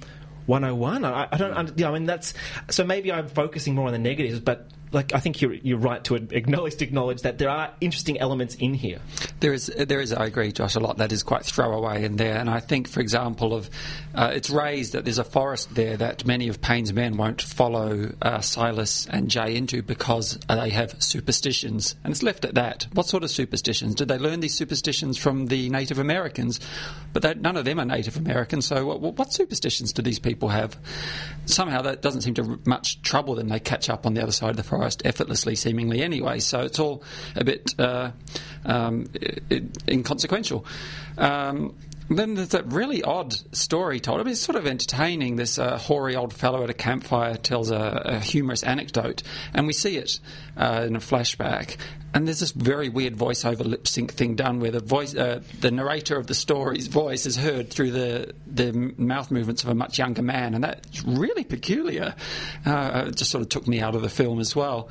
101. 0.48 1.06
I, 1.06 1.28
I 1.32 1.38
don't, 1.38 1.78
know, 1.78 1.90
I 1.90 1.92
mean, 1.94 2.06
that's, 2.06 2.34
so 2.70 2.84
maybe 2.84 3.12
I'm 3.12 3.28
focusing 3.28 3.76
more 3.76 3.88
on 3.88 3.94
the 3.94 4.00
negatives, 4.00 4.40
but 4.40 4.70
like 4.92 5.14
I 5.14 5.20
think 5.20 5.42
you're 5.42 5.54
you're 5.54 5.78
right 5.78 6.04
to 6.06 6.16
acknowledge 6.16 6.82
acknowledge 6.82 7.22
that 7.24 7.38
there 7.38 7.50
are 7.50 7.74
interesting 7.82 8.20
elements 8.20 8.56
in 8.56 8.74
here. 8.74 9.00
There 9.40 9.54
is 9.54 9.68
there 9.68 10.00
is 10.00 10.14
I 10.14 10.26
agree, 10.26 10.52
Josh, 10.52 10.76
a 10.76 10.80
lot 10.80 10.98
that 10.98 11.12
is 11.12 11.24
quite 11.24 11.46
throwaway 11.46 12.06
in 12.06 12.16
there, 12.16 12.38
and 12.38 12.50
I 12.50 12.60
think, 12.60 12.88
for 12.88 13.02
example, 13.02 13.54
of 13.54 13.70
uh, 14.14 14.32
it's 14.34 14.50
raised 14.50 14.94
that 14.94 15.04
there's 15.04 15.20
a 15.20 15.24
forest 15.24 15.76
there 15.76 15.98
that 15.98 16.26
many 16.26 16.48
of 16.48 16.62
Payne's 16.62 16.94
men 16.94 17.18
won't 17.18 17.42
follow 17.42 18.14
uh, 18.22 18.40
Silas 18.42 19.08
and 19.10 19.30
Jay 19.30 19.56
into 19.56 19.82
because 19.82 20.40
they 20.48 20.70
have 20.70 20.96
superstitions, 21.02 21.96
and 22.04 22.12
it's 22.12 22.24
left 22.24 22.46
at 22.46 22.56
that. 22.56 22.88
What 22.94 23.08
sort 23.08 23.24
of 23.24 23.32
superstitions? 23.32 23.96
Did 23.96 24.08
they 24.08 24.18
learn 24.18 24.40
these 24.40 24.56
superstitions 24.56 25.18
from 25.18 25.48
the 25.48 25.70
Native 25.70 26.00
Americans? 26.00 26.60
But 27.12 27.42
none 27.42 27.58
of 27.58 27.66
them 27.66 27.80
are 27.80 27.86
Native 27.86 28.18
Americans, 28.18 28.66
so 28.66 28.86
what, 28.86 29.18
what 29.18 29.34
superstitions 29.34 29.94
do 29.94 30.02
these 30.02 30.20
people 30.20 30.50
have? 30.50 30.78
Somehow 31.46 31.82
that 31.84 32.02
doesn't 32.02 32.22
seem 32.22 32.34
to 32.36 32.60
much 32.66 33.02
trouble 33.02 33.36
them. 33.36 33.50
They 33.50 33.60
catch 33.60 33.90
up 33.90 34.06
on 34.06 34.14
the 34.14 34.22
other 34.22 34.32
side 34.32 34.52
of 34.52 34.58
the 34.58 34.64
forest 34.64 34.85
effortlessly, 35.04 35.56
seemingly 35.56 36.02
anyway. 36.02 36.40
So 36.40 36.62
it's 36.62 36.80
all 36.80 37.04
a 37.36 37.44
bit 37.44 37.74
uh, 37.80 38.12
um, 38.66 39.08
inconsequential. 39.88 40.66
Um, 41.18 41.76
then 42.10 42.36
there's 42.36 42.50
that 42.50 42.72
really 42.72 43.02
odd 43.02 43.34
story 43.56 44.00
told. 44.00 44.20
I 44.20 44.24
mean, 44.24 44.34
it's 44.34 44.42
sort 44.42 44.58
of 44.58 44.68
entertaining. 44.68 45.38
This 45.38 45.58
uh, 45.58 45.78
hoary 45.78 46.16
old 46.16 46.34
fellow 46.34 46.64
at 46.64 46.70
a 46.70 46.74
campfire 46.74 47.36
tells 47.36 47.72
a, 47.72 48.02
a 48.06 48.20
humorous 48.20 48.62
anecdote, 48.64 49.24
and 49.54 49.66
we 49.66 49.74
see 49.74 49.98
it 49.98 50.20
uh, 50.58 50.84
in 50.88 50.96
a 50.96 51.00
flashback. 51.00 51.78
And 52.14 52.26
there's 52.26 52.40
this 52.40 52.52
very 52.52 52.88
weird 52.88 53.16
voiceover 53.18 53.66
lip 53.66 53.90
sync 53.90 54.14
thing 54.14 54.36
done 54.36 54.62
where 54.62 54.72
the 54.72 54.80
voice, 54.80 55.14
uh, 55.14 55.42
the 55.60 55.70
narrator 55.70 56.16
of 56.16 56.28
the 56.28 56.34
story's 56.34 56.88
voice 56.88 57.26
is 57.26 57.36
heard 57.36 57.70
through 57.70 57.92
the 57.92 58.34
the 58.48 58.72
mouth 58.72 59.32
movements 59.32 59.64
of 59.64 59.70
a 59.70 59.76
much 59.76 60.00
younger 60.00 60.22
man, 60.22 60.54
and 60.54 60.64
that's 60.64 61.04
really 61.04 61.44
peculiar. 61.44 62.16
Uh, 62.66 63.06
it 63.08 63.18
just 63.18 63.32
sort 63.32 63.42
of 63.42 63.50
took 63.50 63.68
me 63.68 63.82
out 63.82 63.96
of 63.96 64.02
the 64.02 64.08
film 64.10 64.40
as 64.40 64.56
well. 64.56 64.90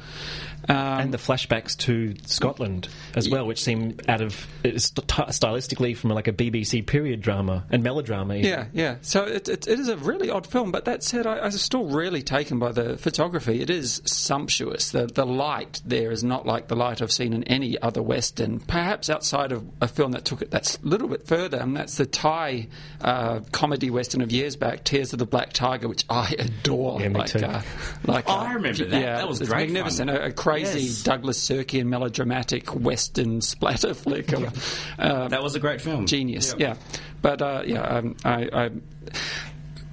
Um, 0.69 0.77
and 0.77 1.15
the 1.15 1.19
flashbacks 1.19 1.77
to 1.79 2.15
Scotland 2.27 2.89
as 3.15 3.29
well, 3.29 3.47
which 3.47 3.63
seem 3.63 3.99
out 4.09 4.21
of 4.21 4.47
stylistically 4.63 5.97
from 5.97 6.11
like 6.11 6.29
a 6.29 6.33
BBC 6.33 6.87
period 6.87 7.21
drama 7.21 7.65
and 7.71 7.83
melodrama. 7.83 8.35
Even. 8.35 8.51
Yeah, 8.51 8.67
yeah. 8.73 8.97
So 9.03 9.25
it, 9.25 9.49
it, 9.49 9.67
it 9.67 9.81
is 9.81 9.89
a 9.89 9.97
really 9.97 10.31
odd 10.31 10.47
film, 10.47 10.73
but 10.73 10.87
that 10.87 11.03
said, 11.03 11.27
I, 11.27 11.37
I 11.37 11.47
was 11.47 11.61
still 11.61 11.87
really 11.87 12.23
taken 12.23 12.59
by 12.59 12.73
the 12.73 12.97
photography. 12.97 13.61
It 13.61 13.71
is 13.71 14.03
sumptuous. 14.05 14.91
The 14.91 15.07
the 15.07 15.27
light 15.27 15.54
there 15.85 16.11
is 16.11 16.23
not 16.25 16.47
like 16.47 16.69
the 16.69 16.77
light 16.77 17.01
I've 17.03 17.13
seen 17.13 17.33
in 17.33 17.45
any 17.45 17.79
other 17.81 18.03
western. 18.03 18.61
Perhaps 18.61 19.09
outside 19.11 19.53
of 19.53 19.65
a 19.81 19.89
film 19.89 20.13
that 20.13 20.25
took 20.25 20.43
it 20.43 20.51
that's 20.51 20.77
a 20.79 20.87
little 20.87 21.09
bit 21.09 21.27
further, 21.27 21.59
and 21.59 21.77
that's 21.77 21.97
the 21.97 22.07
Thai 22.07 22.69
uh, 23.01 23.41
comedy 23.53 23.91
western 23.91 24.23
of 24.23 24.33
years 24.33 24.57
back, 24.57 24.85
Tears 24.85 25.13
of 25.13 25.19
the 25.19 25.27
Black 25.27 25.53
Tiger, 25.53 25.89
which 25.89 26.05
I 26.11 26.35
adore. 26.39 27.01
Yeah, 27.01 27.09
me 27.09 27.19
like, 27.21 27.31
too. 27.31 27.45
Uh, 27.45 27.63
like, 28.07 28.25
oh, 28.29 28.33
I 28.35 28.53
remember 28.55 28.85
that. 28.87 29.01
Yeah, 29.01 29.17
that 29.17 29.29
was 29.29 29.41
it's 29.41 29.51
great 29.51 29.71
magnificent. 29.71 30.11
fun. 30.11 30.21
A, 30.21 30.27
a 30.27 30.33
crazy 30.33 30.81
Yes. 30.81 31.03
Douglas 31.03 31.39
Sirkian 31.49 31.87
melodramatic 31.87 32.75
western 32.75 33.41
splatter 33.43 33.95
flick. 33.95 34.33
Of, 34.33 34.95
uh, 34.99 35.29
That 35.29 35.43
was 35.43 35.55
a 35.55 35.61
great 35.61 35.81
film. 35.81 36.07
genius. 36.07 36.55
Yeah, 36.59 36.75
but 37.23 37.43
uh, 37.43 37.63
yeah, 37.67 37.81
um, 37.83 38.17
I, 38.25 38.49
I 38.53 38.71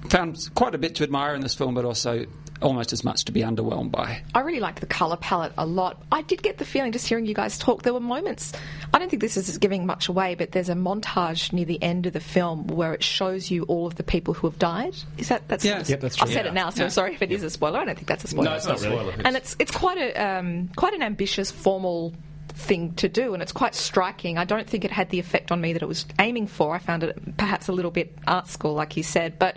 found 0.08 0.50
quite 0.54 0.74
a 0.74 0.78
bit 0.78 0.96
to 0.96 1.02
admire 1.04 1.34
in 1.34 1.40
this 1.40 1.54
film, 1.54 1.74
but 1.74 1.84
also 1.84 2.26
almost 2.62 2.92
as 2.92 3.04
much 3.04 3.24
to 3.26 3.32
be 3.32 3.40
underwhelmed 3.42 3.90
by. 3.90 4.22
I 4.34 4.40
really 4.40 4.60
liked 4.60 4.80
the 4.80 4.86
colour 4.86 5.16
palette 5.16 5.52
a 5.58 5.66
lot. 5.66 6.02
I 6.10 6.22
did 6.22 6.42
get 6.42 6.58
the 6.58 6.64
feeling, 6.64 6.92
just 6.92 7.06
hearing 7.08 7.26
you 7.26 7.34
guys 7.34 7.58
talk, 7.58 7.82
there 7.82 7.92
were 7.92 8.00
moments. 8.00 8.52
I 8.94 8.98
don't 8.98 9.08
think 9.10 9.20
this 9.22 9.36
is 9.36 9.58
giving 9.58 9.84
much 9.86 10.08
away, 10.08 10.34
but 10.34 10.52
there's 10.52 10.68
a 10.68 10.74
montage 10.74 11.52
near 11.52 11.64
the 11.64 11.82
end 11.82 12.06
of 12.06 12.12
the 12.12 12.20
film 12.20 12.66
where 12.68 12.94
it 12.94 13.02
shows 13.02 13.50
you 13.50 13.64
all 13.64 13.86
of 13.86 13.96
the 13.96 14.02
people 14.02 14.34
who 14.34 14.46
have 14.48 14.58
died. 14.58 14.94
Is 15.18 15.28
that 15.28 15.46
that's? 15.48 15.64
Yeah, 15.64 15.82
Yep, 15.86 16.00
that's 16.00 16.16
true. 16.16 16.26
I've 16.26 16.32
said 16.32 16.44
Yeah. 16.46 16.50
it 16.50 16.54
now, 16.54 16.70
so 16.70 16.84
Yeah. 16.84 16.88
sorry 16.88 17.14
if 17.14 17.22
it 17.22 17.32
is 17.32 17.42
a 17.42 17.50
spoiler. 17.50 17.80
I 17.80 17.84
don't 17.84 17.94
think 17.96 18.06
that's 18.08 18.24
a 18.24 18.28
spoiler. 18.28 18.50
No, 18.50 18.56
it's 18.56 18.66
not 18.66 18.76
a 18.76 18.80
spoiler. 18.80 19.14
and 19.24 19.36
it's 19.36 19.56
it's 19.58 19.70
quite 19.72 19.98
a 19.98 20.14
um, 20.14 20.68
quite 20.76 20.94
an 20.94 21.02
ambitious 21.02 21.50
formal 21.50 22.12
thing 22.54 22.92
to 22.94 23.08
do 23.08 23.32
and 23.32 23.42
it's 23.42 23.50
quite 23.52 23.74
striking 23.74 24.36
i 24.36 24.44
don't 24.44 24.68
think 24.68 24.84
it 24.84 24.90
had 24.90 25.08
the 25.08 25.18
effect 25.18 25.50
on 25.50 25.58
me 25.58 25.72
that 25.72 25.80
it 25.80 25.88
was 25.88 26.04
aiming 26.18 26.46
for 26.46 26.74
i 26.74 26.78
found 26.78 27.02
it 27.02 27.36
perhaps 27.38 27.66
a 27.68 27.72
little 27.72 27.90
bit 27.90 28.14
art 28.26 28.46
school 28.46 28.74
like 28.74 28.94
you 28.94 29.02
said 29.02 29.38
but 29.38 29.56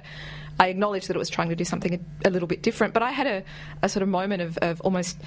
I 0.59 0.67
acknowledged 0.67 1.07
that 1.09 1.15
it 1.15 1.19
was 1.19 1.29
trying 1.29 1.49
to 1.49 1.55
do 1.55 1.65
something 1.65 1.93
a, 1.95 2.29
a 2.29 2.31
little 2.31 2.47
bit 2.47 2.61
different. 2.61 2.93
But 2.93 3.03
I 3.03 3.11
had 3.11 3.27
a, 3.27 3.43
a 3.81 3.89
sort 3.89 4.03
of 4.03 4.09
moment 4.09 4.41
of, 4.41 4.57
of 4.59 4.81
almost 4.81 5.17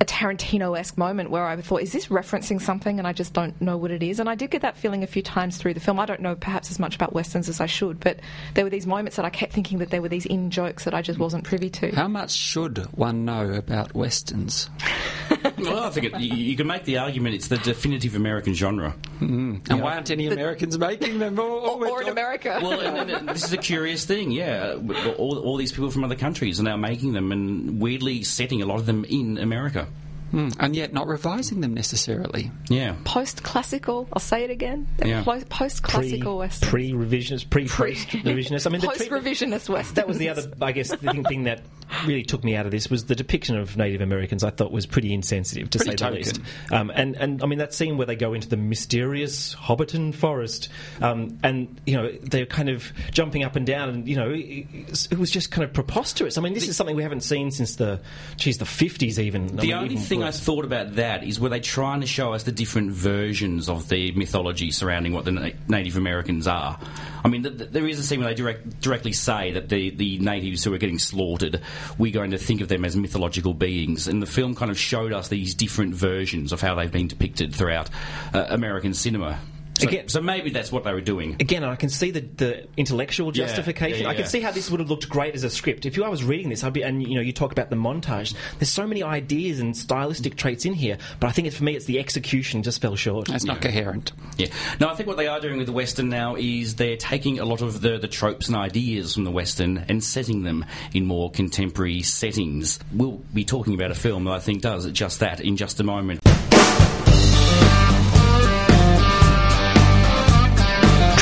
a 0.00 0.04
Tarantino 0.04 0.78
esque 0.78 0.98
moment 0.98 1.30
where 1.30 1.46
I 1.46 1.60
thought, 1.60 1.82
is 1.82 1.92
this 1.92 2.06
referencing 2.08 2.60
something? 2.60 2.98
And 2.98 3.08
I 3.08 3.12
just 3.12 3.32
don't 3.32 3.58
know 3.60 3.76
what 3.76 3.90
it 3.90 4.02
is. 4.02 4.20
And 4.20 4.28
I 4.28 4.34
did 4.34 4.50
get 4.50 4.62
that 4.62 4.76
feeling 4.76 5.02
a 5.02 5.06
few 5.06 5.22
times 5.22 5.56
through 5.56 5.74
the 5.74 5.80
film. 5.80 5.98
I 5.98 6.06
don't 6.06 6.20
know 6.20 6.34
perhaps 6.34 6.70
as 6.70 6.78
much 6.78 6.94
about 6.94 7.12
westerns 7.12 7.48
as 7.48 7.60
I 7.60 7.66
should, 7.66 8.00
but 8.00 8.20
there 8.54 8.64
were 8.64 8.70
these 8.70 8.86
moments 8.86 9.16
that 9.16 9.24
I 9.24 9.30
kept 9.30 9.52
thinking 9.52 9.78
that 9.78 9.90
there 9.90 10.02
were 10.02 10.08
these 10.08 10.26
in 10.26 10.50
jokes 10.50 10.84
that 10.84 10.94
I 10.94 11.02
just 11.02 11.18
wasn't 11.18 11.44
privy 11.44 11.70
to. 11.70 11.94
How 11.94 12.08
much 12.08 12.32
should 12.32 12.78
one 12.96 13.24
know 13.24 13.50
about 13.52 13.94
westerns? 13.94 14.68
well, 15.58 15.84
I 15.84 15.90
think 15.90 16.06
it, 16.06 16.20
you, 16.20 16.36
you 16.36 16.56
can 16.56 16.66
make 16.66 16.84
the 16.84 16.98
argument 16.98 17.34
it's 17.34 17.48
the 17.48 17.58
definitive 17.58 18.16
American 18.16 18.54
genre. 18.54 18.94
Mm-hmm. 19.16 19.70
And 19.70 19.82
why 19.82 19.94
aren't 19.94 20.10
any 20.10 20.26
Americans 20.26 20.78
making 20.78 21.18
them? 21.18 21.38
Or, 21.38 21.44
or, 21.44 21.86
or 21.86 22.02
in 22.02 22.08
America. 22.08 22.58
Well, 22.62 22.80
and, 22.80 23.10
and 23.10 23.28
this 23.28 23.44
is 23.44 23.52
a 23.52 23.58
curious 23.58 24.04
thing, 24.04 24.30
yeah. 24.30 24.76
All, 25.18 25.38
all 25.38 25.56
these 25.56 25.72
people 25.72 25.90
from 25.90 26.04
other 26.04 26.16
countries 26.16 26.60
are 26.60 26.62
now 26.64 26.76
making 26.76 27.12
them 27.12 27.30
and 27.30 27.80
weirdly 27.80 28.22
setting 28.22 28.62
a 28.62 28.66
lot 28.66 28.78
of 28.78 28.86
them 28.86 29.04
in 29.04 29.38
America. 29.38 29.86
Hmm, 30.34 30.48
and 30.58 30.74
yet 30.74 30.92
not 30.92 31.06
revising 31.06 31.60
them 31.60 31.74
necessarily. 31.74 32.50
Yeah. 32.68 32.96
Post 33.04 33.44
classical, 33.44 34.08
I'll 34.12 34.18
say 34.18 34.42
it 34.42 34.50
again. 34.50 34.88
Yeah. 35.04 35.22
Post 35.22 35.48
classical 35.48 36.38
western. 36.38 36.68
Pre 36.68 36.90
revisionist, 36.90 37.50
pre 37.50 37.68
post 37.68 38.08
revisionist. 38.08 38.66
I 38.66 38.70
mean, 38.70 38.80
post-revisionist 38.80 39.68
western. 39.68 39.94
That 39.94 40.08
was 40.08 40.18
the 40.18 40.30
other, 40.30 40.50
I 40.60 40.72
guess, 40.72 40.88
the 40.88 40.96
thing, 40.96 41.22
thing 41.22 41.44
that 41.44 41.60
really 42.04 42.24
took 42.24 42.42
me 42.42 42.56
out 42.56 42.66
of 42.66 42.72
this 42.72 42.90
was 42.90 43.04
the 43.04 43.14
depiction 43.14 43.56
of 43.56 43.76
Native 43.76 44.00
Americans. 44.00 44.42
I 44.42 44.50
thought 44.50 44.72
was 44.72 44.86
pretty 44.86 45.14
insensitive, 45.14 45.70
to 45.70 45.78
Pretty 45.78 45.96
say 45.96 46.10
the 46.10 46.10
least. 46.16 46.40
Um, 46.72 46.90
and 46.92 47.14
and 47.14 47.40
I 47.40 47.46
mean 47.46 47.60
that 47.60 47.72
scene 47.72 47.96
where 47.96 48.06
they 48.06 48.16
go 48.16 48.34
into 48.34 48.48
the 48.48 48.56
mysterious 48.56 49.54
Hobbiton 49.54 50.12
forest, 50.12 50.68
um, 51.00 51.38
and 51.44 51.80
you 51.86 51.96
know 51.96 52.10
they're 52.22 52.44
kind 52.46 52.70
of 52.70 52.92
jumping 53.12 53.44
up 53.44 53.54
and 53.54 53.64
down, 53.64 53.88
and 53.88 54.08
you 54.08 54.16
know 54.16 54.32
it, 54.34 54.66
it 55.12 55.18
was 55.18 55.30
just 55.30 55.52
kind 55.52 55.62
of 55.62 55.72
preposterous. 55.72 56.36
I 56.38 56.40
mean, 56.40 56.54
this 56.54 56.68
is 56.68 56.76
something 56.76 56.96
we 56.96 57.04
haven't 57.04 57.22
seen 57.22 57.52
since 57.52 57.76
the, 57.76 58.00
geez, 58.36 58.58
the 58.58 58.64
fifties 58.66 59.20
even. 59.20 59.44
I 59.44 59.46
The 59.46 59.62
mean, 59.62 59.72
only 59.72 59.94
even 59.94 60.04
thing 60.04 60.23
I 60.24 60.30
thought 60.30 60.64
about 60.64 60.96
that 60.96 61.24
is 61.24 61.38
were 61.38 61.48
they 61.48 61.60
trying 61.60 62.00
to 62.00 62.06
show 62.06 62.32
us 62.32 62.42
the 62.44 62.52
different 62.52 62.92
versions 62.92 63.68
of 63.68 63.88
the 63.88 64.12
mythology 64.12 64.70
surrounding 64.70 65.12
what 65.12 65.24
the 65.24 65.32
na- 65.32 65.50
Native 65.68 65.96
Americans 65.96 66.46
are? 66.46 66.78
I 67.24 67.28
mean, 67.28 67.42
th- 67.42 67.56
th- 67.56 67.70
there 67.70 67.86
is 67.86 67.98
a 67.98 68.02
scene 68.02 68.20
where 68.20 68.28
they 68.28 68.34
direct, 68.34 68.80
directly 68.80 69.12
say 69.12 69.52
that 69.52 69.68
the, 69.68 69.90
the 69.90 70.18
natives 70.18 70.64
who 70.64 70.74
are 70.74 70.78
getting 70.78 70.98
slaughtered, 70.98 71.60
we're 71.98 72.12
going 72.12 72.32
to 72.32 72.38
think 72.38 72.60
of 72.60 72.68
them 72.68 72.84
as 72.84 72.96
mythological 72.96 73.54
beings. 73.54 74.08
And 74.08 74.22
the 74.22 74.26
film 74.26 74.54
kind 74.54 74.70
of 74.70 74.78
showed 74.78 75.12
us 75.12 75.28
these 75.28 75.54
different 75.54 75.94
versions 75.94 76.52
of 76.52 76.60
how 76.60 76.74
they've 76.74 76.92
been 76.92 77.08
depicted 77.08 77.54
throughout 77.54 77.88
uh, 78.32 78.46
American 78.48 78.94
cinema. 78.94 79.40
So, 79.78 79.88
Again- 79.88 80.08
so 80.08 80.20
maybe 80.20 80.50
that's 80.50 80.70
what 80.70 80.84
they 80.84 80.92
were 80.92 81.00
doing. 81.00 81.36
Again, 81.40 81.64
I 81.64 81.74
can 81.74 81.88
see 81.88 82.10
the, 82.12 82.20
the 82.20 82.68
intellectual 82.76 83.28
Yeah, 83.36 83.46
justification. 83.46 84.02
yeah, 84.04 84.08
I 84.10 84.14
can 84.14 84.26
see 84.26 84.40
how 84.40 84.52
this 84.52 84.70
would 84.70 84.78
have 84.80 84.88
looked 84.88 85.08
great 85.08 85.34
as 85.34 85.42
a 85.42 85.50
script. 85.50 85.84
If 85.84 85.96
you, 85.96 86.04
I 86.04 86.08
was 86.08 86.22
reading 86.22 86.48
this, 86.48 86.62
I'd 86.62 86.72
be, 86.72 86.82
and 86.82 87.02
you 87.02 87.16
know, 87.16 87.20
you 87.20 87.32
talk 87.32 87.50
about 87.50 87.70
the 87.70 87.76
montage. 87.76 88.34
There's 88.58 88.68
so 88.70 88.86
many 88.86 89.02
ideas 89.02 89.58
and 89.58 89.76
stylistic 89.76 90.36
traits 90.36 90.64
in 90.64 90.74
here, 90.74 90.96
but 91.18 91.26
I 91.26 91.32
think 91.32 91.48
it's, 91.48 91.56
for 91.56 91.64
me, 91.64 91.74
it's 91.74 91.86
the 91.86 91.98
execution 91.98 92.62
just 92.62 92.80
fell 92.80 92.94
short. 92.94 93.28
It's 93.30 93.44
not 93.44 93.60
coherent. 93.60 94.12
Yeah. 94.38 94.46
No, 94.80 94.88
I 94.88 94.94
think 94.94 95.08
what 95.08 95.16
they 95.16 95.26
are 95.26 95.40
doing 95.40 95.56
with 95.58 95.66
the 95.66 95.72
Western 95.72 96.08
now 96.08 96.36
is 96.36 96.76
they're 96.76 96.96
taking 96.96 97.40
a 97.40 97.44
lot 97.44 97.60
of 97.60 97.80
the, 97.80 97.98
the 97.98 98.08
tropes 98.08 98.46
and 98.46 98.56
ideas 98.56 99.14
from 99.14 99.24
the 99.24 99.30
Western 99.32 99.78
and 99.88 100.02
setting 100.04 100.44
them 100.44 100.64
in 100.92 101.04
more 101.04 101.30
contemporary 101.32 102.02
settings. 102.02 102.78
We'll 102.92 103.22
be 103.34 103.44
talking 103.44 103.74
about 103.74 103.90
a 103.90 103.94
film 103.96 104.24
that 104.24 104.32
I 104.34 104.38
think 104.38 104.62
does 104.62 104.90
just 104.92 105.18
that 105.20 105.40
in 105.40 105.56
just 105.56 105.80
a 105.80 105.84
moment. 105.84 106.20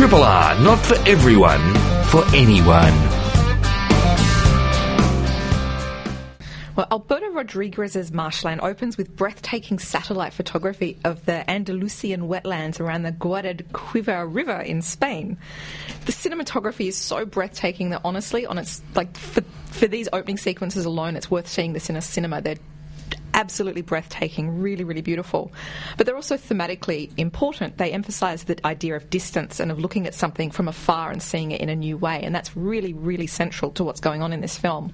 Triple 0.03 0.25
R, 0.25 0.59
not 0.59 0.81
for 0.81 0.97
everyone, 1.09 1.61
for 2.07 2.25
anyone. 2.35 2.93
Well, 6.75 6.88
Alberto 6.91 7.31
Rodriguez's 7.31 8.11
marshland 8.11 8.62
opens 8.62 8.97
with 8.97 9.15
breathtaking 9.15 9.79
satellite 9.79 10.33
photography 10.33 10.99
of 11.05 11.25
the 11.25 11.49
Andalusian 11.49 12.23
wetlands 12.23 12.81
around 12.81 13.05
the 13.05 13.12
Guadalquivir 13.12 14.27
River 14.27 14.61
in 14.61 14.83
Spain. 14.83 15.38
The 16.07 16.12
cinematography 16.12 16.88
is 16.88 16.97
so 16.97 17.25
breathtaking 17.25 17.91
that 17.91 18.01
honestly, 18.05 18.45
on 18.45 18.59
its 18.59 18.83
like 18.97 19.17
for, 19.17 19.43
for 19.67 19.87
these 19.87 20.09
opening 20.12 20.37
sequences 20.37 20.85
alone, 20.85 21.15
it's 21.15 21.31
worth 21.31 21.47
seeing 21.47 21.75
this 21.75 21.88
in 21.88 21.95
a 21.95 22.03
cinema. 22.03 22.43
They're 22.43 22.57
absolutely 23.35 23.83
breathtaking, 23.83 24.61
really, 24.61 24.85
really 24.85 25.01
beautiful. 25.01 25.53
But 25.97 26.07
they're 26.07 26.16
also 26.16 26.37
thematically 26.37 27.11
important. 27.16 27.79
They 27.79 27.92
emphasize 27.92 28.45
the 28.45 28.64
idea 28.66 28.97
of 28.97 29.11
distance 29.11 29.61
and 29.61 29.71
of 29.71 29.79
looking 29.79 30.07
at 30.07 30.14
something 30.14 30.51
from 30.51 30.68
afar 30.68 31.11
and 31.11 31.23
seeing 31.23 31.51
it 31.51 31.61
in 31.61 31.68
a 31.68 31.77
new 31.77 31.97
way. 31.97 32.23
And 32.23 32.35
that's 32.35 32.57
really, 32.57 32.92
really 32.92 33.27
central 33.27 33.71
to 33.73 33.85
what's 33.85 34.01
going 34.01 34.23
on 34.23 34.33
in 34.33 34.40
this 34.40 34.57
film. 34.57 34.92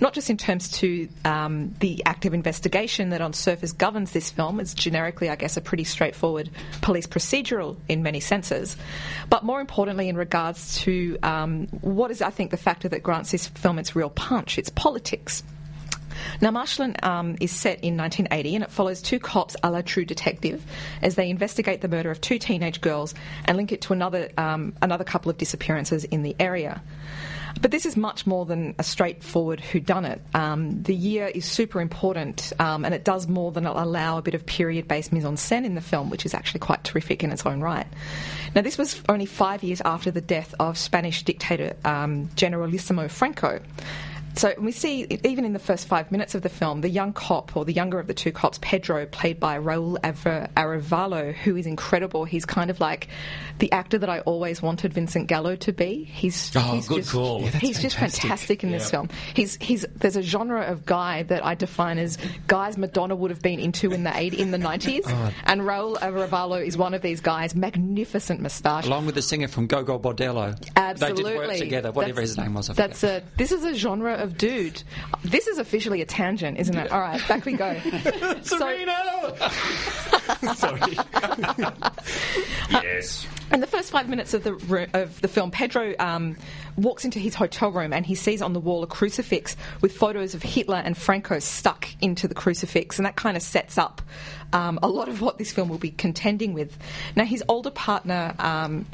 Not 0.00 0.12
just 0.12 0.30
in 0.30 0.36
terms 0.36 0.70
to 0.78 1.08
um, 1.24 1.74
the 1.80 2.02
active 2.06 2.34
investigation 2.34 3.10
that 3.10 3.20
on 3.20 3.32
surface 3.32 3.72
governs 3.72 4.12
this 4.12 4.30
film. 4.30 4.60
It's 4.60 4.74
generically, 4.74 5.28
I 5.28 5.36
guess, 5.36 5.56
a 5.56 5.60
pretty 5.60 5.84
straightforward 5.84 6.50
police 6.80 7.06
procedural 7.06 7.76
in 7.88 8.02
many 8.02 8.20
senses. 8.20 8.76
But 9.28 9.44
more 9.44 9.60
importantly, 9.60 10.08
in 10.08 10.16
regards 10.16 10.78
to 10.80 11.18
um, 11.22 11.66
what 11.80 12.10
is, 12.10 12.22
I 12.22 12.30
think, 12.30 12.50
the 12.50 12.56
factor 12.56 12.88
that 12.88 13.02
grants 13.02 13.30
this 13.30 13.46
film 13.46 13.78
its 13.78 13.96
real 13.96 14.10
punch, 14.10 14.58
its 14.58 14.70
politics. 14.70 15.42
Now, 16.40 16.50
Marshland 16.50 17.02
um, 17.04 17.36
is 17.40 17.50
set 17.50 17.82
in 17.82 17.96
1980 17.96 18.54
and 18.54 18.64
it 18.64 18.70
follows 18.70 19.02
two 19.02 19.18
cops 19.18 19.56
a 19.62 19.70
la 19.70 19.82
True 19.82 20.04
Detective 20.04 20.64
as 21.02 21.14
they 21.14 21.30
investigate 21.30 21.80
the 21.80 21.88
murder 21.88 22.10
of 22.10 22.20
two 22.20 22.38
teenage 22.38 22.80
girls 22.80 23.14
and 23.44 23.56
link 23.56 23.72
it 23.72 23.80
to 23.82 23.92
another, 23.92 24.30
um, 24.36 24.74
another 24.82 25.04
couple 25.04 25.30
of 25.30 25.38
disappearances 25.38 26.04
in 26.04 26.22
the 26.22 26.36
area. 26.38 26.82
But 27.60 27.70
this 27.70 27.84
is 27.84 27.96
much 27.96 28.26
more 28.26 28.46
than 28.46 28.74
a 28.78 28.82
straightforward 28.82 29.60
whodunit. 29.60 30.20
Um, 30.34 30.82
the 30.82 30.94
year 30.94 31.26
is 31.26 31.44
super 31.44 31.80
important, 31.80 32.52
um, 32.58 32.84
and 32.84 32.94
it 32.94 33.04
does 33.04 33.26
more 33.28 33.52
than 33.52 33.66
allow 33.66 34.18
a 34.18 34.22
bit 34.22 34.34
of 34.34 34.46
period-based 34.46 35.12
mise 35.12 35.24
en 35.24 35.36
scène 35.36 35.64
in 35.64 35.74
the 35.74 35.80
film, 35.80 36.10
which 36.10 36.24
is 36.24 36.34
actually 36.34 36.60
quite 36.60 36.84
terrific 36.84 37.24
in 37.24 37.32
its 37.32 37.44
own 37.44 37.60
right. 37.60 37.86
Now, 38.54 38.62
this 38.62 38.78
was 38.78 39.02
only 39.08 39.26
five 39.26 39.62
years 39.62 39.80
after 39.84 40.10
the 40.10 40.20
death 40.20 40.54
of 40.58 40.78
Spanish 40.78 41.22
dictator 41.22 41.76
um, 41.84 42.30
Generalissimo 42.34 43.08
Franco. 43.08 43.60
So 44.36 44.54
we 44.58 44.72
see, 44.72 45.06
even 45.24 45.44
in 45.44 45.52
the 45.52 45.58
first 45.58 45.86
five 45.88 46.10
minutes 46.12 46.34
of 46.34 46.42
the 46.42 46.48
film, 46.48 46.80
the 46.82 46.88
young 46.88 47.12
cop, 47.12 47.56
or 47.56 47.64
the 47.64 47.72
younger 47.72 47.98
of 47.98 48.06
the 48.06 48.14
two 48.14 48.32
cops, 48.32 48.58
Pedro, 48.62 49.04
played 49.06 49.40
by 49.40 49.58
Raul 49.58 49.98
Arevalo, 50.00 51.34
who 51.34 51.56
is 51.56 51.66
incredible. 51.66 52.24
He's 52.24 52.44
kind 52.44 52.70
of 52.70 52.80
like 52.80 53.08
the 53.58 53.70
actor 53.72 53.98
that 53.98 54.08
I 54.08 54.20
always 54.20 54.62
wanted 54.62 54.92
Vincent 54.94 55.26
Gallo 55.26 55.56
to 55.56 55.72
be. 55.72 56.04
He's, 56.04 56.52
Oh, 56.56 56.60
he's 56.60 56.88
good 56.88 56.98
just, 56.98 57.12
call. 57.12 57.42
Yeah, 57.42 57.50
he's 57.50 57.80
just 57.80 57.96
fantastic. 57.96 58.22
fantastic 58.22 58.64
in 58.64 58.70
this 58.70 58.90
film. 58.90 59.08
He's, 59.34 59.56
he's, 59.60 59.84
there's 59.96 60.16
a 60.16 60.22
genre 60.22 60.62
of 60.62 60.86
guy 60.86 61.24
that 61.24 61.44
I 61.44 61.54
define 61.54 61.98
as 61.98 62.16
guys 62.46 62.78
Madonna 62.78 63.14
would 63.16 63.30
have 63.30 63.42
been 63.42 63.58
into 63.60 63.92
in 63.92 64.04
the 64.04 64.16
80, 64.16 64.38
in 64.38 64.50
the 64.50 64.58
90s, 64.58 65.02
Oh. 65.06 65.32
and 65.44 65.62
Raul 65.62 65.96
Arevalo 65.98 66.64
is 66.64 66.76
one 66.78 66.94
of 66.94 67.02
these 67.02 67.20
guys. 67.20 67.54
Magnificent 67.54 68.40
moustache. 68.40 68.86
Along 68.86 69.06
with 69.06 69.14
the 69.16 69.22
singer 69.22 69.48
from 69.48 69.66
Gogol 69.66 69.98
Bordello. 70.00 70.56
Absolutely. 70.76 71.22
They 71.24 71.28
did 71.30 71.38
work 71.48 71.56
together, 71.56 71.92
whatever 71.92 72.14
That's- 72.20 72.28
his 72.30 72.38
name 72.38 72.54
was. 72.54 72.70
I 72.70 72.74
That's 72.74 73.02
a. 73.04 73.22
This 73.36 73.52
is 73.52 73.64
a 73.64 73.74
genre 73.74 74.19
of 74.20 74.38
dude. 74.38 74.82
This 75.24 75.46
is 75.46 75.58
officially 75.58 76.00
a 76.00 76.06
tangent, 76.06 76.58
isn't 76.58 76.76
it? 76.76 76.92
All 76.92 77.00
right, 77.00 77.26
back 77.28 77.44
we 77.44 77.54
go. 77.54 77.78
Serena! 78.42 79.34
Sorry. 80.54 80.96
Yes. 82.70 83.26
In 83.52 83.60
the 83.60 83.66
first 83.66 83.90
five 83.90 84.08
minutes 84.08 84.32
of 84.32 84.44
the 84.44 84.54
ro- 84.54 84.86
of 84.92 85.20
the 85.20 85.28
film, 85.28 85.50
Pedro 85.50 85.94
um, 85.98 86.36
walks 86.76 87.04
into 87.04 87.18
his 87.18 87.34
hotel 87.34 87.72
room 87.72 87.92
and 87.92 88.06
he 88.06 88.14
sees 88.14 88.42
on 88.42 88.52
the 88.52 88.60
wall 88.60 88.82
a 88.84 88.86
crucifix 88.86 89.56
with 89.80 89.92
photos 89.96 90.34
of 90.34 90.42
Hitler 90.42 90.76
and 90.76 90.96
Franco 90.96 91.40
stuck 91.40 91.88
into 92.00 92.28
the 92.28 92.34
crucifix, 92.34 92.98
and 92.98 93.06
that 93.06 93.16
kind 93.16 93.36
of 93.36 93.42
sets 93.42 93.76
up 93.76 94.02
um, 94.52 94.78
a 94.82 94.88
lot 94.88 95.08
of 95.08 95.20
what 95.20 95.38
this 95.38 95.50
film 95.52 95.68
will 95.68 95.78
be 95.78 95.90
contending 95.90 96.54
with. 96.54 96.78
Now, 97.16 97.24
his 97.24 97.42
older 97.48 97.70
partner. 97.70 98.34
Um, 98.38 98.86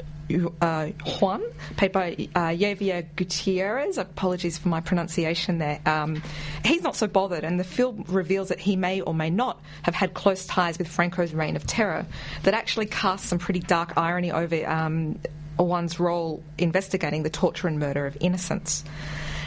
uh, 0.61 0.87
Juan, 1.19 1.43
played 1.77 1.91
by 1.91 2.29
uh, 2.35 2.49
Javier 2.49 3.05
Gutierrez. 3.15 3.97
Apologies 3.97 4.57
for 4.57 4.69
my 4.69 4.81
pronunciation 4.81 5.57
there. 5.57 5.79
Um, 5.85 6.21
he's 6.65 6.81
not 6.81 6.95
so 6.95 7.07
bothered, 7.07 7.43
and 7.43 7.59
the 7.59 7.63
film 7.63 8.05
reveals 8.07 8.49
that 8.49 8.59
he 8.59 8.75
may 8.75 9.01
or 9.01 9.13
may 9.13 9.29
not 9.29 9.61
have 9.83 9.95
had 9.95 10.13
close 10.13 10.45
ties 10.45 10.77
with 10.77 10.87
Franco's 10.87 11.33
reign 11.33 11.55
of 11.55 11.65
terror. 11.65 12.05
That 12.43 12.53
actually 12.53 12.87
casts 12.87 13.27
some 13.27 13.39
pretty 13.39 13.59
dark 13.61 13.97
irony 13.97 14.31
over 14.31 14.67
um, 14.69 15.19
Juan's 15.57 15.99
role 15.99 16.43
investigating 16.57 17.23
the 17.23 17.29
torture 17.29 17.67
and 17.67 17.79
murder 17.79 18.05
of 18.05 18.17
innocents. 18.19 18.83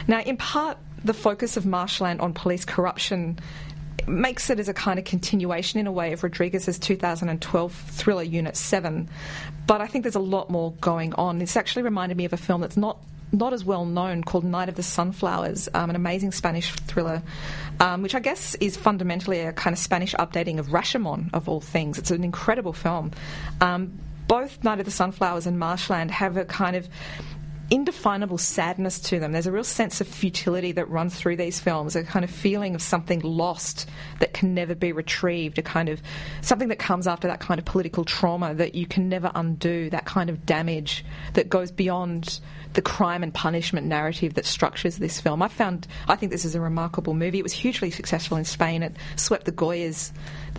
Now, 0.07 0.21
in 0.21 0.37
part, 0.37 0.77
the 1.03 1.13
focus 1.13 1.57
of 1.57 1.65
Marshland 1.65 2.21
on 2.21 2.33
police 2.33 2.65
corruption 2.65 3.39
makes 4.07 4.49
it 4.49 4.59
as 4.59 4.69
a 4.69 4.73
kind 4.73 4.99
of 4.99 5.05
continuation 5.05 5.79
in 5.79 5.87
a 5.87 5.91
way 5.91 6.13
of 6.13 6.23
Rodriguez's 6.23 6.79
2012 6.79 7.73
thriller 7.73 8.23
Unit 8.23 8.57
7. 8.57 9.09
But 9.67 9.81
I 9.81 9.87
think 9.87 10.03
there's 10.03 10.15
a 10.15 10.19
lot 10.19 10.49
more 10.49 10.73
going 10.81 11.13
on. 11.13 11.41
It's 11.41 11.55
actually 11.55 11.83
reminded 11.83 12.17
me 12.17 12.25
of 12.25 12.33
a 12.33 12.37
film 12.37 12.61
that's 12.61 12.77
not 12.77 12.97
not 13.33 13.53
as 13.53 13.63
well 13.63 13.85
known 13.85 14.23
called 14.23 14.43
Night 14.43 14.67
of 14.67 14.75
the 14.75 14.83
Sunflowers, 14.83 15.69
um, 15.73 15.89
an 15.89 15.95
amazing 15.95 16.33
Spanish 16.33 16.71
thriller, 16.71 17.23
um, 17.79 18.01
which 18.01 18.13
I 18.13 18.19
guess 18.19 18.55
is 18.55 18.75
fundamentally 18.75 19.39
a 19.39 19.53
kind 19.53 19.73
of 19.73 19.79
Spanish 19.79 20.13
updating 20.15 20.59
of 20.59 20.67
Rashomon, 20.67 21.29
of 21.33 21.47
all 21.47 21.61
things. 21.61 21.97
It's 21.97 22.11
an 22.11 22.25
incredible 22.25 22.73
film. 22.73 23.11
Um, 23.61 23.97
both 24.27 24.63
Night 24.63 24.79
of 24.79 24.85
the 24.85 24.91
Sunflowers 24.91 25.47
and 25.47 25.57
Marshland 25.57 26.11
have 26.11 26.37
a 26.37 26.45
kind 26.45 26.75
of 26.75 26.89
indefinable 27.71 28.37
sadness 28.37 28.99
to 28.99 29.17
them. 29.17 29.31
There's 29.31 29.47
a 29.47 29.51
real 29.51 29.63
sense 29.63 30.01
of 30.01 30.07
futility 30.07 30.73
that 30.73 30.89
runs 30.89 31.15
through 31.15 31.37
these 31.37 31.61
films, 31.61 31.95
a 31.95 32.03
kind 32.03 32.25
of 32.25 32.29
feeling 32.29 32.75
of 32.75 32.81
something 32.81 33.21
lost 33.21 33.89
that 34.19 34.33
can 34.33 34.53
never 34.53 34.75
be 34.75 34.91
retrieved, 34.91 35.57
a 35.57 35.61
kind 35.61 35.87
of 35.87 36.01
something 36.41 36.67
that 36.67 36.79
comes 36.79 37.07
after 37.07 37.29
that 37.29 37.39
kind 37.39 37.59
of 37.59 37.65
political 37.65 38.03
trauma 38.03 38.53
that 38.53 38.75
you 38.75 38.85
can 38.85 39.07
never 39.07 39.31
undo, 39.33 39.89
that 39.89 40.05
kind 40.05 40.29
of 40.29 40.45
damage 40.45 41.05
that 41.33 41.47
goes 41.47 41.71
beyond 41.71 42.41
the 42.73 42.81
crime 42.81 43.23
and 43.23 43.33
punishment 43.33 43.87
narrative 43.87 44.33
that 44.33 44.45
structures 44.45 44.97
this 44.97 45.21
film. 45.21 45.41
I 45.41 45.47
found, 45.47 45.87
I 46.09 46.17
think 46.17 46.31
this 46.31 46.45
is 46.45 46.55
a 46.55 46.61
remarkable 46.61 47.13
movie. 47.13 47.39
It 47.39 47.43
was 47.43 47.53
hugely 47.53 47.89
successful 47.89 48.37
in 48.37 48.45
Spain. 48.45 48.83
It 48.83 48.95
swept 49.15 49.45
the 49.45 49.51
Goyas 49.51 50.11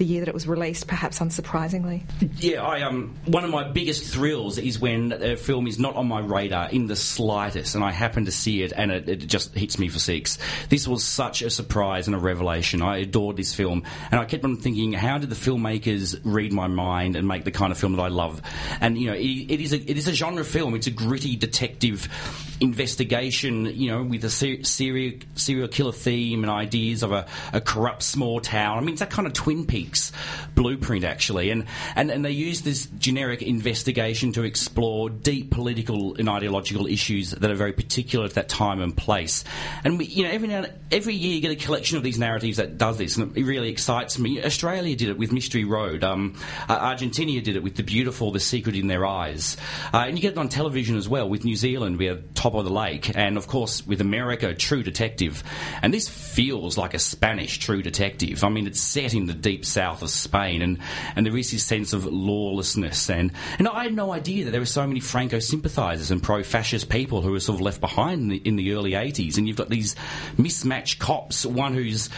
the 0.03 0.09
year 0.09 0.21
that 0.21 0.29
it 0.29 0.35
was 0.35 0.49
released, 0.49 0.89
perhaps 0.89 1.21
unsurprisingly. 1.21 2.03
Yeah, 2.39 2.65
I 2.65 2.83
um, 2.83 3.15
one 3.27 3.45
of 3.45 3.51
my 3.51 3.63
biggest 3.63 4.13
thrills 4.13 4.59
is 4.59 4.81
when 4.81 5.13
a 5.13 5.37
film 5.37 5.69
is 5.69 5.79
not 5.79 5.95
on 5.95 6.09
my 6.09 6.19
radar 6.19 6.69
in 6.71 6.89
the 6.89 6.97
slightest, 6.97 7.77
and 7.77 7.85
I 7.85 7.93
happen 7.93 8.25
to 8.25 8.33
see 8.33 8.65
it, 8.65 8.73
and 8.75 8.91
it, 8.91 9.09
it 9.09 9.17
just 9.29 9.55
hits 9.55 9.79
me 9.79 9.89
for 9.89 10.01
six. 10.01 10.39
This 10.69 10.89
was 10.89 11.05
such 11.05 11.41
a 11.43 11.51
surprise 11.51 12.09
and 12.09 12.17
a 12.17 12.19
revelation. 12.19 12.83
I 12.83 12.97
adored 12.99 13.37
this 13.37 13.55
film, 13.55 13.85
and 14.11 14.19
I 14.19 14.25
kept 14.25 14.43
on 14.43 14.57
thinking, 14.57 14.93
how 14.93 15.19
did 15.19 15.31
the 15.31 15.37
filmmakers 15.37 16.21
read 16.25 16.53
my 16.53 16.67
mind 16.67 17.15
and 17.15 17.29
make 17.29 17.45
the 17.45 17.53
kind 17.53 17.71
of 17.71 17.79
film 17.79 17.93
that 17.93 18.03
I 18.03 18.09
love? 18.09 18.43
And 18.81 18.99
you 18.99 19.07
know, 19.07 19.15
it, 19.15 19.21
it 19.23 19.61
is 19.61 19.73
a 19.73 19.77
it 19.77 19.97
is 19.97 20.09
a 20.09 20.15
genre 20.15 20.45
film. 20.45 20.75
It's 20.75 20.89
a 20.89 20.91
gritty 20.91 21.37
detective 21.37 22.09
investigation, 22.61 23.67
you 23.67 23.91
know, 23.91 24.03
with 24.03 24.25
a 24.25 24.31
ser- 24.31 24.65
serial 24.65 25.21
serial 25.37 25.69
killer 25.69 25.93
theme 25.93 26.43
and 26.43 26.51
ideas 26.51 27.05
of 27.05 27.13
a, 27.13 27.27
a 27.53 27.61
corrupt 27.61 28.03
small 28.03 28.41
town. 28.41 28.79
I 28.79 28.81
mean, 28.81 28.91
it's 28.91 29.01
that 29.01 29.11
kind 29.11 29.27
of 29.27 29.33
Twin 29.33 29.65
Peaks 29.65 29.92
blueprint, 30.55 31.05
actually. 31.05 31.51
And, 31.51 31.67
and, 31.97 32.11
and 32.11 32.25
they 32.25 32.31
use 32.31 32.63
this 32.63 32.87
generic 32.87 33.43
investigation 33.43 34.33
to 34.33 34.45
explore 34.45 35.11
deep 35.11 35.51
political 35.51 36.15
and 36.17 36.29
ideological 36.29 36.87
issues 36.87 37.31
that 37.31 37.51
are 37.51 37.55
very 37.55 37.73
particular 37.73 38.29
to 38.29 38.35
that 38.37 38.49
time 38.49 38.81
and 38.81 38.97
place. 38.97 39.45
And, 39.85 39.99
we, 39.99 40.07
you 40.07 40.25
know, 40.25 40.31
every, 40.31 40.49
now, 40.49 40.65
every 40.91 41.15
year 41.15 41.35
you 41.35 41.41
get 41.41 41.51
a 41.51 41.57
collection 41.57 41.97
of 41.97 42.03
these 42.03 42.19
narratives 42.19 42.57
that 42.57 42.79
does 42.79 42.99
this, 42.99 43.17
and 43.17 43.37
it 43.37 43.45
really 43.45 43.71
excites 43.71 44.19
me. 44.19 44.43
Australia 44.43 44.97
did 44.97 45.09
it 45.09 45.19
with 45.19 45.33
Mystery 45.33 45.65
Road. 45.65 46.05
Um, 46.05 46.37
uh, 46.69 46.75
Argentina 46.75 47.41
did 47.41 47.57
it 47.57 47.63
with 47.63 47.77
The 47.77 47.83
Beautiful, 47.83 48.33
The 48.33 48.41
Secret 48.41 48.77
in 48.77 48.87
Their 48.87 49.07
Eyes. 49.07 49.57
Uh, 49.93 50.05
and 50.07 50.17
you 50.17 50.23
get 50.23 50.33
it 50.33 50.39
on 50.39 50.49
television 50.49 50.97
as 50.97 51.09
well 51.09 51.29
with 51.29 51.45
New 51.45 51.57
Zealand, 51.57 51.99
we 51.99 52.07
have 52.07 52.35
Top 52.35 52.55
of 52.55 52.65
the 52.65 52.71
Lake, 52.71 53.17
and 53.17 53.37
of 53.37 53.47
course 53.47 53.87
with 53.87 54.01
America, 54.01 54.55
True 54.55 54.83
Detective. 54.83 55.43
And 55.83 55.93
this 55.93 56.09
feels 56.09 56.79
like 56.79 56.95
a 56.95 56.99
Spanish 56.99 57.59
True 57.59 57.83
Detective. 57.83 58.45
I 58.45 58.49
mean, 58.49 58.67
it's 58.67 58.81
set 58.81 59.15
in 59.15 59.27
the 59.27 59.35
deep 59.35 59.65
south 59.65 59.82
of 59.83 60.11
Spain, 60.11 60.63
and, 60.63 60.79
and 61.17 61.27
there 61.27 61.37
is 61.37 61.51
this 61.51 61.65
sense 61.65 61.93
of 61.93 62.07
lawlessness. 62.07 63.11
And, 63.11 63.33
and 63.59 63.67
I 63.67 63.85
had 63.85 63.95
no 63.95 64.13
idea 64.13 64.45
that 64.45 64.51
there 64.53 64.61
were 64.61 64.67
so 64.67 64.87
many 64.87 65.01
Franco 65.01 65.39
sympathisers 65.41 66.11
and 66.11 66.23
pro 66.23 66.43
fascist 66.43 66.89
people 66.89 67.23
who 67.23 67.33
were 67.33 67.41
sort 67.41 67.57
of 67.57 67.61
left 67.61 67.81
behind 67.81 68.23
in 68.23 68.29
the, 68.29 68.37
in 68.37 68.57
the 68.57 68.73
early 68.75 68.93
80s. 68.93 69.39
And 69.39 69.49
you've 69.49 69.57
got 69.57 69.69
these 69.69 69.97
mismatched 70.39 70.99
cops, 70.99 71.45
one 71.45 71.75
who's 71.75 72.09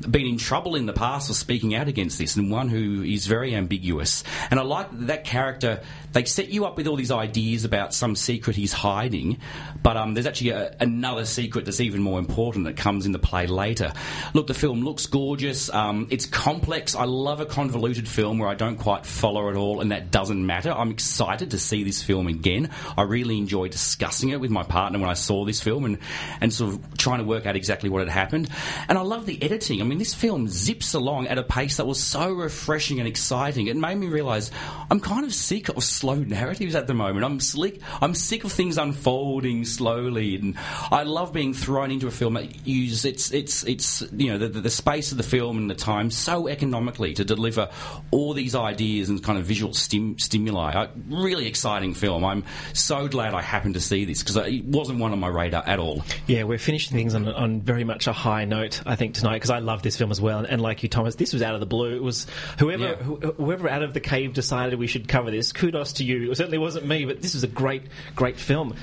been 0.00 0.26
in 0.26 0.38
trouble 0.38 0.76
in 0.76 0.86
the 0.86 0.92
past 0.92 1.28
for 1.28 1.34
speaking 1.34 1.74
out 1.74 1.88
against 1.88 2.18
this, 2.18 2.36
and 2.36 2.50
one 2.50 2.68
who 2.68 3.02
is 3.02 3.26
very 3.26 3.54
ambiguous. 3.54 4.24
And 4.50 4.58
I 4.58 4.62
like 4.62 4.88
that 5.06 5.24
character. 5.24 5.80
They 6.12 6.24
set 6.24 6.48
you 6.48 6.64
up 6.64 6.76
with 6.76 6.86
all 6.86 6.96
these 6.96 7.10
ideas 7.10 7.64
about 7.64 7.94
some 7.94 8.16
secret 8.16 8.56
he's 8.56 8.72
hiding, 8.72 9.38
but 9.82 9.96
um, 9.96 10.14
there's 10.14 10.26
actually 10.26 10.50
a, 10.50 10.74
another 10.80 11.24
secret 11.24 11.64
that's 11.64 11.80
even 11.80 12.02
more 12.02 12.18
important 12.18 12.66
that 12.66 12.76
comes 12.76 13.06
into 13.06 13.18
play 13.18 13.46
later. 13.46 13.92
Look, 14.32 14.46
the 14.46 14.54
film 14.54 14.82
looks 14.82 15.06
gorgeous. 15.06 15.72
Um, 15.72 16.08
it's 16.10 16.26
complex. 16.26 16.94
Love 17.04 17.40
a 17.40 17.46
convoluted 17.46 18.08
film 18.08 18.38
where 18.38 18.48
I 18.48 18.54
don't 18.54 18.76
quite 18.76 19.04
follow 19.04 19.48
it 19.48 19.56
all, 19.56 19.80
and 19.80 19.92
that 19.92 20.10
doesn't 20.10 20.44
matter. 20.44 20.72
I'm 20.72 20.90
excited 20.90 21.50
to 21.52 21.58
see 21.58 21.84
this 21.84 22.02
film 22.02 22.26
again. 22.26 22.70
I 22.96 23.02
really 23.02 23.36
enjoyed 23.38 23.70
discussing 23.72 24.30
it 24.30 24.40
with 24.40 24.50
my 24.50 24.62
partner 24.62 24.98
when 24.98 25.08
I 25.08 25.14
saw 25.14 25.44
this 25.44 25.60
film 25.60 25.84
and, 25.84 25.98
and 26.40 26.52
sort 26.52 26.74
of 26.74 26.98
trying 26.98 27.18
to 27.18 27.24
work 27.24 27.46
out 27.46 27.56
exactly 27.56 27.90
what 27.90 28.00
had 28.00 28.08
happened. 28.08 28.48
And 28.88 28.96
I 28.96 29.02
love 29.02 29.26
the 29.26 29.42
editing. 29.42 29.80
I 29.80 29.84
mean, 29.84 29.98
this 29.98 30.14
film 30.14 30.48
zips 30.48 30.94
along 30.94 31.28
at 31.28 31.38
a 31.38 31.42
pace 31.42 31.76
that 31.76 31.86
was 31.86 32.02
so 32.02 32.32
refreshing 32.32 32.98
and 32.98 33.08
exciting. 33.08 33.66
It 33.66 33.76
made 33.76 33.96
me 33.96 34.06
realise 34.06 34.50
I'm 34.90 35.00
kind 35.00 35.24
of 35.24 35.34
sick 35.34 35.68
of 35.68 35.84
slow 35.84 36.16
narratives 36.16 36.74
at 36.74 36.86
the 36.86 36.94
moment. 36.94 37.24
I'm 37.24 37.40
slick. 37.40 37.80
I'm 38.00 38.14
sick 38.14 38.44
of 38.44 38.52
things 38.52 38.78
unfolding 38.78 39.64
slowly, 39.64 40.36
and 40.36 40.56
I 40.90 41.02
love 41.02 41.32
being 41.32 41.54
thrown 41.54 41.90
into 41.90 42.06
a 42.06 42.10
film 42.10 42.34
that 42.34 42.66
uses 42.66 43.04
its 43.04 43.30
its 43.30 43.64
its 43.64 44.02
you 44.12 44.32
know 44.32 44.38
the, 44.38 44.48
the 44.48 44.70
space 44.70 45.10
of 45.12 45.18
the 45.18 45.22
film 45.22 45.58
and 45.58 45.70
the 45.70 45.74
time 45.74 46.10
so 46.10 46.48
economically 46.48 46.93
to 46.94 47.24
deliver 47.24 47.68
all 48.10 48.32
these 48.34 48.54
ideas 48.54 49.08
and 49.08 49.22
kind 49.22 49.38
of 49.38 49.44
visual 49.44 49.74
stim- 49.74 50.18
stimuli. 50.18 50.72
A 50.72 50.88
really 51.08 51.46
exciting 51.46 51.94
film. 51.94 52.24
I'm 52.24 52.44
so 52.72 53.08
glad 53.08 53.34
I 53.34 53.42
happened 53.42 53.74
to 53.74 53.80
see 53.80 54.04
this 54.04 54.22
because 54.22 54.36
it 54.36 54.64
wasn't 54.64 54.98
one 55.00 55.12
on 55.12 55.20
my 55.20 55.28
radar 55.28 55.62
at 55.66 55.78
all. 55.78 56.02
Yeah, 56.26 56.44
we're 56.44 56.58
finishing 56.58 56.96
things 56.96 57.14
on, 57.14 57.28
on 57.28 57.60
very 57.60 57.84
much 57.84 58.06
a 58.06 58.12
high 58.12 58.44
note, 58.44 58.80
I 58.86 58.96
think, 58.96 59.14
tonight 59.14 59.34
because 59.34 59.50
I 59.50 59.58
love 59.58 59.82
this 59.82 59.96
film 59.96 60.10
as 60.10 60.20
well. 60.20 60.38
And, 60.38 60.46
and, 60.48 60.62
like 60.62 60.82
you, 60.82 60.88
Thomas, 60.88 61.14
this 61.16 61.32
was 61.32 61.42
out 61.42 61.54
of 61.54 61.60
the 61.60 61.66
blue. 61.66 61.94
It 61.96 62.02
was 62.02 62.26
whoever 62.58 62.84
Yeah. 62.84 62.94
who, 62.96 63.16
whoever 63.16 63.68
out 63.68 63.82
of 63.82 63.94
the 63.94 64.00
cave 64.00 64.32
decided 64.32 64.78
we 64.78 64.86
should 64.86 65.08
cover 65.08 65.30
this. 65.30 65.52
Kudos 65.52 65.94
to 65.94 66.04
you. 66.04 66.30
It 66.30 66.36
certainly 66.36 66.58
wasn't 66.58 66.86
me, 66.86 67.04
but 67.04 67.20
this 67.22 67.34
was 67.34 67.44
a 67.44 67.48
great, 67.48 67.82
great 68.14 68.38
film. 68.38 68.74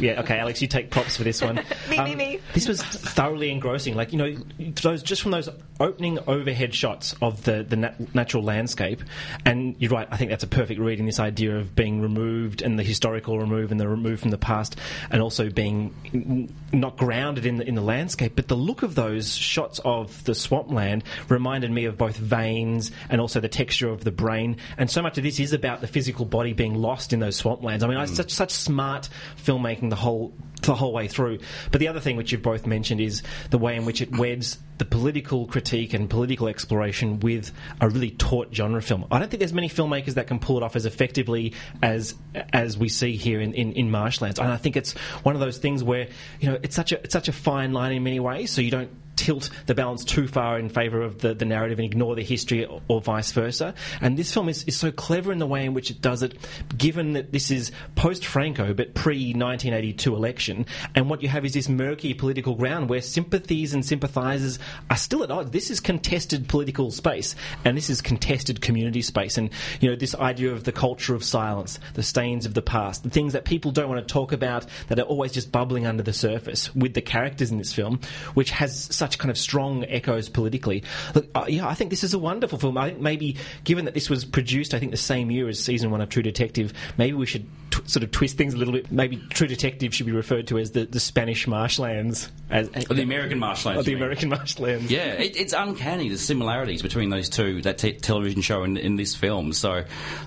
Yeah, 0.00 0.20
okay, 0.20 0.38
Alex, 0.38 0.62
you 0.62 0.68
take 0.68 0.90
props 0.90 1.16
for 1.16 1.24
this 1.24 1.42
one. 1.42 1.56
Me, 1.90 1.96
me, 1.98 2.12
um, 2.12 2.18
me. 2.18 2.40
This 2.54 2.66
was 2.68 2.82
thoroughly 2.82 3.50
engrossing. 3.50 3.94
Like 3.94 4.12
you 4.12 4.18
know, 4.18 4.36
those 4.82 5.02
just 5.02 5.22
from 5.22 5.30
those 5.30 5.48
opening 5.78 6.18
overhead 6.26 6.74
shots 6.74 7.14
of 7.22 7.44
the 7.44 7.55
the 7.62 7.76
nat- 7.76 8.14
natural 8.14 8.42
landscape, 8.42 9.02
and 9.44 9.76
you're 9.78 9.90
right. 9.90 10.08
I 10.10 10.16
think 10.16 10.30
that's 10.30 10.44
a 10.44 10.48
perfect 10.48 10.80
read 10.80 10.98
in 10.98 11.06
this 11.06 11.20
idea 11.20 11.56
of 11.56 11.74
being 11.74 12.00
removed 12.00 12.62
and 12.62 12.78
the 12.78 12.82
historical 12.82 13.38
remove 13.38 13.70
and 13.70 13.80
the 13.80 13.88
remove 13.88 14.20
from 14.20 14.30
the 14.30 14.38
past, 14.38 14.76
and 15.10 15.22
also 15.22 15.50
being 15.50 16.52
not 16.72 16.96
grounded 16.96 17.46
in 17.46 17.58
the 17.58 17.66
in 17.66 17.74
the 17.74 17.82
landscape. 17.82 18.34
But 18.36 18.48
the 18.48 18.56
look 18.56 18.82
of 18.82 18.94
those 18.94 19.34
shots 19.34 19.80
of 19.84 20.24
the 20.24 20.34
swampland 20.34 21.04
reminded 21.28 21.70
me 21.70 21.84
of 21.84 21.96
both 21.96 22.16
veins 22.16 22.90
and 23.10 23.20
also 23.20 23.40
the 23.40 23.48
texture 23.48 23.88
of 23.88 24.04
the 24.04 24.12
brain. 24.12 24.56
And 24.78 24.90
so 24.90 25.02
much 25.02 25.18
of 25.18 25.24
this 25.24 25.40
is 25.40 25.52
about 25.52 25.80
the 25.80 25.86
physical 25.86 26.24
body 26.24 26.52
being 26.52 26.74
lost 26.74 27.12
in 27.12 27.20
those 27.20 27.40
swamplands. 27.40 27.82
I 27.82 27.86
mean, 27.88 27.98
I 27.98 28.06
mm. 28.06 28.08
such 28.08 28.30
such 28.30 28.50
smart 28.50 29.08
filmmaking 29.36 29.90
the 29.90 29.96
whole 29.96 30.32
the 30.62 30.74
whole 30.74 30.92
way 30.92 31.08
through. 31.08 31.38
But 31.70 31.80
the 31.80 31.88
other 31.88 32.00
thing 32.00 32.16
which 32.16 32.32
you've 32.32 32.42
both 32.42 32.66
mentioned 32.66 33.00
is 33.00 33.22
the 33.50 33.58
way 33.58 33.76
in 33.76 33.84
which 33.84 34.00
it 34.00 34.16
weds 34.16 34.58
the 34.78 34.84
political 34.84 35.46
critique 35.46 35.94
and 35.94 36.08
political 36.10 36.48
exploration 36.48 37.18
with 37.20 37.50
a 37.80 37.88
really 37.88 38.10
taut 38.10 38.54
genre 38.54 38.82
film. 38.82 39.06
I 39.10 39.18
don't 39.18 39.30
think 39.30 39.38
there's 39.38 39.52
many 39.52 39.68
filmmakers 39.68 40.14
that 40.14 40.26
can 40.26 40.38
pull 40.38 40.58
it 40.58 40.62
off 40.62 40.76
as 40.76 40.84
effectively 40.84 41.54
as 41.82 42.14
as 42.52 42.76
we 42.76 42.88
see 42.88 43.16
here 43.16 43.40
in, 43.40 43.54
in, 43.54 43.72
in 43.72 43.90
Marshlands. 43.90 44.38
And 44.38 44.52
I 44.52 44.56
think 44.56 44.76
it's 44.76 44.92
one 45.22 45.34
of 45.34 45.40
those 45.40 45.58
things 45.58 45.82
where, 45.82 46.08
you 46.40 46.50
know, 46.50 46.58
it's 46.62 46.76
such 46.76 46.92
a 46.92 47.02
it's 47.02 47.12
such 47.12 47.28
a 47.28 47.32
fine 47.32 47.72
line 47.72 47.92
in 47.92 48.02
many 48.02 48.20
ways, 48.20 48.50
so 48.50 48.60
you 48.60 48.70
don't 48.70 48.90
tilt 49.16 49.50
the 49.66 49.74
balance 49.74 50.04
too 50.04 50.28
far 50.28 50.58
in 50.58 50.68
favour 50.68 51.02
of 51.02 51.18
the, 51.18 51.34
the 51.34 51.44
narrative 51.44 51.78
and 51.78 51.86
ignore 51.86 52.14
the 52.14 52.22
history 52.22 52.64
or, 52.64 52.80
or 52.88 53.00
vice 53.00 53.32
versa. 53.32 53.74
And 54.00 54.16
this 54.16 54.32
film 54.32 54.48
is, 54.48 54.64
is 54.64 54.76
so 54.76 54.92
clever 54.92 55.32
in 55.32 55.38
the 55.38 55.46
way 55.46 55.64
in 55.64 55.74
which 55.74 55.90
it 55.90 56.00
does 56.00 56.22
it, 56.22 56.36
given 56.76 57.14
that 57.14 57.32
this 57.32 57.50
is 57.50 57.72
post 57.94 58.24
Franco 58.24 58.74
but 58.74 58.94
pre 58.94 59.32
1982 59.32 60.14
election. 60.14 60.66
And 60.94 61.10
what 61.10 61.22
you 61.22 61.28
have 61.28 61.44
is 61.44 61.54
this 61.54 61.68
murky 61.68 62.14
political 62.14 62.54
ground 62.54 62.88
where 62.88 63.00
sympathies 63.00 63.74
and 63.74 63.84
sympathisers 63.84 64.58
are 64.90 64.96
still 64.96 65.22
at 65.24 65.30
odds. 65.30 65.50
This 65.50 65.70
is 65.70 65.80
contested 65.80 66.48
political 66.48 66.90
space 66.90 67.34
and 67.64 67.76
this 67.76 67.90
is 67.90 68.00
contested 68.00 68.60
community 68.60 69.02
space. 69.02 69.38
And, 69.38 69.50
you 69.80 69.90
know, 69.90 69.96
this 69.96 70.14
idea 70.14 70.52
of 70.52 70.64
the 70.64 70.72
culture 70.72 71.14
of 71.14 71.24
silence, 71.24 71.78
the 71.94 72.02
stains 72.02 72.46
of 72.46 72.54
the 72.54 72.62
past, 72.62 73.02
the 73.02 73.10
things 73.10 73.32
that 73.32 73.44
people 73.44 73.70
don't 73.70 73.88
want 73.88 74.06
to 74.06 74.12
talk 74.12 74.32
about 74.32 74.66
that 74.88 74.98
are 74.98 75.02
always 75.02 75.32
just 75.32 75.50
bubbling 75.50 75.86
under 75.86 76.02
the 76.02 76.12
surface 76.12 76.74
with 76.74 76.94
the 76.94 77.02
characters 77.02 77.50
in 77.50 77.58
this 77.58 77.72
film, 77.72 78.00
which 78.34 78.50
has 78.50 78.94
such 78.94 79.05
kind 79.14 79.30
of 79.30 79.38
strong 79.38 79.84
echoes 79.84 80.28
politically. 80.28 80.82
Look, 81.14 81.28
uh, 81.36 81.44
yeah, 81.46 81.68
I 81.68 81.74
think 81.74 81.90
this 81.90 82.02
is 82.02 82.14
a 82.14 82.18
wonderful 82.18 82.58
film. 82.58 82.76
I 82.76 82.88
think 82.88 83.00
maybe, 83.00 83.36
given 83.62 83.84
that 83.84 83.94
this 83.94 84.10
was 84.10 84.24
produced, 84.24 84.74
I 84.74 84.80
think 84.80 84.90
the 84.90 84.96
same 84.96 85.30
year 85.30 85.48
as 85.48 85.62
season 85.62 85.92
one 85.92 86.00
of 86.00 86.08
True 86.08 86.22
Detective, 86.22 86.72
maybe 86.98 87.12
we 87.12 87.26
should 87.26 87.46
t- 87.70 87.80
sort 87.84 88.02
of 88.02 88.10
twist 88.10 88.36
things 88.36 88.54
a 88.54 88.56
little 88.56 88.72
bit. 88.72 88.90
Maybe 88.90 89.18
True 89.30 89.46
Detective 89.46 89.94
should 89.94 90.06
be 90.06 90.12
referred 90.12 90.48
to 90.48 90.58
as 90.58 90.72
the, 90.72 90.86
the 90.86 90.98
Spanish 90.98 91.46
marshlands, 91.46 92.28
as, 92.50 92.68
Or 92.90 92.94
the 92.94 93.02
American 93.02 93.38
marshlands. 93.38 93.80
or 93.80 93.84
the 93.84 93.92
mean. 93.94 94.02
American 94.02 94.28
marshlands. 94.30 94.90
Yeah, 94.90 95.12
it, 95.12 95.36
it's 95.36 95.52
uncanny 95.52 96.08
the 96.08 96.18
similarities 96.18 96.82
between 96.82 97.10
those 97.10 97.28
two, 97.28 97.62
that 97.62 97.78
te- 97.78 97.92
television 97.92 98.40
show 98.42 98.62
and, 98.62 98.76
in 98.78 98.96
this 98.96 99.14
film. 99.14 99.52
So 99.52 99.70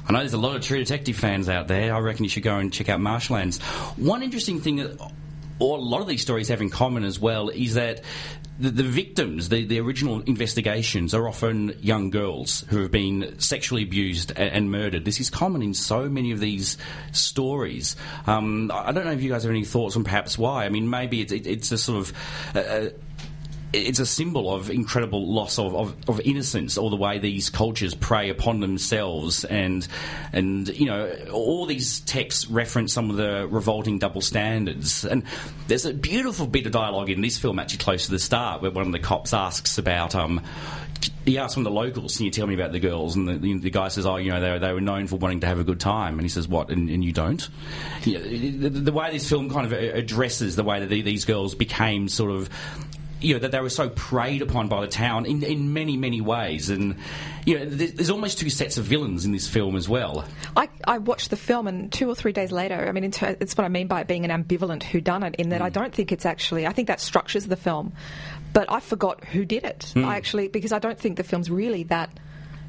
I 0.07 0.11
know 0.11 0.19
there's 0.19 0.33
a 0.33 0.37
lot 0.37 0.55
of 0.55 0.61
True 0.61 0.77
Detective 0.77 1.15
fans 1.15 1.49
out 1.49 1.67
there. 1.67 1.93
I 1.93 1.99
reckon 1.99 2.23
you 2.23 2.29
should 2.29 2.43
go 2.43 2.57
and 2.57 2.71
check 2.71 2.87
out 2.89 2.99
Marshlands. 3.01 3.59
One 3.97 4.21
interesting 4.21 4.61
thing 4.61 4.75
that 4.77 4.99
or 5.59 5.77
a 5.77 5.81
lot 5.81 6.01
of 6.01 6.07
these 6.07 6.21
stories 6.21 6.47
have 6.47 6.61
in 6.61 6.69
common 6.69 7.03
as 7.03 7.19
well 7.19 7.49
is 7.49 7.75
that 7.75 8.01
the, 8.59 8.69
the 8.69 8.83
victims, 8.83 9.49
the, 9.49 9.65
the 9.65 9.79
original 9.79 10.21
investigations, 10.21 11.13
are 11.13 11.27
often 11.27 11.77
young 11.81 12.09
girls 12.09 12.65
who 12.69 12.81
have 12.81 12.91
been 12.91 13.39
sexually 13.39 13.83
abused 13.83 14.31
and, 14.31 14.51
and 14.51 14.71
murdered. 14.71 15.05
This 15.05 15.19
is 15.19 15.29
common 15.29 15.61
in 15.61 15.73
so 15.73 16.09
many 16.09 16.31
of 16.31 16.39
these 16.39 16.77
stories. 17.13 17.95
Um, 18.27 18.69
I 18.73 18.91
don't 18.91 19.05
know 19.05 19.11
if 19.11 19.21
you 19.21 19.29
guys 19.29 19.43
have 19.43 19.51
any 19.51 19.63
thoughts 19.63 19.95
on 19.95 20.03
perhaps 20.03 20.37
why. 20.37 20.65
I 20.65 20.69
mean, 20.69 20.89
maybe 20.89 21.21
it's, 21.21 21.31
it, 21.31 21.47
it's 21.47 21.71
a 21.71 21.77
sort 21.77 21.99
of. 21.99 22.13
Uh, 22.55 22.89
it's 23.71 23.99
a 23.99 24.05
symbol 24.05 24.53
of 24.53 24.69
incredible 24.71 25.31
loss 25.31 25.59
of, 25.59 25.75
of, 25.75 25.95
of, 26.07 26.19
innocence, 26.21 26.77
or 26.77 26.89
the 26.89 26.95
way 26.95 27.19
these 27.19 27.49
cultures 27.49 27.93
prey 27.93 28.29
upon 28.29 28.59
themselves, 28.61 29.45
and 29.45 29.87
and 30.33 30.69
you 30.69 30.85
know 30.85 31.11
all 31.31 31.65
these 31.65 31.99
texts 32.01 32.47
reference 32.47 32.93
some 32.93 33.09
of 33.09 33.17
the 33.17 33.47
revolting 33.47 33.99
double 33.99 34.21
standards. 34.21 35.05
And 35.05 35.23
there's 35.67 35.85
a 35.85 35.93
beautiful 35.93 36.47
bit 36.47 36.65
of 36.65 36.71
dialogue 36.71 37.09
in 37.09 37.21
this 37.21 37.37
film, 37.37 37.59
actually 37.59 37.79
close 37.79 38.05
to 38.05 38.11
the 38.11 38.19
start, 38.19 38.61
where 38.61 38.71
one 38.71 38.87
of 38.87 38.91
the 38.91 38.99
cops 38.99 39.33
asks 39.33 39.77
about 39.77 40.15
um, 40.15 40.41
he 41.25 41.37
asked 41.37 41.55
one 41.55 41.65
of 41.65 41.71
the 41.71 41.79
locals, 41.79 42.17
"Can 42.17 42.25
you 42.25 42.31
tell 42.31 42.47
me 42.47 42.55
about 42.55 42.71
the 42.71 42.79
girls?" 42.79 43.15
And 43.15 43.27
the, 43.27 43.59
the, 43.59 43.69
guy 43.69 43.89
says, 43.89 44.05
"Oh, 44.05 44.17
you 44.17 44.31
know, 44.31 44.41
they, 44.41 44.57
they 44.59 44.73
were 44.73 44.81
known 44.81 45.07
for 45.07 45.17
wanting 45.17 45.41
to 45.41 45.47
have 45.47 45.59
a 45.59 45.63
good 45.63 45.79
time." 45.79 46.13
And 46.13 46.23
he 46.23 46.29
says, 46.29 46.47
"What? 46.47 46.69
And, 46.69 46.89
and 46.89 47.03
you 47.03 47.11
don't?" 47.11 47.47
You 48.03 48.17
know, 48.17 48.69
the, 48.69 48.69
the, 48.69 48.91
way 48.91 49.11
this 49.11 49.29
film 49.29 49.49
kind 49.49 49.65
of 49.65 49.73
addresses 49.73 50.55
the 50.55 50.63
way 50.63 50.79
that 50.79 50.87
these 50.87 51.25
girls 51.25 51.55
became 51.55 52.09
sort 52.09 52.31
of 52.31 52.49
you 53.21 53.33
know 53.33 53.39
that 53.39 53.51
they 53.51 53.59
were 53.59 53.69
so 53.69 53.89
preyed 53.89 54.41
upon 54.41 54.67
by 54.67 54.81
the 54.81 54.87
town 54.87 55.25
in, 55.25 55.43
in 55.43 55.73
many 55.73 55.97
many 55.97 56.21
ways 56.21 56.69
and 56.69 56.95
you 57.45 57.57
know 57.57 57.65
there's 57.65 58.09
almost 58.09 58.39
two 58.39 58.49
sets 58.49 58.77
of 58.77 58.85
villains 58.85 59.25
in 59.25 59.31
this 59.31 59.47
film 59.47 59.75
as 59.75 59.87
well 59.89 60.25
I, 60.55 60.69
I 60.85 60.97
watched 60.99 61.29
the 61.29 61.35
film 61.35 61.67
and 61.67 61.91
two 61.91 62.09
or 62.09 62.15
three 62.15 62.31
days 62.31 62.51
later 62.51 62.87
I 62.87 62.91
mean 62.91 63.03
it's 63.03 63.21
what 63.21 63.65
I 63.65 63.69
mean 63.69 63.87
by 63.87 64.01
it 64.01 64.07
being 64.07 64.25
an 64.25 64.43
ambivalent 64.43 64.83
whodunit 64.83 65.35
in 65.35 65.49
that 65.49 65.61
mm. 65.61 65.65
I 65.65 65.69
don't 65.69 65.93
think 65.93 66.11
it's 66.11 66.25
actually 66.25 66.65
I 66.65 66.73
think 66.73 66.87
that 66.87 66.99
structures 66.99 67.47
the 67.47 67.57
film 67.57 67.93
but 68.53 68.71
I 68.71 68.79
forgot 68.79 69.23
who 69.25 69.45
did 69.45 69.63
it 69.63 69.91
mm. 69.95 70.05
I 70.05 70.15
actually 70.15 70.47
because 70.47 70.71
I 70.71 70.79
don't 70.79 70.99
think 70.99 71.17
the 71.17 71.23
film's 71.23 71.49
really 71.49 71.83
that 71.83 72.09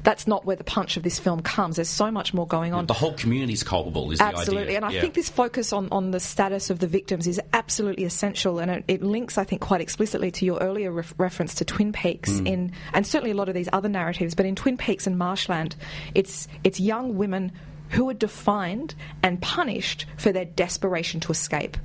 that's 0.03 0.27
not 0.27 0.45
where 0.45 0.55
the 0.55 0.63
punch 0.63 0.97
of 0.97 1.03
this 1.03 1.19
film 1.19 1.41
comes. 1.41 1.75
There's 1.75 1.89
so 1.89 2.11
much 2.11 2.33
more 2.33 2.47
going 2.47 2.73
on. 2.73 2.85
The 2.85 2.93
whole 2.93 3.13
community 3.13 3.53
is 3.53 3.63
culpable, 3.63 4.11
is 4.11 4.19
the 4.19 4.25
idea. 4.25 4.39
absolutely. 4.39 4.75
And 4.75 4.85
I 4.85 4.91
yeah. 4.91 5.01
think 5.01 5.13
this 5.13 5.29
focus 5.29 5.73
on, 5.73 5.87
on 5.91 6.11
the 6.11 6.19
status 6.19 6.69
of 6.69 6.79
the 6.79 6.87
victims 6.87 7.27
is 7.27 7.39
absolutely 7.53 8.05
essential, 8.05 8.59
and 8.59 8.71
it, 8.71 8.83
it 8.87 9.03
links, 9.03 9.37
I 9.37 9.43
think, 9.43 9.61
quite 9.61 9.81
explicitly 9.81 10.31
to 10.31 10.45
your 10.45 10.59
earlier 10.59 10.91
ref- 10.91 11.13
reference 11.17 11.55
to 11.55 11.65
Twin 11.65 11.91
Peaks, 11.91 12.31
mm. 12.31 12.47
in 12.47 12.71
and 12.93 13.05
certainly 13.05 13.31
a 13.31 13.35
lot 13.35 13.49
of 13.49 13.55
these 13.55 13.69
other 13.73 13.89
narratives. 13.89 14.35
But 14.35 14.45
in 14.45 14.55
Twin 14.55 14.77
Peaks 14.77 15.07
and 15.07 15.17
Marshland, 15.17 15.75
it's 16.15 16.47
it's 16.63 16.79
young 16.79 17.17
women 17.17 17.51
who 17.89 18.09
are 18.09 18.13
defined 18.13 18.95
and 19.21 19.41
punished 19.41 20.05
for 20.17 20.31
their 20.31 20.45
desperation 20.45 21.19
to 21.19 21.31
escape. 21.31 21.77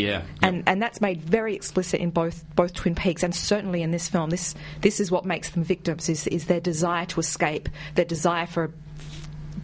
Yeah, 0.00 0.22
and 0.42 0.56
yep. 0.56 0.64
and 0.66 0.82
that's 0.82 1.00
made 1.00 1.20
very 1.22 1.54
explicit 1.54 2.00
in 2.00 2.10
both 2.10 2.44
both 2.54 2.74
Twin 2.74 2.94
Peaks 2.94 3.22
and 3.22 3.34
certainly 3.34 3.82
in 3.82 3.90
this 3.90 4.08
film. 4.08 4.30
This 4.30 4.54
this 4.80 5.00
is 5.00 5.10
what 5.10 5.24
makes 5.24 5.50
them 5.50 5.64
victims 5.64 6.08
is 6.08 6.26
is 6.26 6.46
their 6.46 6.60
desire 6.60 7.06
to 7.06 7.20
escape, 7.20 7.68
their 7.94 8.04
desire 8.04 8.46
for 8.46 8.72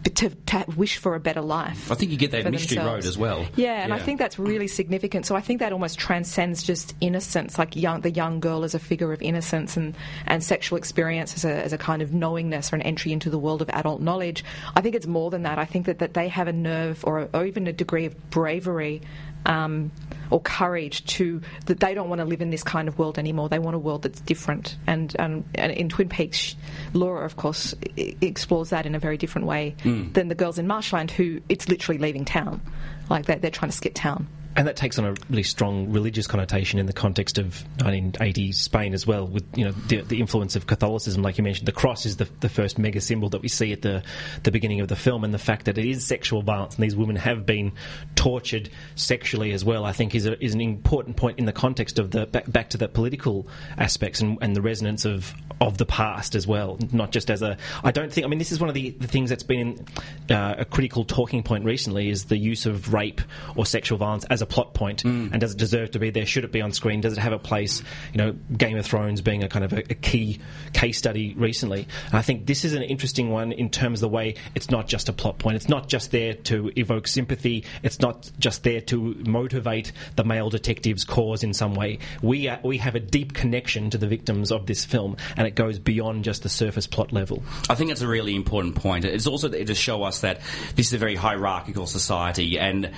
to, 0.04 0.30
to, 0.30 0.64
wish 0.76 0.98
for 0.98 1.14
a 1.14 1.20
better 1.20 1.40
life. 1.40 1.90
I 1.90 1.94
think 1.94 2.10
you 2.10 2.16
get 2.16 2.30
that 2.30 2.50
Mystery 2.50 2.76
themselves. 2.76 3.04
Road 3.04 3.08
as 3.08 3.18
well. 3.18 3.46
Yeah, 3.56 3.82
and 3.82 3.90
yeah. 3.90 3.96
I 3.96 3.98
think 3.98 4.18
that's 4.18 4.38
really 4.38 4.68
significant. 4.68 5.26
So 5.26 5.34
I 5.34 5.40
think 5.40 5.60
that 5.60 5.72
almost 5.72 5.98
transcends 5.98 6.62
just 6.62 6.94
innocence, 7.00 7.58
like 7.58 7.76
young, 7.76 8.02
the 8.02 8.10
young 8.10 8.40
girl 8.40 8.64
as 8.64 8.74
a 8.74 8.78
figure 8.78 9.12
of 9.12 9.20
innocence 9.22 9.76
and, 9.76 9.96
and 10.26 10.42
sexual 10.42 10.78
experience 10.78 11.34
as 11.34 11.44
a, 11.44 11.52
as 11.64 11.72
a 11.72 11.78
kind 11.78 12.02
of 12.02 12.12
knowingness 12.12 12.72
or 12.72 12.76
an 12.76 12.82
entry 12.82 13.12
into 13.12 13.30
the 13.30 13.38
world 13.38 13.62
of 13.62 13.70
adult 13.70 14.00
knowledge. 14.00 14.44
I 14.74 14.80
think 14.80 14.94
it's 14.94 15.06
more 15.06 15.30
than 15.30 15.42
that. 15.42 15.58
I 15.58 15.64
think 15.64 15.86
that, 15.86 15.98
that 15.98 16.14
they 16.14 16.28
have 16.28 16.48
a 16.48 16.52
nerve 16.52 17.04
or, 17.04 17.28
or 17.32 17.44
even 17.44 17.66
a 17.66 17.72
degree 17.72 18.04
of 18.04 18.30
bravery 18.30 19.02
um, 19.46 19.90
or 20.30 20.40
courage 20.40 21.04
to 21.06 21.40
that 21.66 21.80
they 21.80 21.94
don't 21.94 22.08
want 22.08 22.20
to 22.20 22.24
live 22.24 22.40
in 22.40 22.50
this 22.50 22.62
kind 22.62 22.88
of 22.88 22.98
world 22.98 23.18
anymore. 23.18 23.48
They 23.48 23.58
want 23.58 23.76
a 23.76 23.78
world 23.78 24.02
that's 24.02 24.20
different. 24.20 24.76
And, 24.86 25.14
and, 25.18 25.44
and 25.54 25.72
in 25.72 25.88
Twin 25.88 26.08
Peaks, 26.08 26.54
Laura, 26.92 27.24
of 27.24 27.36
course, 27.36 27.74
I- 27.98 28.16
explores 28.20 28.70
that 28.70 28.86
in 28.86 28.94
a 28.94 28.98
very 28.98 29.16
different 29.16 29.46
way 29.46 29.74
mm. 29.82 30.12
than 30.12 30.28
the 30.28 30.34
girls 30.34 30.58
in 30.58 30.66
Marshland, 30.66 31.10
who 31.10 31.40
it's 31.48 31.68
literally 31.68 31.98
leaving 31.98 32.24
town. 32.24 32.60
Like 33.08 33.26
they're, 33.26 33.36
they're 33.36 33.50
trying 33.50 33.70
to 33.70 33.76
skip 33.76 33.94
town. 33.94 34.28
And 34.58 34.66
that 34.66 34.74
takes 34.74 34.98
on 34.98 35.04
a 35.04 35.14
really 35.30 35.44
strong 35.44 35.92
religious 35.92 36.26
connotation 36.26 36.80
in 36.80 36.86
the 36.86 36.92
context 36.92 37.38
of 37.38 37.64
1980s 37.76 38.54
Spain 38.54 38.92
as 38.92 39.06
well, 39.06 39.24
with 39.24 39.44
you 39.56 39.64
know 39.64 39.70
the, 39.70 40.00
the, 40.00 40.18
influence 40.18 40.56
of 40.56 40.66
Catholicism. 40.66 41.22
Like 41.22 41.38
you 41.38 41.44
mentioned, 41.44 41.68
the 41.68 41.72
cross 41.72 42.04
is 42.04 42.16
the, 42.16 42.24
the 42.40 42.48
first 42.48 42.76
mega 42.76 43.00
symbol 43.00 43.28
that 43.28 43.40
we 43.40 43.46
see 43.46 43.72
at 43.72 43.82
the 43.82 44.02
the 44.42 44.50
beginning 44.50 44.80
of 44.80 44.88
the 44.88 44.96
film, 44.96 45.22
and 45.22 45.32
the 45.32 45.38
fact 45.38 45.66
that 45.66 45.78
it 45.78 45.84
is 45.84 46.04
sexual 46.04 46.42
violence 46.42 46.74
and 46.74 46.82
these 46.82 46.96
women 46.96 47.14
have 47.14 47.46
been 47.46 47.70
tortured 48.16 48.68
sexually 48.96 49.52
as 49.52 49.64
well, 49.64 49.84
I 49.84 49.92
think 49.92 50.16
is 50.16 50.26
a, 50.26 50.44
is 50.44 50.54
an 50.54 50.60
important 50.60 51.16
point 51.16 51.38
in 51.38 51.44
the 51.44 51.52
context 51.52 52.00
of 52.00 52.10
the 52.10 52.26
back, 52.26 52.50
back 52.50 52.70
to 52.70 52.78
the 52.78 52.88
political 52.88 53.46
aspects 53.76 54.20
and, 54.20 54.38
and 54.40 54.56
the 54.56 54.62
resonance 54.62 55.04
of 55.04 55.32
of 55.60 55.78
the 55.78 55.86
past 55.86 56.34
as 56.34 56.48
well, 56.48 56.78
not 56.92 57.12
just 57.12 57.30
as 57.30 57.42
a. 57.42 57.56
I 57.84 57.92
don't 57.92 58.12
think. 58.12 58.26
I 58.26 58.28
mean, 58.28 58.40
this 58.40 58.50
is 58.50 58.58
one 58.58 58.68
of 58.68 58.74
the, 58.74 58.90
the 58.90 59.06
things 59.06 59.30
that's 59.30 59.44
been 59.44 59.86
uh, 60.28 60.56
a 60.58 60.64
critical 60.64 61.04
talking 61.04 61.44
point 61.44 61.64
recently 61.64 62.10
is 62.10 62.24
the 62.24 62.36
use 62.36 62.66
of 62.66 62.92
rape 62.92 63.20
or 63.54 63.64
sexual 63.64 63.98
violence 63.98 64.24
as 64.24 64.42
a 64.42 64.47
plot 64.48 64.74
point, 64.74 65.02
mm. 65.02 65.30
and 65.30 65.40
does 65.40 65.52
it 65.52 65.58
deserve 65.58 65.92
to 65.92 65.98
be 65.98 66.10
there? 66.10 66.26
Should 66.26 66.44
it 66.44 66.52
be 66.52 66.60
on 66.60 66.72
screen? 66.72 67.00
Does 67.00 67.12
it 67.14 67.20
have 67.20 67.32
a 67.32 67.38
place? 67.38 67.82
You 68.12 68.18
know, 68.18 68.32
Game 68.56 68.76
of 68.76 68.86
Thrones 68.86 69.20
being 69.20 69.44
a 69.44 69.48
kind 69.48 69.64
of 69.64 69.72
a, 69.72 69.78
a 69.78 69.94
key 69.94 70.40
case 70.72 70.98
study 70.98 71.34
recently. 71.36 71.86
And 72.06 72.14
I 72.14 72.22
think 72.22 72.46
this 72.46 72.64
is 72.64 72.74
an 72.74 72.82
interesting 72.82 73.30
one 73.30 73.52
in 73.52 73.70
terms 73.70 74.02
of 74.02 74.10
the 74.10 74.14
way 74.14 74.34
it's 74.54 74.70
not 74.70 74.88
just 74.88 75.08
a 75.08 75.12
plot 75.12 75.38
point. 75.38 75.56
It's 75.56 75.68
not 75.68 75.88
just 75.88 76.10
there 76.10 76.34
to 76.34 76.70
evoke 76.76 77.06
sympathy. 77.06 77.64
It's 77.82 78.00
not 78.00 78.30
just 78.38 78.62
there 78.64 78.80
to 78.82 79.14
motivate 79.26 79.92
the 80.16 80.24
male 80.24 80.50
detective's 80.50 81.04
cause 81.04 81.42
in 81.42 81.54
some 81.54 81.74
way. 81.74 81.98
We 82.22 82.48
are, 82.48 82.60
we 82.62 82.78
have 82.78 82.94
a 82.94 83.00
deep 83.00 83.34
connection 83.34 83.90
to 83.90 83.98
the 83.98 84.06
victims 84.06 84.52
of 84.52 84.66
this 84.66 84.84
film, 84.84 85.16
and 85.36 85.46
it 85.46 85.54
goes 85.54 85.78
beyond 85.78 86.24
just 86.24 86.42
the 86.42 86.48
surface 86.48 86.86
plot 86.86 87.12
level. 87.12 87.42
I 87.68 87.74
think 87.74 87.90
it's 87.90 88.02
a 88.02 88.08
really 88.08 88.34
important 88.34 88.74
point. 88.74 89.04
It's 89.04 89.26
also 89.26 89.48
to 89.48 89.74
show 89.74 90.02
us 90.02 90.20
that 90.20 90.40
this 90.76 90.88
is 90.88 90.92
a 90.94 90.98
very 90.98 91.14
hierarchical 91.14 91.86
society, 91.86 92.58
and 92.58 92.90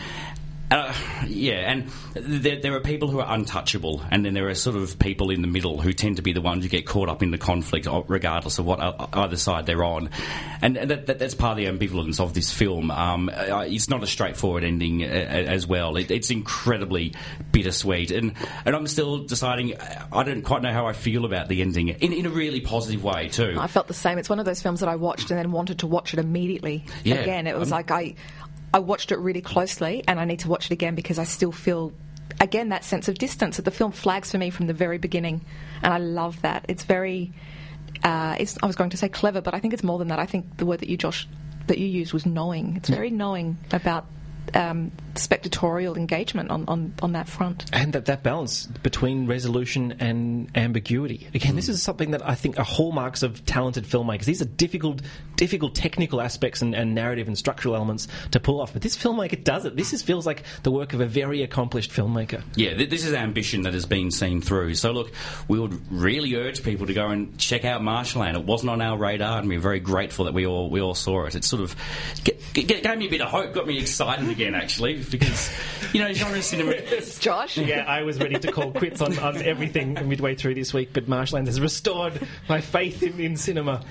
uh, 0.71 0.95
yeah, 1.27 1.71
and 1.71 1.89
there, 2.15 2.61
there, 2.61 2.77
are 2.77 2.81
people 2.81 3.09
who 3.09 3.19
are 3.19 3.35
untouchable, 3.35 4.03
and 4.11 4.25
then 4.25 4.35
there 4.35 4.49
are 4.49 4.55
sort 4.55 4.77
of 4.77 5.01
people 5.01 5.31
in 5.31 5.43
the 5.43 5.49
middle 5.49 5.81
who 5.81 5.93
tend 5.93 6.17
to 6.17 6.23
be 6.23 6.33
the 6.33 6.41
ones 6.41 6.63
who 6.63 6.69
get 6.69 6.87
caught 6.87 7.09
up 7.09 7.25
in 7.25 7.33
the 7.33 7.39
conflict, 7.39 7.89
regardless 8.07 8.61
of 8.61 8.67
what 8.67 8.79
either 9.13 9.37
side 9.37 9.67
they're 9.67 9.83
on. 9.83 10.11
And 10.63 10.77
that, 10.77 11.07
that, 11.07 11.19
that's 11.19 11.35
part 11.35 11.59
of 11.59 11.65
the 11.65 11.67
ambivalence 11.67 12.21
of 12.21 12.35
this 12.35 12.53
film. 12.53 12.93
Um, 12.93 13.31
uh, 13.31 13.65
it's 13.67 13.89
not 13.89 14.05
a 14.05 14.07
straightforward 14.07 14.63
ending 14.63 15.03
uh, 15.03 15.07
as 15.07 15.67
well. 15.67 15.97
It, 15.97 16.13
it's 16.13 16.31
incredibly 16.31 17.15
bittersweet, 17.51 18.13
and 18.13 18.35
and 18.65 18.77
I'm 18.77 18.87
still 18.87 19.19
deciding. 19.25 19.75
I 20.13 20.23
don't 20.23 20.43
quite 20.43 20.63
know 20.63 20.73
how 20.73 20.87
I 20.87 20.93
feel 20.93 21.25
about 21.25 21.49
the 21.49 21.63
ending 21.63 21.89
in, 21.89 22.13
in 22.13 22.27
a 22.27 22.31
really 22.31 22.61
positive 22.61 23.03
way 23.03 23.29
too. 23.29 23.57
I 23.59 23.67
felt 23.67 23.89
the 23.89 23.95
same. 23.95 24.19
It's 24.19 24.31
one 24.31 24.39
of 24.39 24.45
those 24.45 24.63
films 24.63 24.81
that 24.81 24.89
I 24.89 24.95
watched 24.95 25.33
and 25.33 25.39
then 25.39 25.51
wanted 25.51 25.81
to 25.81 25.89
watch 25.89 26.15
it 26.15 26.21
immediately. 26.21 26.85
Yeah. 27.03 27.17
Again, 27.17 27.49
it 27.49 27.59
was 27.59 27.73
um, 27.73 27.77
like 27.77 27.91
I 27.91 28.15
I 28.73 28.79
watched 28.79 29.13
it 29.13 29.19
really 29.19 29.41
closely, 29.41 30.05
and 30.07 30.21
I 30.21 30.25
need 30.25 30.41
to 30.41 30.49
watch 30.49 30.67
it 30.67 30.73
again 30.73 30.95
because 30.95 31.19
I 31.19 31.25
still 31.25 31.53
feel 31.53 31.93
again 32.41 32.69
that 32.71 32.85
sense 32.85 33.09
of 33.09 33.19
distance 33.19 33.57
that 33.57 33.65
the 33.65 33.71
film 33.71 33.93
flags 33.93 34.31
for 34.31 34.39
me 34.39 34.51
from 34.51 34.67
the 34.67 34.73
very 34.75 34.99
beginning, 34.99 35.45
and 35.83 35.93
I 35.93 35.99
love 35.99 36.41
that. 36.43 36.65
It's 36.69 36.85
very, 36.85 37.33
uh, 38.05 38.37
it's, 38.39 38.57
I 38.63 38.67
was 38.67 38.77
going 38.77 38.91
to 38.91 38.97
say 38.97 39.09
clever, 39.09 39.41
but 39.41 39.55
I 39.55 39.61
think 39.61 39.75
it's 39.75 39.83
more 39.83 39.99
than 39.99 40.09
that. 40.09 40.19
I 40.19 40.27
think 40.27 40.57
the 40.57 40.67
word 40.67 40.81
that 40.81 40.89
you, 40.89 40.97
Josh, 40.97 41.29
that 41.67 41.79
you 41.79 41.87
used 41.87 42.13
was 42.13 42.27
knowing. 42.27 42.77
It's 42.77 42.89
very 42.89 43.11
knowing 43.11 43.59
about 43.73 44.07
um, 44.55 44.93
spectatorial 45.15 45.97
engagement 45.97 46.51
on, 46.51 46.65
on, 46.69 46.95
on 47.03 47.13
that 47.13 47.29
front. 47.29 47.65
And 47.73 47.93
that, 47.93 48.07
that 48.07 48.23
balance 48.23 48.67
between 48.67 49.27
resolution 49.27 49.97
and 50.01 50.51
ambiguity. 50.55 51.29
Again, 51.35 51.53
mm. 51.53 51.57
this 51.57 51.69
is 51.69 51.83
something 51.83 52.13
that 52.13 52.27
I 52.27 52.35
think 52.35 52.59
are 52.59 52.65
hallmarks 52.65 53.23
of 53.23 53.45
talented 53.47 53.85
filmmakers. 53.85 54.25
These 54.25 54.43
are 54.43 54.47
difficult, 54.47 55.03
difficult 55.37 55.75
technical 55.75 56.21
aspects 56.21 56.63
and, 56.63 56.75
and 56.75 56.95
narrative 56.95 57.27
and 57.27 57.37
structural 57.37 57.75
elements 57.75 58.09
to 58.31 58.41
pull 58.41 58.61
off. 58.61 58.73
But 58.73 58.83
this 58.83 58.97
filmmaker 58.97 59.43
does 59.43 59.65
it. 59.65 59.77
This 59.77 59.93
is, 59.93 60.03
feels 60.03 60.27
like 60.27 60.45
the 60.63 60.71
work 60.71 60.93
of 60.93 61.01
a 61.01 61.07
very 61.07 61.43
accomplished 61.43 61.91
filmmaker. 61.91 62.43
Yeah, 62.55 62.75
th- 62.75 62.91
this 62.91 63.05
is 63.05 63.15
ambition 63.15 63.63
that 63.63 63.75
has 63.75 63.87
been 63.87 64.11
seen 64.11 64.41
through. 64.41 64.75
So, 64.75 64.93
look, 64.93 65.13
we 65.49 65.59
would 65.59 65.91
really 65.93 66.35
urge 66.37 66.63
people 66.63 66.87
to 66.87 66.95
go 66.95 67.09
and 67.09 67.37
check 67.39 67.65
out 67.65 67.83
Marshland. 67.83 68.37
It 68.37 68.45
wasn't 68.45 68.71
on 68.71 68.81
our 68.81 68.97
radar, 68.97 69.39
and 69.39 69.49
we're 69.49 69.61
very 69.61 69.81
grateful 69.81 70.25
that 70.27 70.35
we 70.35 70.47
all 70.47 70.71
we 70.71 70.81
all 70.81 70.95
saw 70.95 71.27
it. 71.27 71.35
It 71.35 71.45
sort 71.45 71.63
of 71.63 71.77
get, 72.25 72.41
get, 72.53 72.83
gave 72.83 72.99
me 72.99 73.07
a 73.07 73.11
bit 73.11 73.21
of 73.21 73.29
hope, 73.29 73.53
got 73.55 73.67
me 73.67 73.79
excited 73.79 74.30
again, 74.31 74.55
actually, 74.55 75.03
because, 75.11 75.51
you 75.93 76.03
know, 76.03 76.13
genre 76.13 76.41
cinema. 76.43 76.75
Josh? 77.19 77.59
Yeah, 77.59 77.85
I 77.87 78.03
was 78.03 78.19
ready 78.19 78.39
to 78.39 78.53
call 78.53 78.73
quits 78.73 79.01
on, 79.01 79.19
on 79.19 79.37
everything 79.39 79.95
midway 80.09 80.35
through 80.35 80.55
this 80.55 80.73
week, 80.73 80.91
but 80.93 81.09
Marshland 81.09 81.47
has 81.47 81.61
restored 81.61 82.27
my 82.49 82.61
faith 82.61 83.03
in, 83.03 83.21
in 83.21 83.37
cinema. 83.37 83.85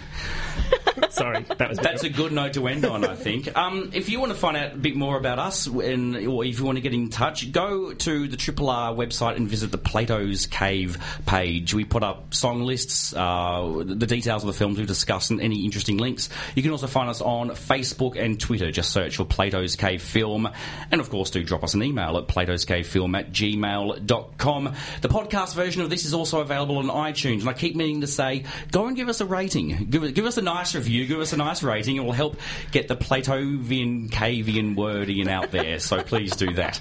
Sorry, 1.09 1.43
that 1.43 1.69
was. 1.69 1.77
That's 1.79 2.03
a 2.03 2.09
good 2.09 2.31
note 2.31 2.53
to 2.53 2.67
end 2.67 2.85
on, 2.85 3.05
I 3.05 3.15
think. 3.15 3.55
Um, 3.57 3.91
if 3.93 4.09
you 4.09 4.19
want 4.19 4.31
to 4.31 4.37
find 4.37 4.57
out 4.57 4.73
a 4.73 4.77
bit 4.77 4.95
more 4.95 5.17
about 5.17 5.39
us, 5.39 5.67
and, 5.67 6.15
or 6.27 6.43
if 6.45 6.59
you 6.59 6.65
want 6.65 6.77
to 6.77 6.81
get 6.81 6.93
in 6.93 7.09
touch, 7.09 7.51
go 7.51 7.93
to 7.93 8.27
the 8.27 8.37
Triple 8.37 8.69
R 8.69 8.93
website 8.93 9.37
and 9.37 9.47
visit 9.47 9.71
the 9.71 9.77
Plato's 9.77 10.47
Cave 10.47 10.97
page. 11.25 11.73
We 11.73 11.85
put 11.85 12.03
up 12.03 12.33
song 12.33 12.63
lists, 12.63 13.13
uh, 13.13 13.83
the 13.85 14.05
details 14.07 14.43
of 14.43 14.47
the 14.47 14.53
films 14.53 14.77
we've 14.77 14.87
discussed, 14.87 15.31
and 15.31 15.41
any 15.41 15.65
interesting 15.65 15.97
links. 15.97 16.29
You 16.55 16.63
can 16.63 16.71
also 16.71 16.87
find 16.87 17.09
us 17.09 17.21
on 17.21 17.49
Facebook 17.51 18.21
and 18.21 18.39
Twitter. 18.39 18.71
Just 18.71 18.91
search 18.91 19.17
for 19.17 19.25
Plato's 19.25 19.75
Cave 19.75 20.01
Film. 20.01 20.49
And 20.91 21.01
of 21.01 21.09
course, 21.09 21.29
do 21.31 21.43
drop 21.43 21.63
us 21.63 21.73
an 21.73 21.83
email 21.83 22.17
at 22.17 22.27
platoscavefilm 22.27 23.17
at 23.17 23.31
gmail.com. 23.31 24.75
The 25.01 25.09
podcast 25.09 25.55
version 25.55 25.81
of 25.81 25.89
this 25.89 26.05
is 26.05 26.13
also 26.13 26.41
available 26.41 26.77
on 26.77 26.87
iTunes. 26.87 27.41
And 27.41 27.49
I 27.49 27.53
keep 27.53 27.75
meaning 27.75 28.01
to 28.01 28.07
say, 28.07 28.43
go 28.71 28.87
and 28.87 28.95
give 28.95 29.09
us 29.09 29.21
a 29.21 29.25
rating. 29.25 29.87
Give, 29.89 30.13
give 30.13 30.25
us 30.25 30.37
a 30.37 30.41
nice 30.41 30.75
review. 30.75 30.88
You 30.89 31.05
give 31.05 31.19
us 31.19 31.33
a 31.33 31.37
nice 31.37 31.63
rating. 31.63 31.95
It 31.95 32.03
will 32.03 32.11
help 32.11 32.37
get 32.71 32.87
the 32.87 32.95
Platovian, 32.95 34.09
Cavian 34.09 34.75
word 34.75 35.09
in 35.09 35.27
out 35.27 35.51
there. 35.51 35.79
So 35.79 36.01
please 36.01 36.35
do 36.35 36.53
that. 36.53 36.79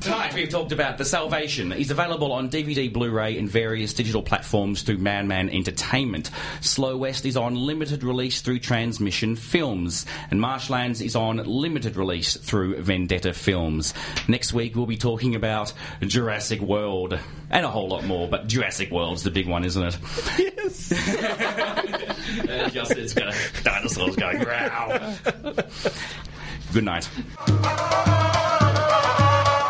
Tonight 0.00 0.32
we've 0.32 0.48
talked 0.48 0.72
about 0.72 0.96
The 0.96 1.04
Salvation. 1.04 1.72
It's 1.72 1.90
available 1.90 2.32
on 2.32 2.48
DVD, 2.48 2.90
Blu-ray 2.90 3.36
and 3.36 3.46
various 3.46 3.92
digital 3.92 4.22
platforms 4.22 4.80
through 4.80 4.96
Madman 4.96 5.50
Entertainment. 5.50 6.30
Slow 6.62 6.96
West 6.96 7.26
is 7.26 7.36
on 7.36 7.54
limited 7.54 8.02
release 8.02 8.40
through 8.40 8.60
Transmission 8.60 9.36
Films. 9.36 10.06
And 10.30 10.40
Marshlands 10.40 11.02
is 11.02 11.14
on 11.16 11.36
limited 11.44 11.96
release 11.96 12.38
through 12.38 12.80
Vendetta 12.80 13.34
Films. 13.34 13.92
Next 14.26 14.54
week 14.54 14.74
we'll 14.74 14.86
be 14.86 14.96
talking 14.96 15.34
about 15.34 15.74
Jurassic 16.00 16.60
World. 16.60 17.18
And 17.50 17.66
a 17.66 17.70
whole 17.70 17.88
lot 17.88 18.06
more, 18.06 18.26
but 18.26 18.46
Jurassic 18.46 18.90
World's 18.90 19.22
the 19.22 19.30
big 19.30 19.48
one, 19.48 19.64
isn't 19.64 19.82
it? 19.82 19.98
Yes. 20.38 20.92
Uh, 22.48 22.68
just, 22.68 22.92
it's 22.92 23.12
dinosaurs 23.62 24.14
going, 24.16 24.40
row. 24.40 25.14
Good 26.72 26.84
night. 26.84 27.08